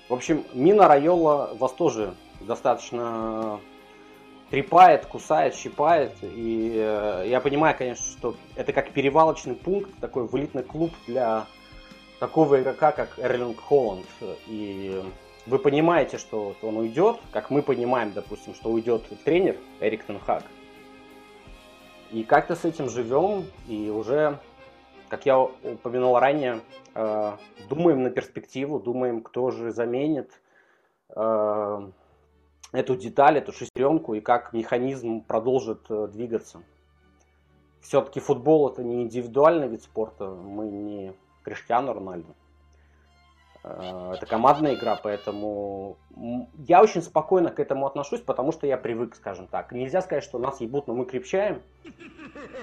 В 0.09 0.13
общем, 0.13 0.43
Мина 0.53 0.87
Райола 0.87 1.51
вас 1.59 1.73
тоже 1.73 2.15
достаточно 2.41 3.59
трепает, 4.49 5.05
кусает, 5.05 5.55
щипает. 5.55 6.13
И 6.21 6.73
э, 6.75 7.25
я 7.27 7.41
понимаю, 7.41 7.75
конечно, 7.77 8.05
что 8.05 8.35
это 8.55 8.73
как 8.73 8.91
перевалочный 8.91 9.55
пункт, 9.55 9.89
такой 9.99 10.27
вылитный 10.27 10.63
клуб 10.63 10.91
для 11.07 11.47
такого 12.19 12.61
игрока, 12.61 12.91
как 12.91 13.17
Эрлинг 13.17 13.59
Холланд, 13.59 14.05
и 14.47 15.03
вы 15.45 15.59
понимаете, 15.59 16.17
что 16.17 16.55
он 16.61 16.77
уйдет, 16.77 17.17
как 17.31 17.49
мы 17.49 17.61
понимаем, 17.61 18.13
допустим, 18.13 18.55
что 18.55 18.69
уйдет 18.69 19.03
тренер 19.25 19.57
Эрик 19.81 20.05
Тенхак. 20.05 20.43
И 22.11 22.23
как-то 22.23 22.55
с 22.55 22.63
этим 22.63 22.89
живем, 22.89 23.45
и 23.67 23.89
уже, 23.89 24.39
как 25.09 25.25
я 25.25 25.39
упомянул 25.39 26.17
ранее, 26.17 26.61
э, 26.95 27.37
думаем 27.69 28.03
на 28.03 28.09
перспективу, 28.09 28.79
думаем, 28.79 29.21
кто 29.21 29.51
же 29.51 29.71
заменит 29.71 30.41
э, 31.15 31.89
эту 32.71 32.95
деталь, 32.95 33.37
эту 33.37 33.51
шестеренку, 33.51 34.13
и 34.15 34.21
как 34.21 34.53
механизм 34.53 35.21
продолжит 35.21 35.85
э, 35.89 36.07
двигаться. 36.07 36.63
Все-таки 37.81 38.19
футбол 38.19 38.69
это 38.69 38.83
не 38.83 39.03
индивидуальный 39.03 39.67
вид 39.67 39.83
спорта, 39.83 40.25
мы 40.27 40.69
не 40.69 41.13
Криштиану 41.43 41.93
Рональду. 41.93 42.33
Это 43.63 44.25
командная 44.25 44.75
игра, 44.75 44.99
поэтому 45.01 45.97
я 46.57 46.81
очень 46.81 47.01
спокойно 47.01 47.49
к 47.49 47.61
этому 47.61 47.87
отношусь, 47.87 48.19
потому 48.19 48.51
что 48.51 48.67
я 48.67 48.77
привык, 48.77 49.15
скажем 49.15 49.47
так. 49.47 49.71
Нельзя 49.71 50.01
сказать, 50.01 50.25
что 50.25 50.37
нас 50.37 50.59
ебут, 50.59 50.87
но 50.87 50.93
мы 50.93 51.05
крепчаем. 51.05 51.61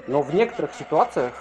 Но 0.07 0.20
в 0.20 0.34
некоторых 0.34 0.74
ситуациях 0.74 1.32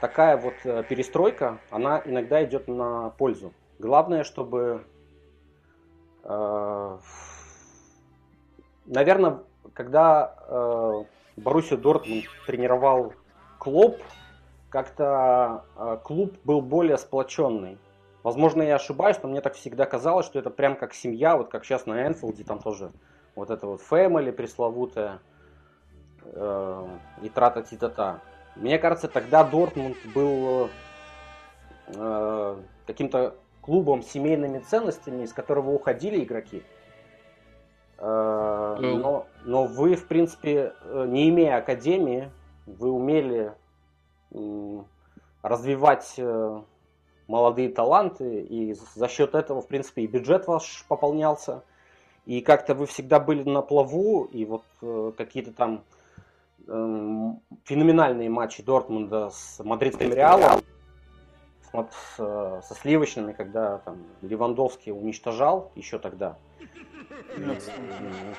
такая 0.00 0.36
вот 0.36 0.54
э, 0.64 0.82
перестройка, 0.88 1.58
она 1.70 2.02
иногда 2.04 2.44
идет 2.44 2.68
на 2.68 3.10
пользу. 3.10 3.52
Главное, 3.78 4.24
чтобы, 4.24 4.86
наверное, 8.86 9.42
когда 9.74 11.04
Боруссия 11.36 11.76
Дортмунд 11.76 12.24
тренировал 12.46 13.12
Клоп, 13.58 13.98
как-то 14.70 15.62
клуб 16.04 16.34
был 16.42 16.62
более 16.62 16.96
сплоченный 16.96 17.78
Возможно, 18.26 18.62
я 18.62 18.74
ошибаюсь, 18.74 19.18
но 19.22 19.28
мне 19.28 19.40
так 19.40 19.54
всегда 19.54 19.86
казалось, 19.86 20.26
что 20.26 20.40
это 20.40 20.50
прям 20.50 20.74
как 20.74 20.94
семья, 20.94 21.36
вот 21.36 21.48
как 21.48 21.64
сейчас 21.64 21.86
на 21.86 22.08
Энфилде, 22.08 22.42
там 22.42 22.58
тоже 22.58 22.90
вот 23.36 23.50
это 23.50 23.68
вот 23.68 23.80
family 23.88 24.32
пресловутая 24.32 25.20
э, 26.24 26.88
и 27.22 27.28
трата 27.28 27.62
титата. 27.62 28.20
Мне 28.56 28.78
кажется, 28.78 29.08
тогда 29.08 29.44
Дортмунд 29.44 29.96
был 30.14 30.70
э, 31.88 32.56
каким-то 32.86 33.36
клубом 33.60 34.02
с 34.02 34.08
семейными 34.08 34.58
ценностями, 34.60 35.24
из 35.24 35.32
которого 35.32 35.70
уходили 35.70 36.24
игроки. 36.24 36.62
Э, 37.98 38.76
но, 38.80 39.26
но 39.44 39.64
вы, 39.64 39.96
в 39.96 40.06
принципе, 40.06 40.72
э, 40.82 41.04
не 41.06 41.28
имея 41.28 41.58
академии, 41.58 42.30
вы 42.66 42.90
умели 42.90 43.52
э, 44.32 44.78
развивать 45.42 46.14
э, 46.16 46.62
молодые 47.28 47.68
таланты, 47.68 48.40
и 48.40 48.74
за 48.94 49.08
счет 49.08 49.34
этого, 49.34 49.60
в 49.60 49.68
принципе, 49.68 50.02
и 50.02 50.06
бюджет 50.06 50.46
ваш 50.46 50.84
пополнялся, 50.88 51.62
и 52.24 52.40
как-то 52.40 52.74
вы 52.74 52.86
всегда 52.86 53.20
были 53.20 53.48
на 53.48 53.62
плаву, 53.62 54.24
и 54.24 54.44
вот 54.44 54.64
э, 54.82 55.12
какие-то 55.16 55.52
там 55.52 55.84
феноменальные 56.66 58.28
матчи 58.28 58.62
Дортмунда 58.62 59.30
с 59.30 59.62
мадридским 59.62 60.12
Реалом, 60.12 60.60
с, 61.62 62.16
с, 62.16 62.16
со 62.62 62.74
сливочными, 62.74 63.32
когда 63.32 63.78
там 63.78 63.98
Левандовский 64.22 64.92
уничтожал 64.92 65.70
еще 65.74 65.98
тогда. 65.98 66.36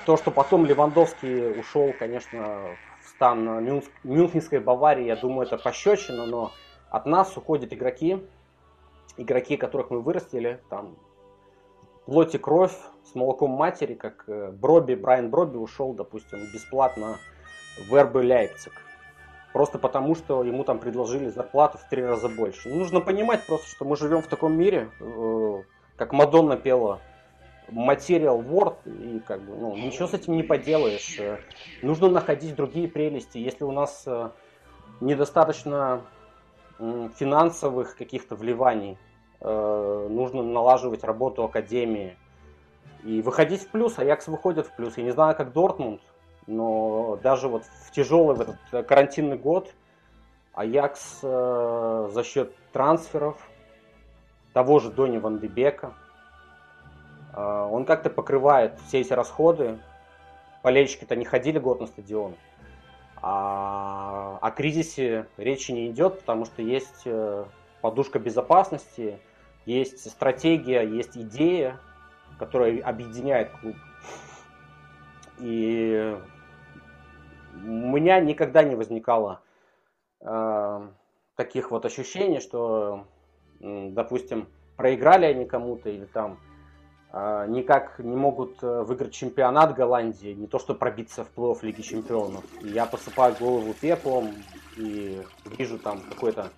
То, 0.06 0.18
что 0.18 0.32
потом 0.32 0.66
Левандовский 0.66 1.60
ушел, 1.60 1.94
конечно, 1.98 2.76
в 3.02 3.10
стан 3.10 3.64
Мюнхенской 4.04 4.60
Баварии, 4.60 5.06
я 5.06 5.16
думаю, 5.16 5.48
это 5.48 5.58
пощечина, 5.58 6.26
но 6.26 6.52
от 6.90 7.06
нас 7.06 7.36
уходят 7.38 7.72
игроки, 7.74 8.22
игроки, 9.18 9.58
которых 9.58 9.90
мы 9.90 10.02
вырастили, 10.02 10.60
там, 10.70 10.96
плоть 12.06 12.36
и 12.36 12.38
кровь 12.38 12.76
с 13.04 13.16
молоком 13.16 13.52
матери, 13.52 13.94
как 13.94 14.24
э, 14.28 14.52
Броби, 14.52 14.96
Брайан 14.96 15.30
Броби 15.30 15.58
ушел, 15.58 15.94
допустим, 15.94 16.40
бесплатно 16.54 17.18
в 17.88 18.02
РБ 18.02 18.16
Ляйпциг. 18.24 18.74
Просто 19.54 19.80
потому, 19.80 20.16
что 20.16 20.44
ему 20.44 20.64
там 20.64 20.80
предложили 20.80 21.30
зарплату 21.30 21.78
в 21.78 21.90
три 21.90 22.04
раза 22.04 22.30
больше. 22.30 22.70
нужно 22.70 23.00
понимать 23.00 23.46
просто, 23.46 23.68
что 23.70 23.86
мы 23.86 23.96
живем 23.96 24.22
в 24.22 24.28
таком 24.28 24.58
мире, 24.58 24.90
э, 25.00 25.64
как 25.96 26.14
Мадонна 26.14 26.58
пела, 26.58 27.00
материал 27.70 28.42
Word, 28.42 28.78
и 28.86 29.20
как 29.20 29.42
бы, 29.42 29.56
ну, 29.56 29.76
ничего 29.76 30.08
с 30.08 30.14
этим 30.14 30.38
не 30.38 30.44
поделаешь. 30.44 31.18
Э, 31.20 31.40
нужно 31.82 32.10
находить 32.10 32.56
другие 32.56 32.88
прелести. 32.88 33.38
Если 33.40 33.64
у 33.64 33.72
нас 33.72 34.08
недостаточно 35.02 36.02
финансовых 36.80 37.96
каких-то 37.96 38.36
вливаний 38.36 38.98
Э, 39.40 40.08
нужно 40.10 40.42
налаживать 40.42 41.04
работу 41.04 41.44
академии 41.44 42.18
и 43.04 43.22
выходить 43.22 43.62
в 43.62 43.70
плюс. 43.70 44.00
Аякс 44.00 44.28
выходит 44.28 44.68
в 44.68 44.76
плюс. 44.76 44.98
Я 44.98 45.04
не 45.04 45.12
знаю, 45.12 45.36
как 45.36 45.54
Дортмунд, 45.54 46.02
но 46.48 47.20
даже 47.22 47.50
вот 47.50 47.64
в 47.86 47.92
тяжелый 47.92 48.36
в 48.36 48.42
этот 48.42 48.88
карантинный 48.88 49.38
год 49.38 49.74
Аякс 50.54 51.20
э, 51.22 52.10
за 52.12 52.24
счет 52.24 52.56
трансферов 52.72 53.38
того 54.54 54.80
же 54.80 54.90
Дони 54.90 55.20
Ван 55.20 55.38
Дебека, 55.38 55.94
э, 57.36 57.68
он 57.72 57.86
как-то 57.86 58.10
покрывает 58.10 58.80
все 58.88 59.02
эти 59.02 59.14
расходы. 59.14 59.78
Болельщики-то 60.64 61.16
не 61.16 61.26
ходили 61.26 61.60
год 61.60 61.82
на 61.82 61.86
стадион. 61.86 62.34
А 63.22 64.40
о 64.42 64.52
кризисе 64.52 65.28
речи 65.38 65.72
не 65.72 65.90
идет, 65.90 66.22
потому 66.22 66.46
что 66.46 66.64
есть 66.64 67.04
э, 67.06 67.46
подушка 67.82 68.18
безопасности, 68.18 69.20
есть 69.66 70.10
стратегия, 70.10 70.82
есть 70.82 71.18
идея, 71.18 71.80
которая 72.40 72.82
объединяет 72.82 73.52
клуб. 73.52 73.76
И 75.40 76.18
у 77.64 77.92
меня 77.92 78.20
никогда 78.20 78.64
не 78.64 78.76
возникало 78.76 79.42
э, 80.22 80.88
таких 81.36 81.72
вот 81.72 81.86
ощущений, 81.86 82.40
что, 82.40 83.06
допустим, 83.60 84.48
проиграли 84.76 85.26
они 85.26 85.46
кому-то 85.46 85.90
или 85.90 86.06
там 86.06 86.40
э, 87.12 87.46
никак 87.50 88.00
не 88.00 88.16
могут 88.16 88.62
э, 88.62 88.84
выиграть 88.84 89.14
чемпионат 89.14 89.76
Голландии, 89.76 90.34
не 90.34 90.48
то 90.48 90.60
что 90.60 90.76
пробиться 90.76 91.26
в 91.26 91.32
плей-офф 91.36 91.60
Лиги 91.64 91.82
Чемпионов. 91.82 92.44
И 92.62 92.70
я 92.70 92.86
посыпаю 92.86 93.36
голову 93.40 93.74
пеплом 93.74 94.32
и 94.78 95.22
вижу 95.58 95.80
там 95.80 96.02
какой-то 96.02 96.52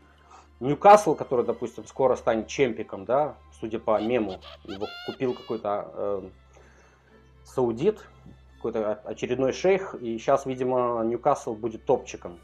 Ньюкасл, 0.60 1.16
который, 1.16 1.45
допустим, 1.45 1.86
скоро 1.86 2.18
станет 2.18 2.47
чемпиком, 2.47 3.06
да, 3.06 3.36
судя 3.60 3.80
по 3.80 4.02
мему, 4.02 4.41
его 4.66 4.88
купил 5.06 5.34
какой-то 5.34 5.89
э, 5.93 6.22
саудит, 7.45 8.06
какой-то 8.60 8.95
очередной 9.05 9.53
шейх, 9.53 9.95
и 9.95 10.18
сейчас, 10.18 10.45
видимо, 10.45 11.01
Ньюкасл 11.05 11.53
будет 11.53 11.86
топчиком. 11.86 12.38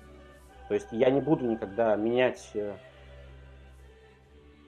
То 0.70 0.74
есть 0.74 0.88
я 0.92 1.10
не 1.10 1.20
буду 1.20 1.46
никогда 1.46 1.96
менять 1.98 2.50
э, 2.54 2.74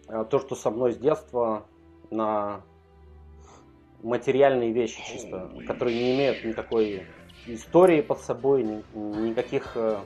э 0.10 0.26
то, 0.30 0.40
что 0.40 0.56
со 0.56 0.70
мной 0.70 0.92
с 0.92 0.98
детства, 0.98 1.66
на 2.12 2.62
материальные 4.04 4.74
вещи 4.74 5.02
чисто, 5.06 5.50
которые 5.66 5.98
не 5.98 6.16
имеют 6.16 6.44
никакой 6.44 7.08
истории 7.46 8.02
под 8.02 8.20
собой, 8.20 8.64
ни, 8.64 8.84
никаких 8.98 9.72
э, 9.76 10.00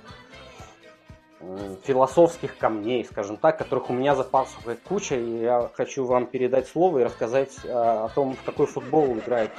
философских 1.84 2.56
камней, 2.60 3.04
скажем 3.04 3.38
так, 3.38 3.58
которых 3.58 3.90
у 3.90 3.94
меня 3.94 4.14
запасов 4.14 4.64
куча, 4.88 5.16
и 5.16 5.40
я 5.40 5.72
хочу 5.74 6.06
вам 6.06 6.28
передать 6.28 6.68
слово 6.68 7.00
и 7.00 7.04
рассказать 7.04 7.58
о 7.66 8.10
том, 8.10 8.36
в 8.36 8.44
какой 8.44 8.68
футбол 8.68 9.18
играет 9.18 9.52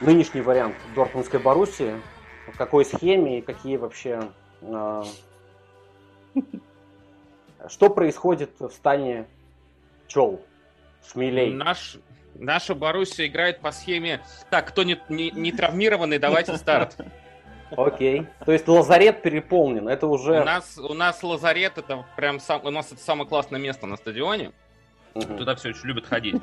нынешний 0.00 0.40
вариант 0.40 0.76
Дортмундской 0.94 1.40
Боруссии, 1.40 2.00
в 2.52 2.56
какой 2.56 2.84
схеме 2.84 3.38
и 3.38 3.42
какие 3.42 3.76
вообще... 3.76 4.20
Э, 4.62 5.04
что 7.68 7.90
происходит 7.90 8.58
в 8.58 8.70
стане 8.70 9.26
чел, 10.06 10.40
шмелей? 11.06 11.52
Наш, 11.52 11.98
наша 12.34 12.74
Боруссия 12.74 13.26
играет 13.26 13.60
по 13.60 13.70
схеме 13.72 14.20
«Так, 14.48 14.68
кто 14.68 14.82
не, 14.82 15.00
не, 15.08 15.30
не 15.30 15.52
травмированный, 15.52 16.18
давайте 16.18 16.56
старт». 16.56 16.96
Окей. 17.76 18.26
То 18.44 18.52
есть 18.52 18.66
лазарет 18.66 19.22
переполнен. 19.22 19.88
Это 19.88 20.08
уже. 20.08 20.40
У 20.40 20.44
нас, 20.44 20.76
у 20.76 20.92
нас 20.92 21.22
лазарет 21.22 21.78
это 21.78 22.04
прям 22.16 22.40
сам, 22.40 22.64
у 22.64 22.70
нас 22.70 22.90
это 22.90 23.00
самое 23.00 23.28
классное 23.28 23.60
место 23.60 23.86
на 23.86 23.96
стадионе. 23.96 24.52
Угу. 25.14 25.36
Туда 25.38 25.54
все 25.54 25.68
очень 25.68 25.86
любят 25.86 26.06
ходить. 26.06 26.42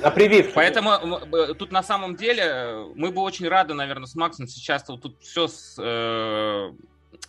На 0.00 0.10
прививке. 0.10 0.52
Поэтому 0.54 1.20
тут 1.54 1.72
на 1.72 1.82
самом 1.82 2.16
деле 2.16 2.86
мы 2.94 3.10
бы 3.10 3.22
очень 3.22 3.48
рады, 3.48 3.74
наверное, 3.74 4.06
с 4.06 4.14
Максом 4.14 4.46
сейчас 4.46 4.84
тут 4.84 5.16
все 5.20 5.48
с, 5.48 5.76
э, 5.78 6.72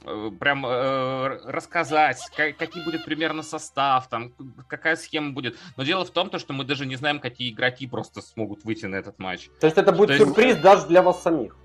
э, 0.06 0.32
прям 0.40 0.66
э, 0.66 1.28
рассказать, 1.46 2.20
как, 2.36 2.58
какие 2.58 2.84
будет 2.84 3.06
примерно 3.06 3.44
состав, 3.44 4.08
там, 4.10 4.34
какая 4.68 4.96
схема 4.96 5.32
будет. 5.32 5.58
Но 5.76 5.84
дело 5.84 6.06
в 6.06 6.12
том, 6.12 6.30
то, 6.30 6.40
что 6.40 6.54
мы 6.54 6.64
даже 6.64 6.86
не 6.86 6.96
знаем, 6.96 7.20
какие 7.20 7.52
игроки 7.52 7.88
просто 7.88 8.22
смогут 8.22 8.64
выйти 8.64 8.86
на 8.86 8.96
этот 8.96 9.20
матч. 9.20 9.50
То 9.60 9.68
есть 9.68 9.78
это 9.78 9.92
будет 9.92 10.10
то 10.10 10.18
сюрприз 10.18 10.48
есть... 10.48 10.62
даже 10.62 10.88
для 10.88 11.02
вас 11.02 11.22
самих 11.22 11.56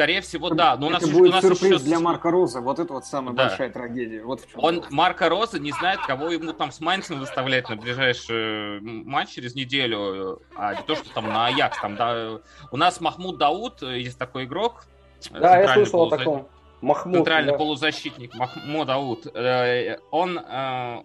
Скорее 0.00 0.22
всего, 0.22 0.48
да. 0.48 0.76
Но 0.78 0.86
у 0.86 0.90
нас, 0.90 1.02
будет 1.02 1.28
у 1.28 1.34
нас 1.34 1.42
сюрприз 1.42 1.74
еще... 1.74 1.84
для 1.84 2.00
Марка 2.00 2.30
Роза. 2.30 2.62
Вот 2.62 2.78
это 2.78 2.94
вот 2.94 3.04
самая 3.04 3.34
да. 3.34 3.48
большая 3.48 3.68
трагедия. 3.68 4.22
Вот 4.22 4.40
в 4.40 4.50
чем 4.50 4.64
Он, 4.64 4.82
Марка 4.88 5.28
Роза 5.28 5.58
не 5.58 5.72
знает, 5.72 6.00
кого 6.06 6.30
ему 6.30 6.54
там 6.54 6.72
с 6.72 6.80
Майнцем 6.80 7.20
выставлять 7.20 7.68
на 7.68 7.76
ближайший 7.76 8.80
матч 8.80 9.28
через 9.28 9.54
неделю, 9.54 10.40
а 10.56 10.74
не 10.74 10.82
то, 10.84 10.96
что 10.96 11.12
там 11.12 11.28
на 11.28 11.48
Аякс. 11.48 11.78
Там, 11.82 11.96
да. 11.96 12.40
У 12.72 12.78
нас 12.78 12.98
Махмуд 13.02 13.36
Дауд, 13.36 13.82
есть 13.82 14.18
такой 14.18 14.44
игрок. 14.44 14.86
Да, 15.32 15.58
я 15.58 15.74
слышал 15.74 16.04
о 16.04 16.10
таком. 16.16 16.48
Махмуд, 16.80 17.16
центральный 17.16 17.52
да. 17.52 17.58
полузащитник 17.58 18.34
Махмуд 18.34 18.86
Дауд. 18.86 19.26
Э, 19.34 19.98
он, 20.10 20.38
э, 20.38 21.02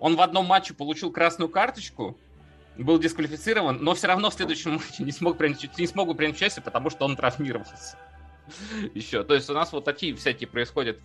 он 0.00 0.16
в 0.16 0.20
одном 0.20 0.46
матче 0.46 0.74
получил 0.74 1.12
красную 1.12 1.48
карточку, 1.48 2.18
был 2.76 2.98
дисквалифицирован, 2.98 3.78
но 3.80 3.94
все 3.94 4.08
равно 4.08 4.30
в 4.30 4.34
следующем 4.34 4.72
матче 4.72 5.04
не 5.04 5.12
смог 5.12 5.38
принять, 5.38 5.78
не 5.78 5.86
смог 5.86 6.16
принять 6.16 6.34
участие, 6.34 6.64
потому 6.64 6.90
что 6.90 7.04
он 7.04 7.14
травмировался. 7.14 7.96
Еще. 8.94 9.24
То 9.24 9.34
есть 9.34 9.48
у 9.50 9.54
нас 9.54 9.72
вот 9.72 9.84
такие 9.84 10.14
всякие 10.14 10.48
происходят 10.48 10.98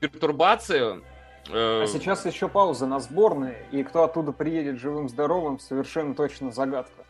пертурбации. 0.00 1.02
Э, 1.50 1.82
а 1.82 1.86
сейчас 1.86 2.26
еще 2.26 2.48
пауза 2.48 2.86
на 2.86 2.98
сборные, 3.00 3.66
и 3.70 3.82
кто 3.82 4.04
оттуда 4.04 4.32
приедет 4.32 4.80
живым-здоровым, 4.80 5.58
совершенно 5.58 6.14
точно 6.14 6.50
загадка. 6.50 7.04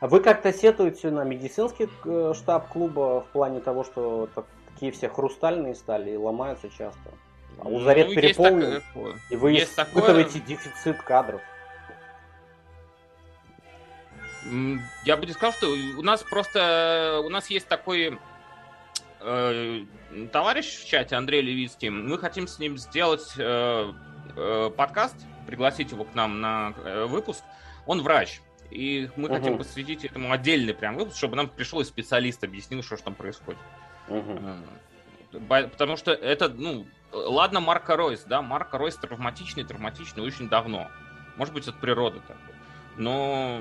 А 0.00 0.08
вы 0.08 0.20
как-то 0.20 0.52
сетуете 0.52 1.10
на 1.10 1.24
медицинский 1.24 1.88
штаб 2.34 2.68
клуба 2.68 3.22
в 3.22 3.32
плане 3.32 3.60
того, 3.60 3.84
что 3.84 4.28
такие 4.74 4.92
все 4.92 5.08
хрустальные 5.08 5.74
стали 5.74 6.10
и 6.10 6.16
ломаются 6.16 6.68
часто. 6.68 7.10
А 7.58 7.68
лазарет 7.68 8.08
ну, 8.08 8.14
переполнен, 8.14 8.82
такое, 8.82 9.14
и 9.30 9.36
вы 9.36 9.52
есть 9.52 9.72
испытываете 9.72 10.40
такое... 10.40 10.48
дефицит 10.48 11.02
кадров. 11.02 11.40
Я 15.04 15.16
бы 15.16 15.26
не 15.26 15.32
сказал, 15.32 15.52
что 15.52 15.68
у 15.68 16.02
нас 16.02 16.22
просто 16.22 17.22
у 17.24 17.28
нас 17.30 17.48
есть 17.48 17.66
такой 17.66 18.18
э, 19.26 19.84
товарищ 20.32 20.78
в 20.78 20.86
чате 20.86 21.16
Андрей 21.16 21.42
Левицкий. 21.42 21.90
Мы 21.90 22.18
хотим 22.18 22.46
с 22.46 22.58
ним 22.58 22.78
сделать 22.78 23.34
э, 23.36 23.92
э, 24.36 24.70
подкаст, 24.76 25.16
пригласить 25.46 25.90
его 25.90 26.04
к 26.04 26.14
нам 26.14 26.40
на 26.40 26.72
э, 26.84 27.04
выпуск. 27.06 27.42
Он 27.86 28.02
врач. 28.02 28.40
И 28.70 29.10
мы 29.16 29.28
угу. 29.28 29.36
хотим 29.36 29.58
посвятить 29.58 30.04
этому 30.04 30.32
отдельный 30.32 30.74
прям 30.74 30.96
выпуск, 30.96 31.16
чтобы 31.16 31.36
нам 31.36 31.48
пришел 31.48 31.84
специалист, 31.84 32.42
объяснил, 32.42 32.82
что 32.82 32.96
же 32.96 33.02
там 33.02 33.14
происходит. 33.14 33.60
Угу. 34.08 34.40
Потому 35.48 35.96
что 35.96 36.12
это, 36.12 36.48
ну, 36.48 36.86
ладно, 37.12 37.60
Марка 37.60 37.96
Ройс, 37.96 38.24
да, 38.24 38.42
Марка 38.42 38.78
Ройс 38.78 38.96
травматичный, 38.96 39.64
травматичный 39.64 40.22
очень 40.24 40.48
давно. 40.48 40.88
Может 41.36 41.52
быть, 41.52 41.68
от 41.68 41.78
природы 41.80 42.20
такой. 42.20 42.54
Но, 42.96 43.60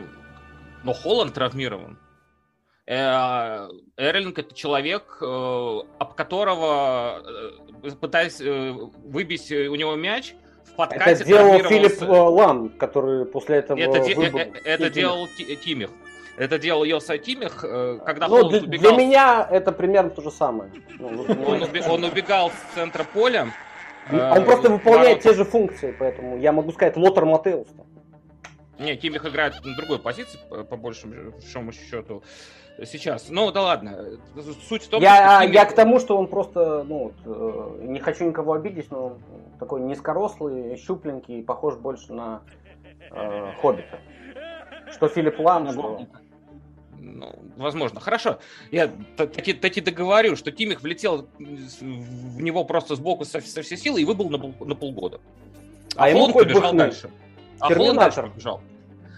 но 0.84 0.94
Холланд 0.94 1.34
травмирован. 1.34 1.98
Э, 2.88 3.68
Эрлинг 3.98 4.38
это 4.38 4.54
человек, 4.54 5.18
э, 5.22 5.80
об 5.98 6.14
которого 6.14 7.24
пытаясь 8.00 8.40
выбить 8.40 9.52
у 9.52 9.76
него 9.76 9.96
мяч, 9.96 10.36
в 10.66 10.76
подкате 10.76 11.12
Это 11.12 11.24
сделал 11.24 11.60
Филипп 11.60 12.02
Лам, 12.02 12.70
который 12.70 13.26
после 13.26 13.58
этого 13.58 13.80
Это, 13.80 14.02
выбор... 14.16 14.42
это, 14.42 14.60
это 14.64 14.90
делал 14.90 15.28
Тимих. 15.64 15.90
Это 16.38 16.60
делал 16.60 16.84
Йоса 16.84 17.18
Кимих, 17.18 17.64
э, 17.64 18.00
когда 18.06 18.28
ну, 18.28 18.36
Холланд 18.36 18.64
убегал... 18.64 18.96
Для 18.96 19.06
меня 19.06 19.48
это 19.50 19.72
примерно 19.72 20.10
то 20.10 20.22
же 20.22 20.32
самое. 20.32 20.70
Ну, 21.00 21.08
он, 21.08 21.64
уби... 21.64 21.82
он 21.82 22.04
убегал 22.04 22.52
с 22.52 22.76
центра 22.76 23.06
поля. 23.06 23.48
Он 24.12 24.20
э, 24.20 24.42
просто 24.42 24.70
выполняет 24.70 25.22
те 25.22 25.34
же 25.34 25.46
функции, 25.46 25.96
поэтому 25.98 26.38
я 26.38 26.52
могу 26.52 26.72
сказать 26.74 26.98
Лотер 26.98 27.26
Матеус. 27.26 27.68
Не, 28.78 28.98
Кимих 28.98 29.26
играет 29.26 29.54
на 29.64 29.76
другой 29.78 30.00
позиции, 30.00 30.38
по 30.50 30.76
большому 30.76 31.72
счету, 31.72 32.22
сейчас. 32.84 33.30
Ну, 33.30 33.52
да 33.52 33.62
ладно. 33.62 34.20
Суть 34.68 34.84
в 34.84 34.90
том, 34.90 35.02
я, 35.02 35.16
что 35.16 35.42
Кимих... 35.42 35.56
Я 35.56 35.66
к 35.66 35.74
тому, 35.74 36.00
что 36.00 36.18
он 36.18 36.28
просто, 36.28 36.84
ну, 36.84 37.12
э, 37.26 37.80
не 37.84 38.00
хочу 38.00 38.26
никого 38.26 38.54
обидеть, 38.54 38.92
но 38.92 39.06
он 39.06 39.18
такой 39.60 39.82
низкорослый, 39.82 40.78
щупленький, 40.78 41.44
похож 41.44 41.76
больше 41.76 42.14
на 42.14 42.42
э, 43.12 43.54
Хоббита. 43.62 44.00
Что 44.92 45.08
Филипп 45.08 45.40
Лам, 45.40 45.72
что... 45.72 46.02
Ну, 46.98 47.36
возможно. 47.58 48.00
Хорошо. 48.00 48.40
Я 48.72 48.90
таки, 49.16 49.54
таки 49.54 49.80
договорю, 49.80 50.36
что 50.36 50.52
Кимих 50.52 50.82
влетел 50.82 51.28
в 51.38 52.42
него 52.42 52.64
просто 52.66 52.96
сбоку 52.96 53.26
со, 53.26 53.42
со 53.42 53.62
всей 53.62 53.78
силы 53.78 54.02
и 54.02 54.06
выбыл 54.06 54.30
на, 54.30 54.38
на 54.38 54.76
полгода. 54.76 55.20
А, 55.96 56.06
а 56.06 56.10
ему 56.10 56.34
побежал 56.34 56.62
бухнуть. 56.62 56.78
дальше. 56.78 57.10
А 57.60 57.74
Холланд 57.74 58.00
дальше 58.00 58.24
побежал. 58.24 58.62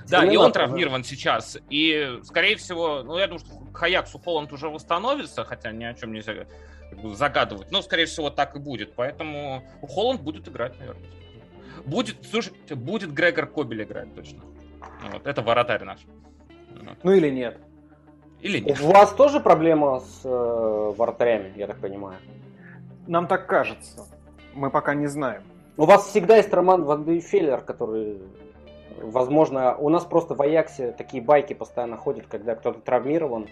Да, 0.09 0.25
и 0.25 0.35
он 0.37 0.51
травмирован 0.51 1.01
да. 1.01 1.07
сейчас. 1.07 1.57
И, 1.69 2.19
скорее 2.23 2.55
всего, 2.55 3.03
ну, 3.03 3.17
я 3.17 3.27
думаю, 3.27 3.39
что 3.39 3.53
Хаяксу 3.73 4.19
Холланд 4.19 4.51
уже 4.53 4.69
восстановится, 4.69 5.43
хотя 5.43 5.71
ни 5.71 5.83
о 5.83 5.93
чем 5.93 6.13
нельзя 6.13 6.33
как 6.89 6.99
бы, 6.99 7.15
загадывать. 7.15 7.71
Но, 7.71 7.81
скорее 7.81 8.05
всего, 8.05 8.29
так 8.29 8.55
и 8.55 8.59
будет. 8.59 8.93
Поэтому 8.95 9.63
Холланд 9.81 10.21
будет 10.21 10.47
играть, 10.47 10.77
наверное. 10.79 11.09
Будет, 11.85 12.25
слушайте, 12.29 12.75
будет 12.75 13.13
Грегор 13.13 13.47
Кобель 13.47 13.83
играть 13.83 14.13
точно. 14.13 14.41
Вот, 15.11 15.25
это 15.25 15.41
воротарь 15.41 15.83
наш. 15.83 15.99
Вот. 16.69 16.97
Ну 17.03 17.11
или 17.11 17.29
нет. 17.29 17.57
Или 18.41 18.59
нет. 18.59 18.79
У 18.81 18.87
вас 18.87 19.13
тоже 19.13 19.39
проблема 19.39 19.99
с 19.99 20.21
э, 20.23 20.93
вратарями, 20.97 21.53
я 21.55 21.67
так 21.67 21.79
понимаю? 21.79 22.17
Нам 23.07 23.27
так 23.27 23.47
кажется. 23.47 24.05
Мы 24.53 24.69
пока 24.69 24.93
не 24.93 25.07
знаем. 25.07 25.43
У 25.77 25.85
вас 25.85 26.07
всегда 26.07 26.37
есть 26.37 26.53
Роман 26.53 26.83
Вайденфеллер, 26.83 27.61
который, 27.61 28.19
возможно, 29.01 29.75
у 29.75 29.89
нас 29.89 30.05
просто 30.05 30.35
в 30.35 30.41
Аяксе 30.41 30.91
такие 30.91 31.21
байки 31.21 31.53
постоянно 31.53 31.97
ходят, 31.97 32.27
когда 32.27 32.55
кто-то 32.55 32.79
травмирован. 32.79 33.47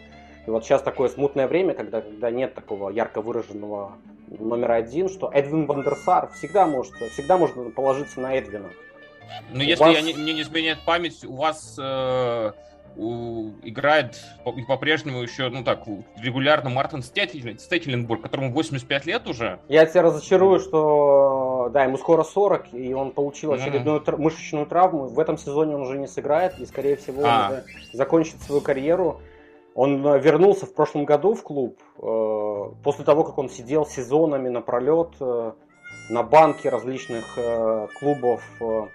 И 0.46 0.50
вот 0.50 0.64
сейчас 0.64 0.82
такое 0.82 1.10
смутное 1.10 1.48
время, 1.48 1.74
когда, 1.74 2.02
когда 2.02 2.30
нет 2.30 2.54
такого 2.54 2.90
ярко 2.90 3.22
выраженного 3.22 3.94
номера 4.28 4.76
один, 4.76 5.10
что 5.10 5.30
Эдвин 5.34 5.66
Вандерсар 5.66 6.32
всегда 6.34 6.66
может, 6.68 6.94
всегда 7.12 7.38
можно 7.38 7.70
положиться 7.72 8.20
на 8.20 8.36
Эдвина. 8.36 8.70
Ну, 9.52 9.62
если 9.62 9.84
вас... 9.84 9.94
я 9.94 10.02
не, 10.02 10.14
мне 10.14 10.34
не 10.34 10.42
изменяет 10.42 10.80
память, 10.86 11.24
у 11.26 11.34
вас 11.34 11.78
э, 11.82 12.52
играет 12.96 14.20
и 14.56 14.62
по-прежнему 14.64 15.22
еще, 15.22 15.50
ну 15.50 15.64
так, 15.64 15.84
регулярно 16.18 16.70
Мартин 16.70 17.02
Стетеленбург, 17.04 18.22
которому 18.22 18.52
85 18.52 19.06
лет 19.06 19.28
уже. 19.28 19.60
Я 19.68 19.86
тебя 19.86 20.04
разочарую, 20.04 20.60
что 20.60 21.70
да, 21.74 21.84
ему 21.84 21.98
скоро 21.98 22.24
40, 22.24 22.74
и 22.74 22.94
он 22.94 23.12
получил 23.12 23.54
очередную 23.54 24.02
mm-hmm. 24.02 24.18
мышечную 24.18 24.66
травму. 24.66 25.08
В 25.08 25.20
этом 25.20 25.38
сезоне 25.38 25.76
он 25.76 25.82
уже 25.82 25.98
не 25.98 26.08
сыграет, 26.08 26.58
и, 26.60 26.66
скорее 26.66 26.96
всего, 26.96 27.24
а. 27.26 27.52
он 27.52 27.58
закончит 27.94 28.42
свою 28.42 28.62
карьеру. 28.62 29.22
Он 29.74 30.06
э, 30.08 30.20
вернулся 30.20 30.66
в 30.66 30.74
прошлом 30.74 31.04
году 31.04 31.36
в 31.36 31.44
клуб, 31.44 31.78
э, 31.98 32.64
после 32.84 33.04
того, 33.04 33.26
как 33.26 33.38
он 33.38 33.50
сидел 33.50 33.86
сезонами 33.86 34.48
напролет 34.48 35.10
э, 35.20 35.52
на 36.10 36.24
банке 36.24 36.70
различных 36.70 37.26
э, 37.38 37.88
клубов 38.00 38.42
э, 38.62 38.88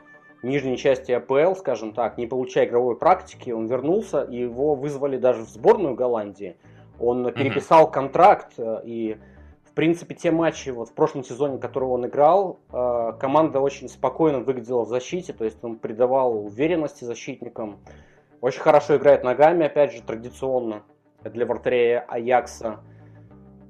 нижней 0.43 0.76
части 0.76 1.12
АПЛ, 1.12 1.55
скажем 1.55 1.93
так, 1.93 2.18
не 2.18 2.26
получая 2.26 2.66
игровой 2.66 2.97
практики, 2.97 3.51
он 3.51 3.66
вернулся, 3.66 4.22
и 4.22 4.36
его 4.36 4.74
вызвали 4.74 5.16
даже 5.16 5.43
в 5.43 5.49
сборную 5.49 5.95
Голландии. 5.95 6.57
Он 6.99 7.32
переписал 7.32 7.86
mm-hmm. 7.86 7.93
контракт, 7.93 8.53
э, 8.59 8.80
и, 8.84 9.18
в 9.64 9.72
принципе, 9.72 10.14
те 10.14 10.30
матчи 10.30 10.70
вот 10.70 10.91
в 10.91 10.95
прошлом 10.95 11.24
сезоне, 11.24 11.59
которые 11.59 11.91
он 11.91 12.07
играл, 12.07 12.61
э, 12.72 13.12
команда 13.18 13.61
очень 13.61 13.88
спокойно 13.88 14.41
выглядела 14.41 14.84
в 14.84 14.88
защите, 14.88 15.32
то 15.32 15.45
есть 15.45 15.62
он 15.62 15.76
придавал 15.76 16.45
уверенности 16.45 17.05
защитникам. 17.05 17.78
Очень 18.41 18.61
хорошо 18.61 18.97
играет 18.97 19.24
ногами, 19.24 19.66
опять 19.66 19.93
же, 19.93 20.03
традиционно 20.03 20.82
для 21.24 21.45
вратаря 21.47 22.05
Аякса. 22.09 22.80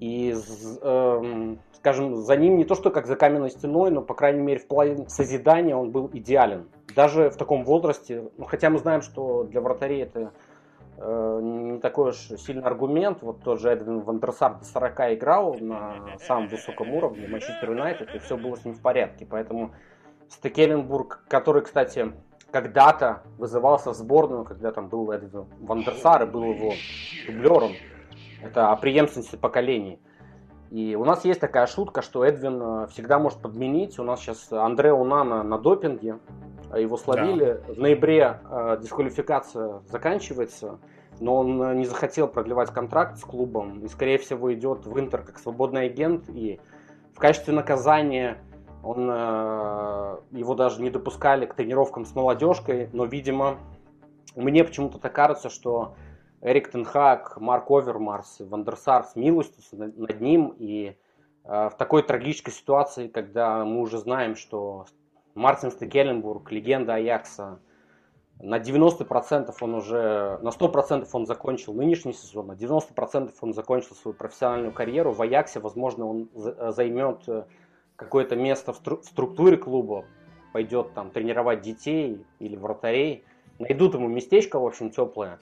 И, 0.00 0.34
эм, 0.82 1.58
скажем, 1.74 2.16
за 2.16 2.36
ним 2.36 2.56
не 2.56 2.64
то 2.64 2.74
что 2.74 2.90
как 2.90 3.06
за 3.06 3.16
каменной 3.16 3.50
стеной, 3.50 3.90
но, 3.90 4.00
по 4.00 4.14
крайней 4.14 4.40
мере, 4.40 4.58
в 4.58 4.66
плане 4.66 5.06
созидания 5.08 5.76
он 5.76 5.90
был 5.90 6.08
идеален. 6.12 6.68
Даже 6.96 7.28
в 7.28 7.36
таком 7.36 7.64
возрасте, 7.64 8.30
ну, 8.38 8.46
хотя 8.46 8.70
мы 8.70 8.78
знаем, 8.78 9.02
что 9.02 9.44
для 9.44 9.60
вратарей 9.60 10.02
это 10.02 10.32
э, 10.96 11.40
не 11.42 11.78
такой 11.80 12.10
уж 12.10 12.16
сильный 12.16 12.64
аргумент. 12.64 13.18
Вот 13.20 13.42
тот 13.42 13.60
же 13.60 13.68
Эдвин 13.68 14.00
Вандерсар 14.00 14.58
до 14.58 14.64
40 14.64 15.00
играл 15.14 15.54
на 15.60 16.16
самом 16.26 16.48
высоком 16.48 16.94
уровне 16.94 17.28
Манчестер 17.28 17.70
Юнайтед, 17.70 18.14
и 18.14 18.18
все 18.20 18.38
было 18.38 18.56
с 18.56 18.64
ним 18.64 18.74
в 18.74 18.80
порядке. 18.80 19.26
Поэтому 19.28 19.72
Стекеленбург, 20.30 21.24
который, 21.28 21.60
кстати, 21.60 22.12
когда-то 22.50 23.22
вызывался 23.36 23.90
в 23.90 23.94
сборную, 23.94 24.44
когда 24.44 24.72
там 24.72 24.88
был 24.88 25.12
Эдвин 25.12 25.44
Вандерсар 25.60 26.22
и 26.22 26.26
был 26.26 26.44
его 26.44 26.72
дублером, 27.26 27.72
это 28.42 28.70
о 28.70 28.76
преемственности 28.76 29.36
поколений. 29.36 30.00
И 30.70 30.94
у 30.94 31.04
нас 31.04 31.24
есть 31.24 31.40
такая 31.40 31.66
шутка, 31.66 32.00
что 32.00 32.24
Эдвин 32.24 32.62
э, 32.62 32.86
всегда 32.88 33.18
может 33.18 33.40
подменить. 33.40 33.98
У 33.98 34.04
нас 34.04 34.20
сейчас 34.20 34.52
Андре 34.52 34.92
Унана 34.92 35.42
на 35.42 35.58
допинге. 35.58 36.20
Его 36.76 36.96
словили. 36.96 37.60
Да. 37.66 37.74
В 37.74 37.78
ноябре 37.78 38.40
э, 38.48 38.78
дисквалификация 38.80 39.80
заканчивается. 39.88 40.78
Но 41.18 41.36
он 41.38 41.60
э, 41.60 41.74
не 41.74 41.86
захотел 41.86 42.28
продлевать 42.28 42.70
контракт 42.70 43.18
с 43.18 43.22
клубом. 43.22 43.80
И, 43.80 43.88
скорее 43.88 44.18
всего, 44.18 44.54
идет 44.54 44.86
в 44.86 44.98
Интер 44.98 45.22
как 45.22 45.40
свободный 45.40 45.86
агент. 45.86 46.28
И 46.28 46.60
в 47.14 47.18
качестве 47.18 47.52
наказания 47.52 48.38
он, 48.84 49.10
э, 49.10 50.18
его 50.30 50.54
даже 50.54 50.80
не 50.80 50.90
допускали 50.90 51.46
к 51.46 51.54
тренировкам 51.54 52.04
с 52.04 52.14
молодежкой. 52.14 52.88
Но, 52.92 53.06
видимо, 53.06 53.56
мне 54.36 54.62
почему-то 54.62 54.98
так 54.98 55.12
кажется, 55.12 55.50
что 55.50 55.94
Эрик 56.42 56.70
Тенхак, 56.70 57.36
Марк 57.38 57.70
Овермарс, 57.70 58.40
Вандерсар 58.40 59.04
смилостился 59.04 59.76
над 59.76 60.20
ним. 60.20 60.54
И 60.58 60.96
э, 61.44 61.68
в 61.68 61.74
такой 61.76 62.02
трагической 62.02 62.52
ситуации, 62.52 63.08
когда 63.08 63.64
мы 63.64 63.80
уже 63.80 63.98
знаем, 63.98 64.36
что 64.36 64.86
Мартин 65.34 65.70
Стекеленбург, 65.70 66.50
легенда 66.50 66.94
Аякса, 66.94 67.60
на 68.42 68.58
90% 68.58 69.54
он 69.60 69.74
уже, 69.74 70.38
на 70.40 70.48
100% 70.48 71.06
он 71.12 71.26
закончил 71.26 71.74
нынешний 71.74 72.14
сезон, 72.14 72.46
на 72.46 72.52
90% 72.52 73.32
он 73.42 73.52
закончил 73.52 73.94
свою 73.94 74.16
профессиональную 74.16 74.72
карьеру. 74.72 75.12
В 75.12 75.20
Аяксе, 75.20 75.60
возможно, 75.60 76.06
он 76.06 76.30
займет 76.72 77.28
э, 77.28 77.44
какое-то 77.96 78.34
место 78.36 78.72
в 78.72 78.78
структуре 79.04 79.58
клуба, 79.58 80.06
пойдет 80.54 80.94
там 80.94 81.10
тренировать 81.10 81.60
детей 81.60 82.24
или 82.38 82.56
вратарей. 82.56 83.24
Найдут 83.58 83.92
ему 83.92 84.08
местечко, 84.08 84.58
в 84.58 84.64
общем, 84.64 84.88
теплое. 84.88 85.38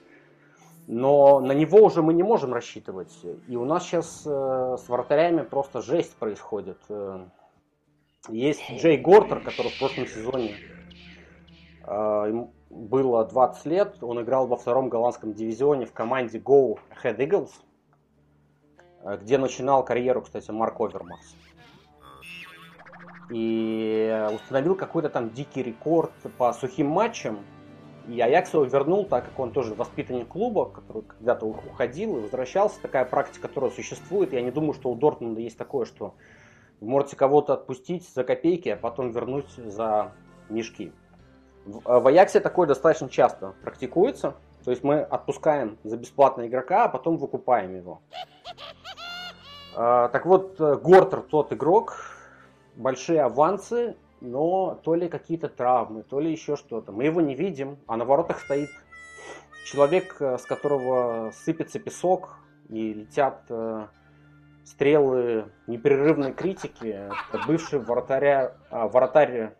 Но 0.90 1.40
на 1.40 1.52
него 1.52 1.82
уже 1.82 2.00
мы 2.00 2.14
не 2.14 2.22
можем 2.22 2.54
рассчитывать. 2.54 3.14
И 3.46 3.56
у 3.56 3.66
нас 3.66 3.84
сейчас 3.84 4.22
э, 4.24 4.76
с 4.78 4.88
вратарями 4.88 5.42
просто 5.42 5.82
жесть 5.82 6.16
происходит. 6.16 6.78
Э, 6.88 7.26
есть 8.30 8.62
Джей 8.72 8.96
Гортер, 8.96 9.40
который 9.40 9.70
в 9.70 9.78
прошлом 9.78 10.06
сезоне 10.06 10.56
э, 11.86 12.46
было 12.70 13.26
20 13.26 13.66
лет. 13.66 13.96
Он 14.00 14.22
играл 14.22 14.46
во 14.46 14.56
втором 14.56 14.88
голландском 14.88 15.34
дивизионе 15.34 15.84
в 15.84 15.92
команде 15.92 16.38
Go 16.38 16.78
Head 17.04 17.18
Eagles, 17.18 17.50
э, 19.02 19.18
где 19.18 19.36
начинал 19.36 19.84
карьеру, 19.84 20.22
кстати, 20.22 20.50
Марк 20.50 20.80
Овермарс. 20.80 21.36
И 23.30 24.26
установил 24.32 24.74
какой-то 24.74 25.10
там 25.10 25.28
дикий 25.32 25.62
рекорд 25.62 26.12
по 26.38 26.54
сухим 26.54 26.86
матчам 26.86 27.44
и 28.08 28.20
Аякс 28.20 28.54
его 28.54 28.64
вернул, 28.64 29.04
так 29.04 29.26
как 29.26 29.38
он 29.38 29.52
тоже 29.52 29.74
воспитанник 29.74 30.28
клуба, 30.28 30.70
который 30.70 31.02
когда-то 31.02 31.46
уходил 31.46 32.16
и 32.16 32.20
возвращался. 32.22 32.80
Такая 32.80 33.04
практика, 33.04 33.48
которая 33.48 33.70
существует. 33.70 34.32
Я 34.32 34.40
не 34.40 34.50
думаю, 34.50 34.72
что 34.72 34.90
у 34.90 34.94
Дортмунда 34.94 35.40
есть 35.40 35.58
такое, 35.58 35.84
что 35.84 36.14
вы 36.80 36.88
можете 36.88 37.16
кого-то 37.16 37.52
отпустить 37.52 38.08
за 38.08 38.24
копейки, 38.24 38.70
а 38.70 38.76
потом 38.76 39.10
вернуть 39.10 39.50
за 39.56 40.12
мешки. 40.48 40.92
В 41.66 41.86
э, 41.86 42.08
Аяксе 42.08 42.40
такое 42.40 42.66
достаточно 42.66 43.10
часто 43.10 43.54
практикуется. 43.62 44.36
То 44.64 44.70
есть 44.70 44.82
мы 44.82 45.00
отпускаем 45.00 45.78
за 45.84 45.98
бесплатно 45.98 46.46
игрока, 46.46 46.84
а 46.84 46.88
потом 46.88 47.18
выкупаем 47.18 47.76
его. 47.76 48.00
А, 49.76 50.08
так 50.08 50.24
вот, 50.24 50.58
э, 50.60 50.76
Гортер 50.76 51.20
тот 51.20 51.52
игрок, 51.52 51.96
большие 52.74 53.20
авансы, 53.20 53.96
но 54.20 54.80
то 54.82 54.94
ли 54.94 55.08
какие-то 55.08 55.48
травмы, 55.48 56.02
то 56.02 56.20
ли 56.20 56.30
еще 56.30 56.56
что-то. 56.56 56.92
Мы 56.92 57.04
его 57.04 57.20
не 57.20 57.34
видим, 57.34 57.78
а 57.86 57.96
на 57.96 58.04
воротах 58.04 58.40
стоит 58.40 58.70
человек, 59.64 60.16
э, 60.20 60.38
с 60.38 60.42
которого 60.42 61.30
сыпется 61.32 61.78
песок 61.78 62.38
и 62.68 62.92
летят 62.92 63.44
э, 63.50 63.86
стрелы 64.64 65.50
непрерывной 65.66 66.32
критики. 66.32 67.10
Это 67.32 67.46
бывший 67.46 67.78
вратаря, 67.78 68.56
а, 68.70 68.88
вратарь 68.88 69.54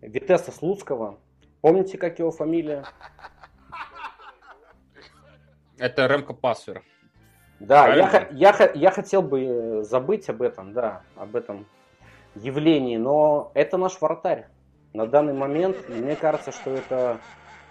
Витеса 0.00 0.52
Слуцкого. 0.52 1.18
Помните, 1.60 1.98
как 1.98 2.18
его 2.18 2.30
фамилия? 2.30 2.84
Это 5.78 6.06
Ремко 6.06 6.34
Пассер. 6.34 6.82
Да, 7.60 7.88
я, 7.94 8.28
я, 8.30 8.70
я 8.74 8.90
хотел 8.90 9.22
бы 9.22 9.82
забыть 9.82 10.28
об 10.28 10.42
этом, 10.42 10.72
да, 10.72 11.02
об 11.16 11.34
этом 11.34 11.66
явлений, 12.34 12.98
но 12.98 13.50
это 13.54 13.76
наш 13.76 14.00
вратарь. 14.00 14.46
На 14.92 15.06
данный 15.06 15.34
момент, 15.34 15.76
мне 15.88 16.16
кажется, 16.16 16.52
что 16.52 16.70
это 16.70 17.18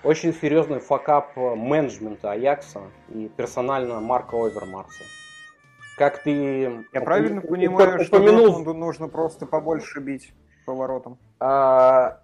очень 0.04 0.34
серьезный 0.34 0.80
факап 0.80 1.36
менеджмента 1.36 2.32
Аякса 2.32 2.82
и 3.10 3.28
персонально 3.30 4.00
Марка 4.00 4.36
Овермарса. 4.36 5.04
Как 5.98 6.22
ты... 6.22 6.86
Я 6.94 7.02
правильно 7.02 7.42
понимаю, 7.42 8.04
что 8.04 8.20
Дортмунду 8.20 8.74
нужно 8.74 9.08
просто 9.08 9.48
побольше 9.48 10.00
бить 10.00 10.32
поворотом? 10.66 11.18
А, 11.40 12.20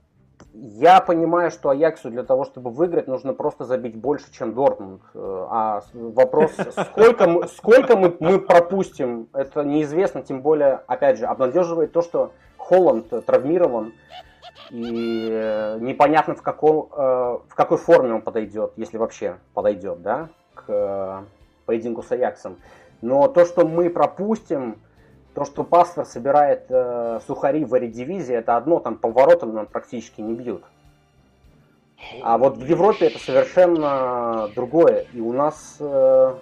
я 0.54 1.00
понимаю, 1.02 1.52
что 1.52 1.70
Аяксу 1.70 2.10
для 2.10 2.24
того, 2.24 2.46
чтобы 2.46 2.72
выиграть, 2.72 3.08
нужно 3.08 3.34
просто 3.34 3.66
забить 3.66 3.96
больше, 3.96 4.32
чем 4.32 4.54
Дортмунд. 4.54 5.02
Э, 5.14 5.48
а 5.50 5.84
вопрос, 5.94 6.52
сколько 6.90 7.28
мы, 7.28 7.48
сколько 7.48 7.96
мы, 7.96 8.16
мы 8.20 8.40
пропустим, 8.40 9.28
это 9.34 9.64
неизвестно. 9.64 10.22
Тем 10.22 10.42
более, 10.42 10.82
опять 10.88 11.18
же, 11.18 11.26
обнадеживает 11.26 11.92
то, 11.92 12.02
что 12.02 12.32
Холланд 12.58 13.10
травмирован. 13.26 13.94
И 14.70 15.28
э, 15.32 15.78
непонятно, 15.80 16.36
в, 16.36 16.42
каком, 16.42 16.90
э, 16.92 17.40
в 17.48 17.56
какой 17.56 17.78
форме 17.78 18.14
он 18.14 18.22
подойдет, 18.22 18.74
если 18.76 18.98
вообще 18.98 19.38
подойдет, 19.54 20.02
да, 20.02 20.30
к 20.54 21.24
поединку 21.66 22.04
с 22.04 22.12
Аяксом. 22.12 22.58
Но 23.02 23.28
то, 23.28 23.46
что 23.46 23.68
мы 23.68 23.90
пропустим, 23.90 24.78
то, 25.34 25.46
что 25.46 25.64
Паспор 25.64 26.06
собирает 26.06 26.66
э, 26.70 27.20
сухари 27.26 27.66
в 27.66 27.80
дивизии, 27.90 28.36
это 28.36 28.56
одно, 28.56 28.80
там 28.80 28.98
по 28.98 29.10
воротам 29.10 29.54
нам 29.54 29.66
практически 29.66 30.22
не 30.22 30.34
бьют. 30.34 30.64
А 32.22 32.38
вот 32.38 32.58
в 32.58 32.66
Европе 32.66 33.08
это 33.08 33.20
совершенно 33.20 34.50
другое. 34.56 35.06
И 35.14 35.20
у 35.20 35.34
нас 35.34 35.78
э, 35.80 36.36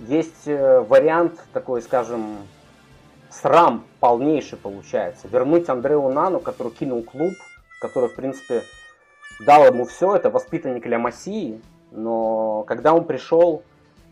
есть 0.00 0.46
э, 0.46 0.80
вариант 0.80 1.40
такой, 1.52 1.82
скажем, 1.82 2.38
срам 3.30 3.84
полнейший 4.00 4.58
получается. 4.58 5.28
Вернуть 5.28 5.68
Андреу 5.68 6.08
Нану, 6.10 6.40
который 6.40 6.72
кинул 6.72 7.02
клуб, 7.02 7.34
который, 7.80 8.08
в 8.08 8.14
принципе, 8.14 8.62
дал 9.44 9.66
ему 9.66 9.84
все, 9.84 10.14
это 10.14 10.30
воспитанник 10.30 10.86
Ля 10.86 10.98
Массии, 10.98 11.60
но 11.90 12.62
когда 12.66 12.94
он 12.94 13.04
пришел, 13.04 13.62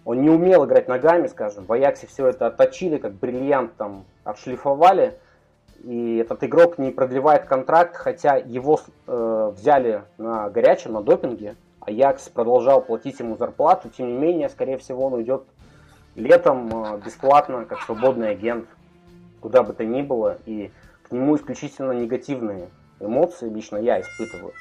он 0.05 0.23
не 0.23 0.31
умел 0.31 0.65
играть 0.65 0.89
ногами, 0.89 1.29
скажем. 1.29 1.65
В 1.65 1.73
Аяксе 1.73 2.07
все 2.07 2.29
это 2.29 2.47
отточили, 2.47 2.99
как 2.99 3.13
бриллиант 3.13 3.77
там 3.77 4.05
отшлифовали. 4.25 5.19
И 5.85 6.19
этот 6.19 6.43
игрок 6.45 6.79
не 6.79 6.91
продлевает 6.91 7.45
контракт, 7.45 7.97
хотя 7.97 8.37
его 8.37 8.81
э, 9.07 9.53
взяли 9.57 10.03
на 10.19 10.49
горячем, 10.51 10.93
на 10.93 11.03
допинге. 11.03 11.57
Аякс 11.81 12.29
продолжал 12.29 12.83
платить 12.83 13.19
ему 13.21 13.37
зарплату. 13.37 13.89
Тем 13.91 14.09
не 14.09 14.19
менее, 14.19 14.49
скорее 14.49 14.79
всего, 14.79 15.07
он 15.07 15.15
уйдет 15.15 15.45
летом 16.15 16.69
э, 16.69 17.01
бесплатно, 17.05 17.65
как 17.65 17.81
свободный 17.81 18.31
агент, 18.31 18.67
куда 19.41 19.63
бы 19.63 19.73
то 19.73 19.85
ни 19.85 20.03
было. 20.03 20.39
И 20.47 20.71
к 21.09 21.13
нему 21.13 21.37
исключительно 21.37 21.93
негативные 21.93 22.69
эмоции 23.01 23.49
лично 23.49 23.77
я 23.77 24.01
испытываю. 24.01 24.53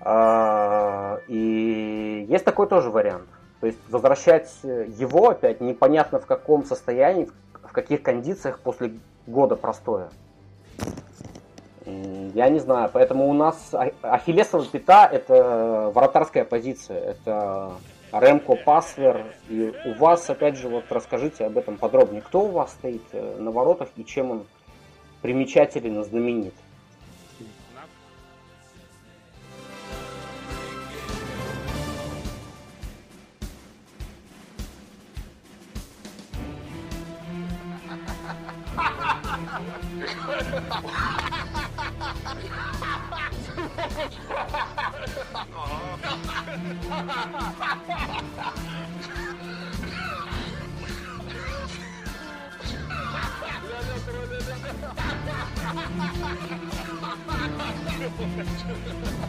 А, 0.00 1.20
и 1.26 2.26
есть 2.28 2.44
такой 2.44 2.66
тоже 2.66 2.90
вариант. 2.90 3.28
То 3.60 3.66
есть 3.68 3.78
возвращать 3.88 4.52
его 4.62 5.30
опять 5.30 5.60
непонятно 5.60 6.20
в 6.20 6.26
каком 6.26 6.64
состоянии, 6.64 7.28
в 7.54 7.72
каких 7.72 8.02
кондициях 8.02 8.60
после 8.60 8.94
года 9.26 9.56
простоя. 9.56 10.10
Я 11.86 12.48
не 12.48 12.58
знаю, 12.58 12.90
поэтому 12.92 13.28
у 13.28 13.32
нас 13.32 13.72
Ахиллесова 14.02 14.64
пята– 14.66 15.08
это 15.12 15.92
вратарская 15.94 16.44
позиция, 16.44 16.98
это 16.98 17.72
Ремко 18.12 18.56
Пасвер. 18.56 19.24
И 19.48 19.72
у 19.84 19.94
вас, 19.94 20.28
опять 20.28 20.56
же, 20.56 20.68
вот 20.68 20.84
расскажите 20.90 21.44
об 21.44 21.56
этом 21.56 21.76
подробнее. 21.76 22.22
Кто 22.22 22.40
у 22.40 22.48
вас 22.48 22.72
стоит 22.72 23.02
э, 23.12 23.36
на 23.38 23.50
воротах 23.52 23.88
и 23.96 24.04
чем 24.04 24.30
он 24.32 24.46
примечателен 25.22 26.00
и 26.00 26.04
знаменит? 26.04 26.54
Ha 39.96 40.02
ha 40.02 41.56
ha 41.56 41.72
ha 55.96 56.36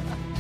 ha! 0.10 0.37